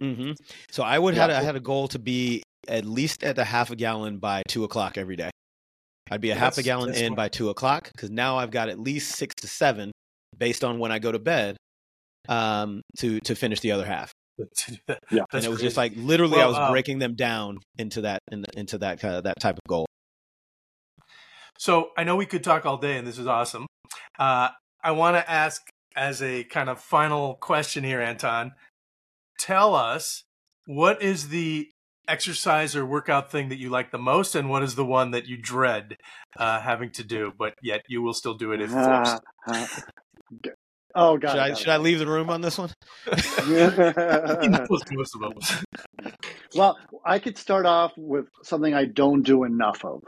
hmm 0.00 0.32
So 0.70 0.82
I 0.82 0.98
would 0.98 1.14
had 1.14 1.30
Yeah. 1.30 1.38
I 1.38 1.42
had 1.42 1.56
a 1.56 1.60
goal 1.60 1.88
to 1.88 1.98
be 1.98 2.42
at 2.68 2.84
least 2.84 3.22
at 3.24 3.38
a 3.38 3.44
half 3.44 3.70
a 3.70 3.76
gallon 3.76 4.18
by 4.18 4.42
two 4.48 4.64
o'clock 4.64 4.98
every 4.98 5.16
day. 5.16 5.30
I'd 6.10 6.20
be 6.20 6.30
a 6.30 6.34
half 6.34 6.58
a 6.58 6.62
gallon 6.62 6.90
in 6.90 7.06
smart. 7.06 7.16
by 7.16 7.28
two 7.28 7.48
o'clock 7.48 7.90
because 7.92 8.10
now 8.10 8.36
I've 8.36 8.50
got 8.50 8.68
at 8.68 8.78
least 8.78 9.16
six 9.16 9.34
to 9.36 9.46
seven 9.46 9.90
based 10.36 10.62
on 10.64 10.78
when 10.78 10.92
I 10.92 10.98
go 10.98 11.10
to 11.12 11.18
bed 11.18 11.56
um, 12.28 12.82
to 12.98 13.20
to 13.20 13.34
finish 13.34 13.60
the 13.60 13.72
other 13.72 13.86
half. 13.86 14.12
Yeah. 15.10 15.22
and 15.32 15.44
it 15.44 15.48
was 15.48 15.60
just 15.60 15.76
like 15.76 15.92
literally 15.94 16.40
I 16.40 16.46
was 16.46 16.56
um, 16.56 16.72
breaking 16.72 16.98
them 16.98 17.14
down 17.14 17.58
into 17.78 18.00
that 18.00 18.18
in, 18.32 18.44
into 18.56 18.78
that 18.78 18.98
kind 18.98 19.14
of 19.14 19.24
that 19.24 19.38
type 19.40 19.54
of 19.54 19.68
goal. 19.68 19.86
So 21.58 21.90
I 21.96 22.04
know 22.04 22.16
we 22.16 22.26
could 22.26 22.42
talk 22.42 22.66
all 22.66 22.76
day, 22.76 22.96
and 22.98 23.06
this 23.06 23.18
is 23.18 23.26
awesome. 23.26 23.66
Uh, 24.18 24.48
I 24.82 24.90
want 24.90 25.16
to 25.16 25.30
ask, 25.30 25.62
as 25.96 26.20
a 26.20 26.44
kind 26.44 26.68
of 26.68 26.80
final 26.80 27.36
question 27.36 27.84
here, 27.84 28.00
Anton, 28.00 28.52
tell 29.38 29.74
us 29.74 30.24
what 30.66 31.00
is 31.00 31.28
the 31.28 31.68
exercise 32.08 32.74
or 32.76 32.84
workout 32.84 33.30
thing 33.30 33.48
that 33.48 33.58
you 33.58 33.70
like 33.70 33.92
the 33.92 33.98
most, 33.98 34.34
and 34.34 34.50
what 34.50 34.62
is 34.62 34.74
the 34.74 34.84
one 34.84 35.12
that 35.12 35.26
you 35.26 35.36
dread 35.36 35.96
uh, 36.36 36.60
having 36.60 36.90
to 36.90 37.04
do, 37.04 37.32
but 37.38 37.54
yet 37.62 37.82
you 37.88 38.02
will 38.02 38.14
still 38.14 38.34
do 38.34 38.52
it 38.52 38.60
if 38.60 38.70
forced. 38.70 39.22
Oh, 40.94 41.16
God. 41.18 41.30
Should 41.30 41.38
I 41.40 41.54
should 41.54 41.68
I 41.68 41.76
leave 41.78 41.98
the 41.98 42.06
room 42.06 42.30
on 42.30 42.40
this 42.40 42.58
one? 42.58 42.70
He 43.06 44.48
knows 44.48 44.68
most 44.92 45.14
of 45.14 45.20
them. 45.20 46.12
Well, 46.54 46.78
I 47.04 47.18
could 47.18 47.36
start 47.38 47.66
off 47.66 47.92
with 47.96 48.26
something 48.42 48.74
I 48.74 48.84
don't 48.86 49.22
do 49.22 49.44
enough 49.44 49.84
of. 49.84 50.02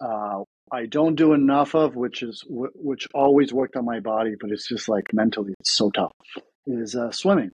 Uh, 0.00 0.42
I 0.72 0.86
don't 0.86 1.14
do 1.14 1.32
enough 1.32 1.74
of, 1.74 1.94
which 1.94 2.22
is 2.22 2.44
which 2.48 3.06
always 3.14 3.52
worked 3.52 3.76
on 3.76 3.84
my 3.84 4.00
body, 4.00 4.34
but 4.40 4.50
it's 4.50 4.68
just 4.68 4.88
like 4.88 5.04
mentally, 5.12 5.54
it's 5.60 5.76
so 5.76 5.90
tough. 5.90 6.12
Is 6.66 6.96
uh, 6.96 7.12
swimming, 7.12 7.52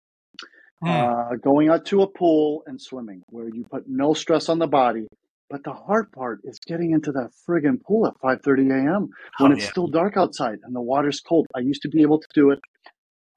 Hmm. 0.81 0.87
uh, 0.89 1.35
going 1.43 1.69
out 1.69 1.85
to 1.87 2.01
a 2.01 2.07
pool 2.07 2.63
and 2.65 2.81
swimming, 2.81 3.21
where 3.27 3.49
you 3.49 3.65
put 3.69 3.83
no 3.87 4.13
stress 4.13 4.47
on 4.49 4.59
the 4.59 4.67
body. 4.67 5.07
But 5.51 5.63
the 5.65 5.73
hard 5.73 6.11
part 6.13 6.39
is 6.45 6.57
getting 6.65 6.91
into 6.91 7.11
that 7.11 7.31
friggin' 7.47 7.81
pool 7.83 8.07
at 8.07 8.13
5:30 8.23 8.71
a.m. 8.71 9.09
when 9.39 9.51
Oh, 9.51 9.55
it's 9.55 9.63
yeah. 9.63 9.69
still 9.69 9.87
dark 9.87 10.15
outside 10.17 10.59
and 10.63 10.73
the 10.75 10.81
water's 10.81 11.19
cold. 11.19 11.45
I 11.55 11.59
used 11.59 11.81
to 11.83 11.89
be 11.89 12.01
able 12.01 12.19
to 12.19 12.27
do 12.33 12.51
it. 12.51 12.59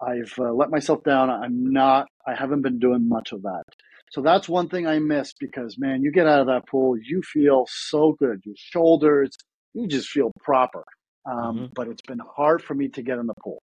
I've 0.00 0.32
uh, 0.38 0.52
let 0.52 0.70
myself 0.70 1.02
down. 1.04 1.30
I'm 1.30 1.72
not. 1.72 2.06
I 2.26 2.34
haven't 2.34 2.62
been 2.62 2.78
doing 2.78 3.08
much 3.08 3.32
of 3.32 3.42
that. 3.42 3.62
So 4.10 4.22
that's 4.22 4.48
one 4.48 4.68
thing 4.68 4.86
I 4.86 4.98
miss 5.00 5.32
because 5.40 5.76
man, 5.78 6.02
you 6.02 6.12
get 6.12 6.26
out 6.28 6.40
of 6.40 6.46
that 6.46 6.68
pool, 6.68 6.96
you 6.96 7.20
feel 7.22 7.66
so 7.68 8.14
good. 8.18 8.40
Your 8.44 8.54
shoulders, 8.56 9.30
you 9.72 9.88
just 9.88 10.08
feel 10.08 10.30
proper. 10.40 10.84
Um, 11.26 11.56
Mhm. 11.56 11.70
But 11.74 11.88
it's 11.88 12.02
been 12.02 12.20
hard 12.36 12.62
for 12.62 12.74
me 12.74 12.88
to 12.90 13.02
get 13.02 13.18
in 13.18 13.26
the 13.26 13.34
pool. 13.42 13.60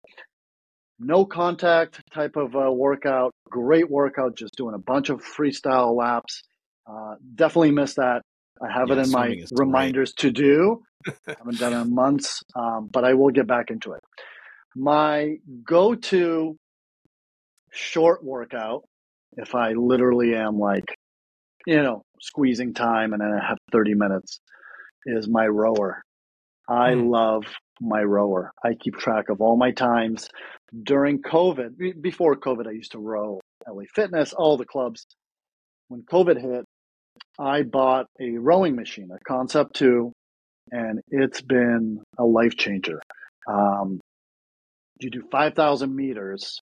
No 1.01 1.25
contact 1.27 2.01
type 2.13 2.37
of 2.37 2.57
uh, 2.57 2.73
workout. 2.73 3.33
Great 3.51 3.91
workout. 3.91 4.37
Just 4.37 4.55
doing 4.57 4.75
a 4.75 4.79
bunch 4.79 5.11
of 5.11 5.23
freestyle 5.23 5.95
laps. 5.95 6.43
Uh, 6.91 7.17
definitely 7.35 7.73
miss 7.73 7.95
that. 7.95 8.23
I 8.63 8.73
have 8.73 8.91
Yeah, 8.91 8.93
it 8.93 8.99
in 8.99 9.11
my 9.11 9.37
great. 9.53 9.53
reminders 9.53 10.13
to 10.15 10.31
do. 10.33 10.83
I 11.29 11.33
haven't 11.41 11.59
done 11.59 11.75
it 11.75 11.83
in 11.83 11.95
months, 11.95 12.43
um, 12.57 12.91
but 12.93 13.05
I 13.05 13.15
will 13.15 13.31
get 13.31 13.47
back 13.49 13.71
into 13.71 13.93
it. 13.93 14.01
My 14.77 15.37
go-to 15.65 16.57
short 17.73 18.25
workout, 18.25 18.85
if 19.37 19.55
I 19.55 19.73
literally 19.73 20.35
am 20.35 20.59
like, 20.59 20.97
you 21.67 21.83
know, 21.83 22.03
squeezing 22.21 22.75
time 22.75 23.13
and 23.15 23.23
then 23.23 23.33
I 23.33 23.47
have 23.49 23.59
30 23.73 23.95
minutes, 23.95 24.41
is 25.07 25.29
my 25.29 25.47
rower. 25.47 26.03
I 26.69 26.95
Hmm. 26.95 26.97
love 26.97 27.45
my 27.81 28.03
rower. 28.03 28.53
I 28.65 28.75
keep 28.81 28.97
track 28.97 29.31
of 29.31 29.41
all 29.43 29.57
my 29.59 29.73
times. 29.73 30.29
During 30.85 31.23
COVID, 31.23 32.03
before 32.03 32.37
COVID, 32.37 32.69
I 32.69 32.73
used 32.73 32.93
to 32.93 33.01
row 33.01 33.41
LA 33.69 33.85
Fitness, 33.95 34.35
all 34.35 34.59
the 34.59 34.67
clubs. 34.67 35.07
When 35.89 36.03
COVID 36.03 36.41
hit, 36.41 36.65
I 37.39 37.63
bought 37.63 38.07
a 38.21 38.39
rowing 38.39 38.75
machine, 38.77 39.11
a 39.13 39.19
Concept 39.27 39.75
2, 39.77 40.13
and 40.73 41.01
it's 41.09 41.41
been 41.41 42.01
a 42.19 42.25
life 42.25 42.57
changer. 42.57 43.01
Um, 43.49 44.01
you 45.01 45.11
do 45.11 45.23
5,000 45.31 45.95
meters, 45.95 46.59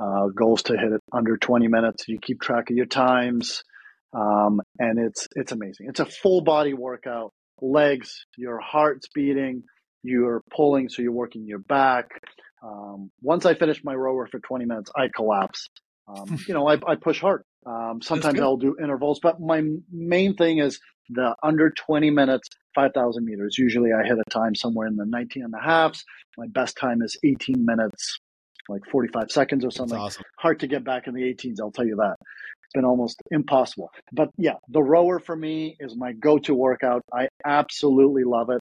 uh, 0.00 0.26
goals 0.28 0.62
to 0.64 0.74
hit 0.76 0.92
it 0.92 1.00
under 1.12 1.36
20 1.36 1.68
minutes. 1.68 2.04
You 2.08 2.18
keep 2.20 2.40
track 2.40 2.70
of 2.70 2.76
your 2.76 2.86
times. 2.86 3.62
um, 4.12 4.60
and 4.78 4.98
it's 4.98 5.28
it's 5.36 5.52
amazing. 5.52 5.86
It's 5.88 6.00
a 6.00 6.04
full 6.06 6.40
body 6.42 6.74
workout. 6.74 7.32
Legs, 7.62 8.24
your 8.36 8.58
heart's 8.58 9.08
beating, 9.14 9.62
you're 10.02 10.42
pulling, 10.54 10.88
so 10.88 11.02
you're 11.02 11.12
working 11.12 11.46
your 11.46 11.58
back. 11.60 12.06
Um, 12.62 13.10
once 13.22 13.46
I 13.46 13.54
finish 13.54 13.82
my 13.84 13.94
rower 13.94 14.26
for 14.26 14.40
20 14.40 14.64
minutes, 14.64 14.90
I 14.96 15.08
collapse. 15.14 15.68
Um, 16.08 16.38
you 16.48 16.54
know, 16.54 16.66
I, 16.66 16.74
I 16.86 16.96
push 16.96 17.20
hard. 17.20 17.42
Um, 17.66 18.00
sometimes 18.02 18.40
I'll 18.40 18.56
do 18.56 18.76
intervals, 18.82 19.20
but 19.20 19.40
my 19.40 19.62
main 19.92 20.34
thing 20.34 20.58
is 20.58 20.80
the 21.10 21.34
under 21.42 21.70
20 21.70 22.10
minutes, 22.10 22.48
5,000 22.74 23.24
meters. 23.24 23.58
Usually 23.58 23.90
I 23.92 24.06
hit 24.06 24.18
a 24.18 24.30
time 24.30 24.54
somewhere 24.54 24.86
in 24.86 24.96
the 24.96 25.04
19 25.04 25.44
and 25.44 25.54
a 25.54 25.62
halfs. 25.62 26.04
My 26.38 26.46
best 26.46 26.76
time 26.76 27.02
is 27.02 27.18
18 27.22 27.64
minutes, 27.64 28.18
like 28.68 28.82
45 28.90 29.30
seconds 29.30 29.64
or 29.64 29.70
something. 29.70 29.98
Awesome. 29.98 30.24
Hard 30.38 30.60
to 30.60 30.66
get 30.66 30.84
back 30.84 31.06
in 31.06 31.14
the 31.14 31.22
18s, 31.22 31.56
I'll 31.60 31.72
tell 31.72 31.86
you 31.86 31.96
that. 31.96 32.16
It's 32.20 32.72
been 32.74 32.84
almost 32.84 33.20
impossible. 33.30 33.90
But 34.12 34.30
yeah, 34.38 34.54
the 34.68 34.82
rower 34.82 35.18
for 35.18 35.36
me 35.36 35.76
is 35.80 35.96
my 35.96 36.12
go 36.12 36.38
to 36.38 36.54
workout. 36.54 37.02
I 37.12 37.28
absolutely 37.44 38.24
love 38.24 38.50
it. 38.50 38.60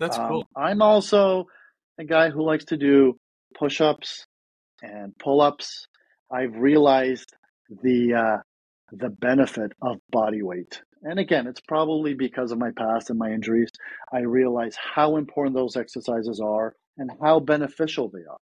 That's 0.00 0.18
um, 0.18 0.28
cool. 0.28 0.48
I'm 0.56 0.82
also 0.82 1.46
a 1.98 2.04
guy 2.04 2.30
who 2.30 2.44
likes 2.44 2.66
to 2.66 2.76
do 2.76 3.16
push 3.56 3.80
ups 3.80 4.24
and 4.82 5.16
pull 5.18 5.40
ups. 5.40 5.86
I've 6.32 6.56
realized 6.56 7.32
the 7.82 8.14
uh, 8.14 8.36
the 8.92 9.08
benefit 9.08 9.72
of 9.80 9.98
body 10.10 10.42
weight. 10.42 10.82
And 11.02 11.18
again, 11.18 11.46
it's 11.46 11.60
probably 11.60 12.14
because 12.14 12.52
of 12.52 12.58
my 12.58 12.70
past 12.76 13.08
and 13.08 13.18
my 13.18 13.30
injuries. 13.30 13.70
I 14.12 14.20
realize 14.20 14.76
how 14.76 15.16
important 15.16 15.56
those 15.56 15.76
exercises 15.76 16.40
are 16.44 16.74
and 16.98 17.10
how 17.22 17.40
beneficial 17.40 18.10
they 18.10 18.24
are. 18.30 18.38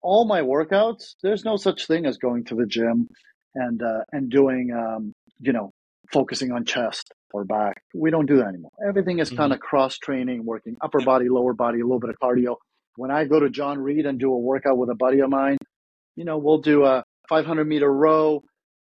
All 0.00 0.24
my 0.24 0.42
workouts, 0.42 1.14
there's 1.22 1.44
no 1.44 1.56
such 1.56 1.86
thing 1.86 2.06
as 2.06 2.18
going 2.18 2.44
to 2.44 2.54
the 2.54 2.66
gym 2.66 3.08
and 3.54 3.82
uh, 3.82 4.00
and 4.12 4.30
doing 4.30 4.70
um, 4.72 5.12
you 5.40 5.52
know 5.52 5.72
focusing 6.12 6.52
on 6.52 6.64
chest 6.64 7.12
or 7.32 7.44
back. 7.44 7.82
We 7.94 8.10
don't 8.10 8.26
do 8.26 8.36
that 8.36 8.46
anymore. 8.46 8.70
Everything 8.86 9.18
is 9.18 9.28
mm-hmm. 9.28 9.38
kind 9.38 9.52
of 9.52 9.60
cross 9.60 9.98
training, 9.98 10.44
working 10.44 10.76
upper 10.80 11.00
body, 11.00 11.28
lower 11.28 11.52
body, 11.52 11.80
a 11.80 11.84
little 11.84 12.00
bit 12.00 12.10
of 12.10 12.16
cardio. 12.22 12.56
When 12.96 13.10
I 13.10 13.24
go 13.24 13.40
to 13.40 13.50
John 13.50 13.78
Reed 13.78 14.06
and 14.06 14.18
do 14.18 14.32
a 14.32 14.38
workout 14.38 14.78
with 14.78 14.90
a 14.90 14.94
buddy 14.94 15.20
of 15.20 15.30
mine, 15.30 15.58
you 16.16 16.24
know, 16.24 16.38
we'll 16.38 16.60
do 16.60 16.84
a 16.84 17.04
500 17.28 17.64
meter 17.64 17.92
row, 17.92 18.42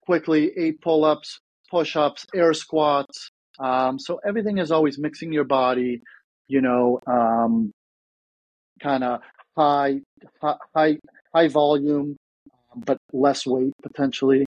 quickly, 0.09 0.51
eight 0.57 0.81
pull 0.81 1.05
ups, 1.05 1.39
push 1.71 1.95
ups, 1.95 2.25
air 2.35 2.55
squats. 2.55 3.31
Um, 3.61 3.99
so 3.99 4.19
everything 4.27 4.57
is 4.57 4.71
always 4.71 4.99
mixing 4.99 5.35
your 5.35 5.45
body, 5.45 6.01
you 6.47 6.63
know, 6.63 6.99
um, 7.07 7.71
kind 8.83 9.05
of 9.05 9.21
high, 9.55 10.01
high, 10.75 10.97
high 11.35 11.49
volume, 11.49 12.17
but 12.75 12.97
less 13.13 13.45
weight 13.45 13.75
potentially. 13.83 14.47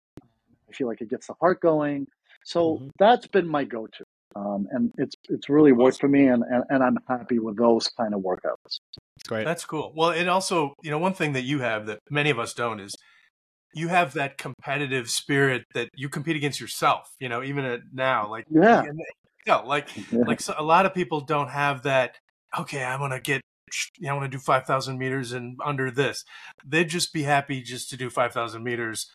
I 0.68 0.72
feel 0.72 0.88
like 0.88 1.00
it 1.00 1.08
gets 1.08 1.28
the 1.28 1.34
heart 1.40 1.60
going. 1.60 2.08
So 2.44 2.60
mm-hmm. 2.60 2.88
that's 2.98 3.28
been 3.28 3.46
my 3.46 3.62
go-to. 3.62 4.02
Um, 4.34 4.66
and 4.72 4.90
it's 4.98 5.14
it's 5.28 5.48
really 5.48 5.70
worked 5.70 6.00
for 6.00 6.08
me, 6.08 6.26
and, 6.26 6.42
and, 6.42 6.64
and 6.68 6.82
I'm 6.82 6.98
happy 7.06 7.38
with 7.38 7.56
those 7.56 7.86
kind 7.96 8.12
of 8.12 8.20
workouts. 8.22 8.80
That's 9.14 9.28
great. 9.28 9.44
That's 9.44 9.64
cool. 9.64 9.92
Well, 9.94 10.10
it 10.10 10.26
also, 10.26 10.74
you 10.82 10.90
know, 10.90 10.98
one 10.98 11.14
thing 11.14 11.34
that 11.34 11.44
you 11.44 11.60
have 11.60 11.86
that 11.86 12.00
many 12.10 12.30
of 12.30 12.40
us 12.40 12.52
don't 12.52 12.80
is 12.80 12.96
you 13.74 13.88
have 13.88 14.14
that 14.14 14.38
competitive 14.38 15.10
spirit 15.10 15.64
that 15.74 15.88
you 15.94 16.08
compete 16.08 16.36
against 16.36 16.60
yourself. 16.60 17.14
You 17.18 17.28
know, 17.28 17.42
even 17.42 17.64
at 17.64 17.80
now, 17.92 18.30
like 18.30 18.46
yeah, 18.50 18.84
you 18.84 18.92
know, 19.46 19.64
like 19.66 19.88
yeah. 20.10 20.24
like 20.26 20.40
so 20.40 20.54
a 20.56 20.62
lot 20.62 20.86
of 20.86 20.94
people 20.94 21.20
don't 21.20 21.50
have 21.50 21.82
that. 21.82 22.16
Okay, 22.58 22.82
I 22.82 22.98
want 23.00 23.12
to 23.12 23.20
get. 23.20 23.40
You 23.98 24.06
know, 24.06 24.12
I 24.12 24.16
want 24.18 24.30
to 24.30 24.36
do 24.36 24.40
five 24.40 24.66
thousand 24.66 24.98
meters 24.98 25.32
and 25.32 25.58
under 25.64 25.90
this. 25.90 26.24
They'd 26.64 26.88
just 26.88 27.12
be 27.12 27.22
happy 27.22 27.60
just 27.60 27.90
to 27.90 27.96
do 27.96 28.08
five 28.08 28.32
thousand 28.32 28.62
meters. 28.62 29.10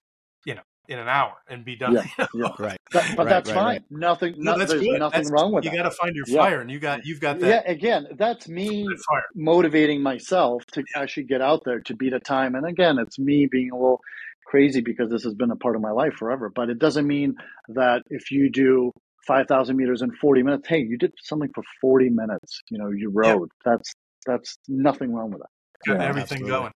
You 0.45 0.55
know, 0.55 0.61
in 0.89 0.97
an 0.97 1.07
hour 1.07 1.35
and 1.47 1.63
be 1.63 1.75
done. 1.75 1.93
Yeah, 1.93 2.03
you 2.33 2.39
know? 2.41 2.55
yeah. 2.59 2.65
right. 2.65 2.77
That, 2.91 3.15
but 3.15 3.25
right, 3.25 3.29
that's 3.29 3.49
right, 3.49 3.55
fine. 3.55 3.65
Right. 3.65 3.83
Nothing. 3.91 4.35
No, 4.37 4.57
that's 4.57 4.71
there's 4.71 4.83
good. 4.83 4.99
nothing 4.99 5.19
that's, 5.19 5.31
wrong 5.31 5.53
with 5.53 5.63
you 5.63 5.69
that. 5.69 5.77
You 5.77 5.83
got 5.83 5.89
to 5.89 5.95
find 5.95 6.15
your 6.15 6.25
yeah. 6.27 6.37
fire, 6.37 6.61
and 6.61 6.71
you 6.71 6.79
got 6.79 7.05
you've 7.05 7.21
got 7.21 7.39
that. 7.39 7.65
Yeah. 7.65 7.71
Again, 7.71 8.07
that's 8.17 8.49
me 8.49 8.87
motivating 9.35 10.01
myself 10.01 10.65
to 10.73 10.83
actually 10.95 11.23
get 11.23 11.41
out 11.41 11.63
there 11.63 11.79
to 11.81 11.95
beat 11.95 12.13
a 12.13 12.19
time. 12.19 12.55
And 12.55 12.65
again, 12.65 12.97
it's 12.97 13.19
me 13.19 13.45
being 13.45 13.71
a 13.71 13.75
little 13.75 14.01
crazy 14.49 14.81
because 14.81 15.09
this 15.09 15.23
has 15.23 15.35
been 15.35 15.51
a 15.51 15.55
part 15.55 15.75
of 15.75 15.81
my 15.81 15.91
life 15.91 16.13
forever. 16.13 16.51
But 16.53 16.69
it 16.69 16.79
doesn't 16.79 17.05
mean 17.07 17.35
that 17.69 18.01
if 18.09 18.31
you 18.31 18.49
do 18.51 18.91
5,000 19.27 19.75
meters 19.75 20.01
in 20.01 20.11
40 20.11 20.43
minutes, 20.43 20.67
hey, 20.67 20.79
you 20.79 20.97
did 20.97 21.13
something 21.21 21.49
for 21.53 21.63
40 21.81 22.09
minutes. 22.09 22.61
You 22.69 22.79
know, 22.79 22.89
you 22.89 23.11
rode. 23.13 23.49
Yeah. 23.65 23.71
That's 23.71 23.93
that's 24.25 24.57
nothing 24.67 25.13
wrong 25.13 25.31
with 25.31 25.41
that. 25.41 25.49
Got 25.87 26.01
yeah, 26.01 26.09
everything 26.09 26.41
absolutely. 26.41 26.49
going. 26.49 26.71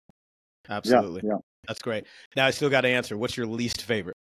Absolutely. 0.69 1.21
Yeah, 1.25 1.31
yeah. 1.31 1.39
That's 1.69 1.81
great. 1.81 2.05
Now 2.37 2.47
I 2.47 2.51
still 2.51 2.71
got 2.71 2.83
to 2.83 2.89
answer. 2.89 3.17
What's 3.17 3.37
your 3.37 3.47
least 3.47 3.83
favorite? 3.83 4.17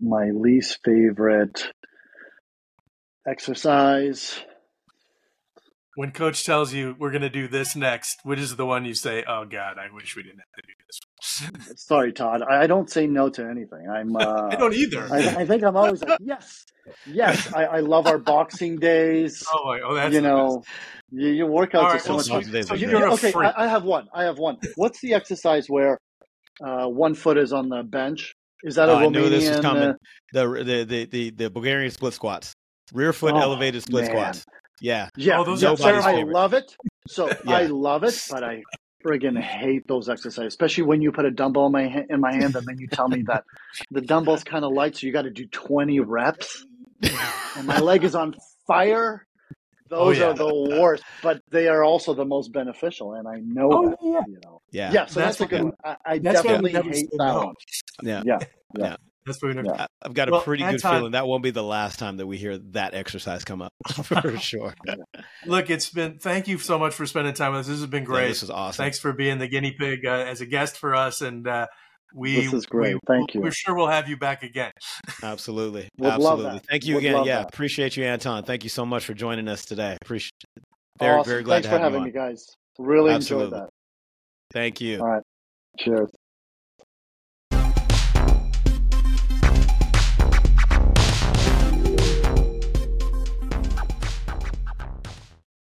My 0.00 0.30
least 0.30 0.78
favorite 0.84 1.68
exercise 3.26 4.40
when 5.94 6.10
coach 6.10 6.44
tells 6.44 6.72
you 6.72 6.96
we're 6.98 7.10
going 7.10 7.22
to 7.22 7.30
do 7.30 7.48
this 7.48 7.76
next, 7.76 8.20
which 8.22 8.38
is 8.38 8.56
the 8.56 8.66
one 8.66 8.84
you 8.84 8.94
say, 8.94 9.24
"Oh 9.28 9.44
God, 9.44 9.76
I 9.78 9.92
wish 9.92 10.16
we 10.16 10.22
didn't 10.22 10.40
have 10.40 10.52
to 10.56 10.62
do 10.62 10.72
this." 10.86 11.80
Sorry, 11.82 12.12
Todd. 12.12 12.42
I 12.42 12.66
don't 12.66 12.90
say 12.90 13.06
no 13.06 13.28
to 13.30 13.48
anything. 13.48 13.88
I'm. 13.90 14.16
Uh, 14.22 14.50
I 14.52 14.54
don't 14.54 14.74
either. 14.74 15.08
I, 15.10 15.40
I, 15.40 15.46
think 15.46 15.64
I'm 15.64 15.76
always 15.76 16.00
like, 16.02 16.18
yes, 16.22 16.64
yes. 17.06 17.52
I, 17.52 17.64
I 17.64 17.80
love 17.80 18.06
our 18.06 18.18
boxing 18.18 18.78
days. 18.78 19.44
Oh, 19.52 19.64
my, 19.64 19.80
oh, 19.84 19.94
that's 19.94 20.14
you 20.14 20.20
know, 20.20 20.62
you, 21.10 21.28
your 21.30 21.48
workouts 21.48 21.82
right, 21.82 21.96
are 21.96 21.98
so 21.98 22.08
well, 22.10 22.18
much 22.18 22.28
fun. 22.28 22.44
So, 22.44 22.76
so 22.76 23.14
okay, 23.14 23.32
I, 23.34 23.64
I, 23.64 23.66
have 23.66 23.82
one. 23.82 24.06
I 24.14 24.24
have 24.24 24.38
one. 24.38 24.58
What's 24.76 25.00
the 25.00 25.14
exercise 25.14 25.66
where 25.66 25.98
uh, 26.64 26.86
one 26.86 27.14
foot 27.14 27.36
is 27.36 27.52
on 27.52 27.68
the 27.68 27.82
bench? 27.82 28.34
Is 28.62 28.76
that 28.76 28.88
a 28.88 28.92
oh, 28.92 28.96
Romanian? 28.98 29.06
I 29.06 29.08
knew 29.08 29.28
this 29.28 29.50
was 29.50 29.60
coming. 29.60 29.88
Uh, 29.88 29.94
the, 30.32 30.46
the 30.64 30.84
the 30.84 31.04
the 31.06 31.30
the 31.30 31.50
Bulgarian 31.50 31.90
split 31.90 32.14
squats, 32.14 32.54
rear 32.92 33.12
foot 33.12 33.34
oh, 33.34 33.40
elevated 33.40 33.82
split 33.82 34.04
man. 34.04 34.10
squats. 34.10 34.46
Yeah. 34.80 35.08
Yeah. 35.16 35.38
Oh, 35.38 35.44
those 35.44 35.62
are 35.62 35.76
I 35.80 36.22
love 36.22 36.54
it. 36.54 36.76
So 37.08 37.28
yeah. 37.44 37.56
I 37.56 37.62
love 37.66 38.04
it, 38.04 38.20
but 38.30 38.44
I 38.44 38.62
friggin' 39.04 39.40
hate 39.40 39.86
those 39.88 40.08
exercises, 40.08 40.48
especially 40.48 40.84
when 40.84 41.02
you 41.02 41.12
put 41.12 41.24
a 41.24 41.30
dumbbell 41.30 41.66
in 41.66 41.72
my 41.72 42.04
in 42.08 42.20
my 42.20 42.32
hand 42.32 42.54
and 42.56 42.66
then 42.66 42.78
you 42.78 42.86
tell 42.86 43.08
me 43.08 43.22
that 43.26 43.44
the 43.90 44.00
dumbbell's 44.00 44.44
kind 44.44 44.64
of 44.64 44.72
light, 44.72 44.96
so 44.96 45.06
you 45.06 45.12
got 45.12 45.22
to 45.22 45.30
do 45.30 45.46
twenty 45.46 46.00
reps, 46.00 46.64
and 47.56 47.66
my 47.66 47.78
leg 47.78 48.04
is 48.04 48.14
on 48.14 48.34
fire. 48.66 49.26
Oh, 49.94 50.06
those 50.06 50.20
oh, 50.20 50.20
yeah. 50.20 50.30
are 50.30 50.34
the 50.34 50.78
worst, 50.80 51.04
but 51.22 51.42
they 51.50 51.68
are 51.68 51.84
also 51.84 52.14
the 52.14 52.24
most 52.24 52.50
beneficial, 52.50 53.12
and 53.12 53.28
I 53.28 53.40
know 53.40 53.70
oh, 53.70 53.90
that. 53.90 53.98
Yeah. 54.00 54.20
You 54.26 54.40
know. 54.42 54.62
Yeah. 54.70 54.90
Yeah. 54.90 55.06
So 55.06 55.20
that's, 55.20 55.36
that's 55.36 55.40
a 55.40 55.46
good 55.46 55.64
one. 55.64 55.72
I, 55.84 55.96
I 56.06 56.18
definitely 56.18 56.72
hate 56.72 57.10
that 57.18 57.34
one. 57.34 57.54
Yeah. 58.02 58.22
Yeah. 58.24 58.38
Yeah. 58.74 58.96
That's 59.24 59.40
what 59.42 59.56
we 59.56 59.62
yeah. 59.62 59.86
I've 60.02 60.14
got 60.14 60.28
a 60.28 60.32
well, 60.32 60.40
pretty 60.40 60.64
good 60.64 60.82
feeling 60.82 61.12
that 61.12 61.26
won't 61.26 61.44
be 61.44 61.50
the 61.50 61.62
last 61.62 61.98
time 61.98 62.16
that 62.16 62.26
we 62.26 62.36
hear 62.36 62.58
that 62.58 62.94
exercise 62.94 63.44
come 63.44 63.62
up 63.62 63.72
for 64.04 64.36
sure. 64.38 64.74
Look, 65.46 65.70
it's 65.70 65.90
been 65.90 66.18
thank 66.18 66.48
you 66.48 66.58
so 66.58 66.78
much 66.78 66.94
for 66.94 67.06
spending 67.06 67.34
time 67.34 67.52
with 67.52 67.60
us. 67.60 67.66
This 67.68 67.80
has 67.80 67.88
been 67.88 68.04
great. 68.04 68.22
Yeah, 68.22 68.28
this 68.28 68.42
is 68.42 68.50
awesome. 68.50 68.82
Thanks 68.82 68.98
for 68.98 69.12
being 69.12 69.38
the 69.38 69.48
guinea 69.48 69.74
pig 69.78 70.04
uh, 70.04 70.10
as 70.10 70.40
a 70.40 70.46
guest 70.46 70.76
for 70.76 70.94
us, 70.94 71.20
and 71.20 71.46
uh, 71.46 71.66
we 72.14 72.34
this 72.36 72.52
is 72.52 72.66
great. 72.66 72.94
We, 72.94 73.00
thank 73.06 73.34
you. 73.34 73.40
We're 73.40 73.52
sure 73.52 73.74
we'll 73.76 73.86
have 73.86 74.08
you 74.08 74.16
back 74.16 74.42
again. 74.42 74.72
Absolutely, 75.22 75.88
Would 75.98 76.12
absolutely. 76.12 76.60
Thank 76.68 76.84
you 76.86 76.94
Would 76.96 77.04
again. 77.04 77.24
Yeah, 77.24 77.38
that. 77.38 77.54
appreciate 77.54 77.96
you, 77.96 78.04
Anton. 78.04 78.44
Thank 78.44 78.64
you 78.64 78.70
so 78.70 78.84
much 78.84 79.04
for 79.04 79.14
joining 79.14 79.48
us 79.48 79.64
today. 79.64 79.96
Appreciate. 80.02 80.32
It. 80.56 80.64
Very, 80.98 81.18
awesome. 81.18 81.30
very 81.30 81.42
glad 81.42 81.54
Thanks 81.56 81.66
to 81.66 81.70
have 81.70 81.78
for 81.78 81.84
having 81.84 82.00
you 82.00 82.06
me, 82.06 82.12
guys. 82.12 82.46
Really 82.78 83.12
absolutely. 83.12 83.46
enjoyed 83.46 83.60
that. 83.62 83.70
Thank 84.52 84.80
you. 84.80 85.00
All 85.00 85.06
right. 85.06 85.22
Cheers. 85.78 86.10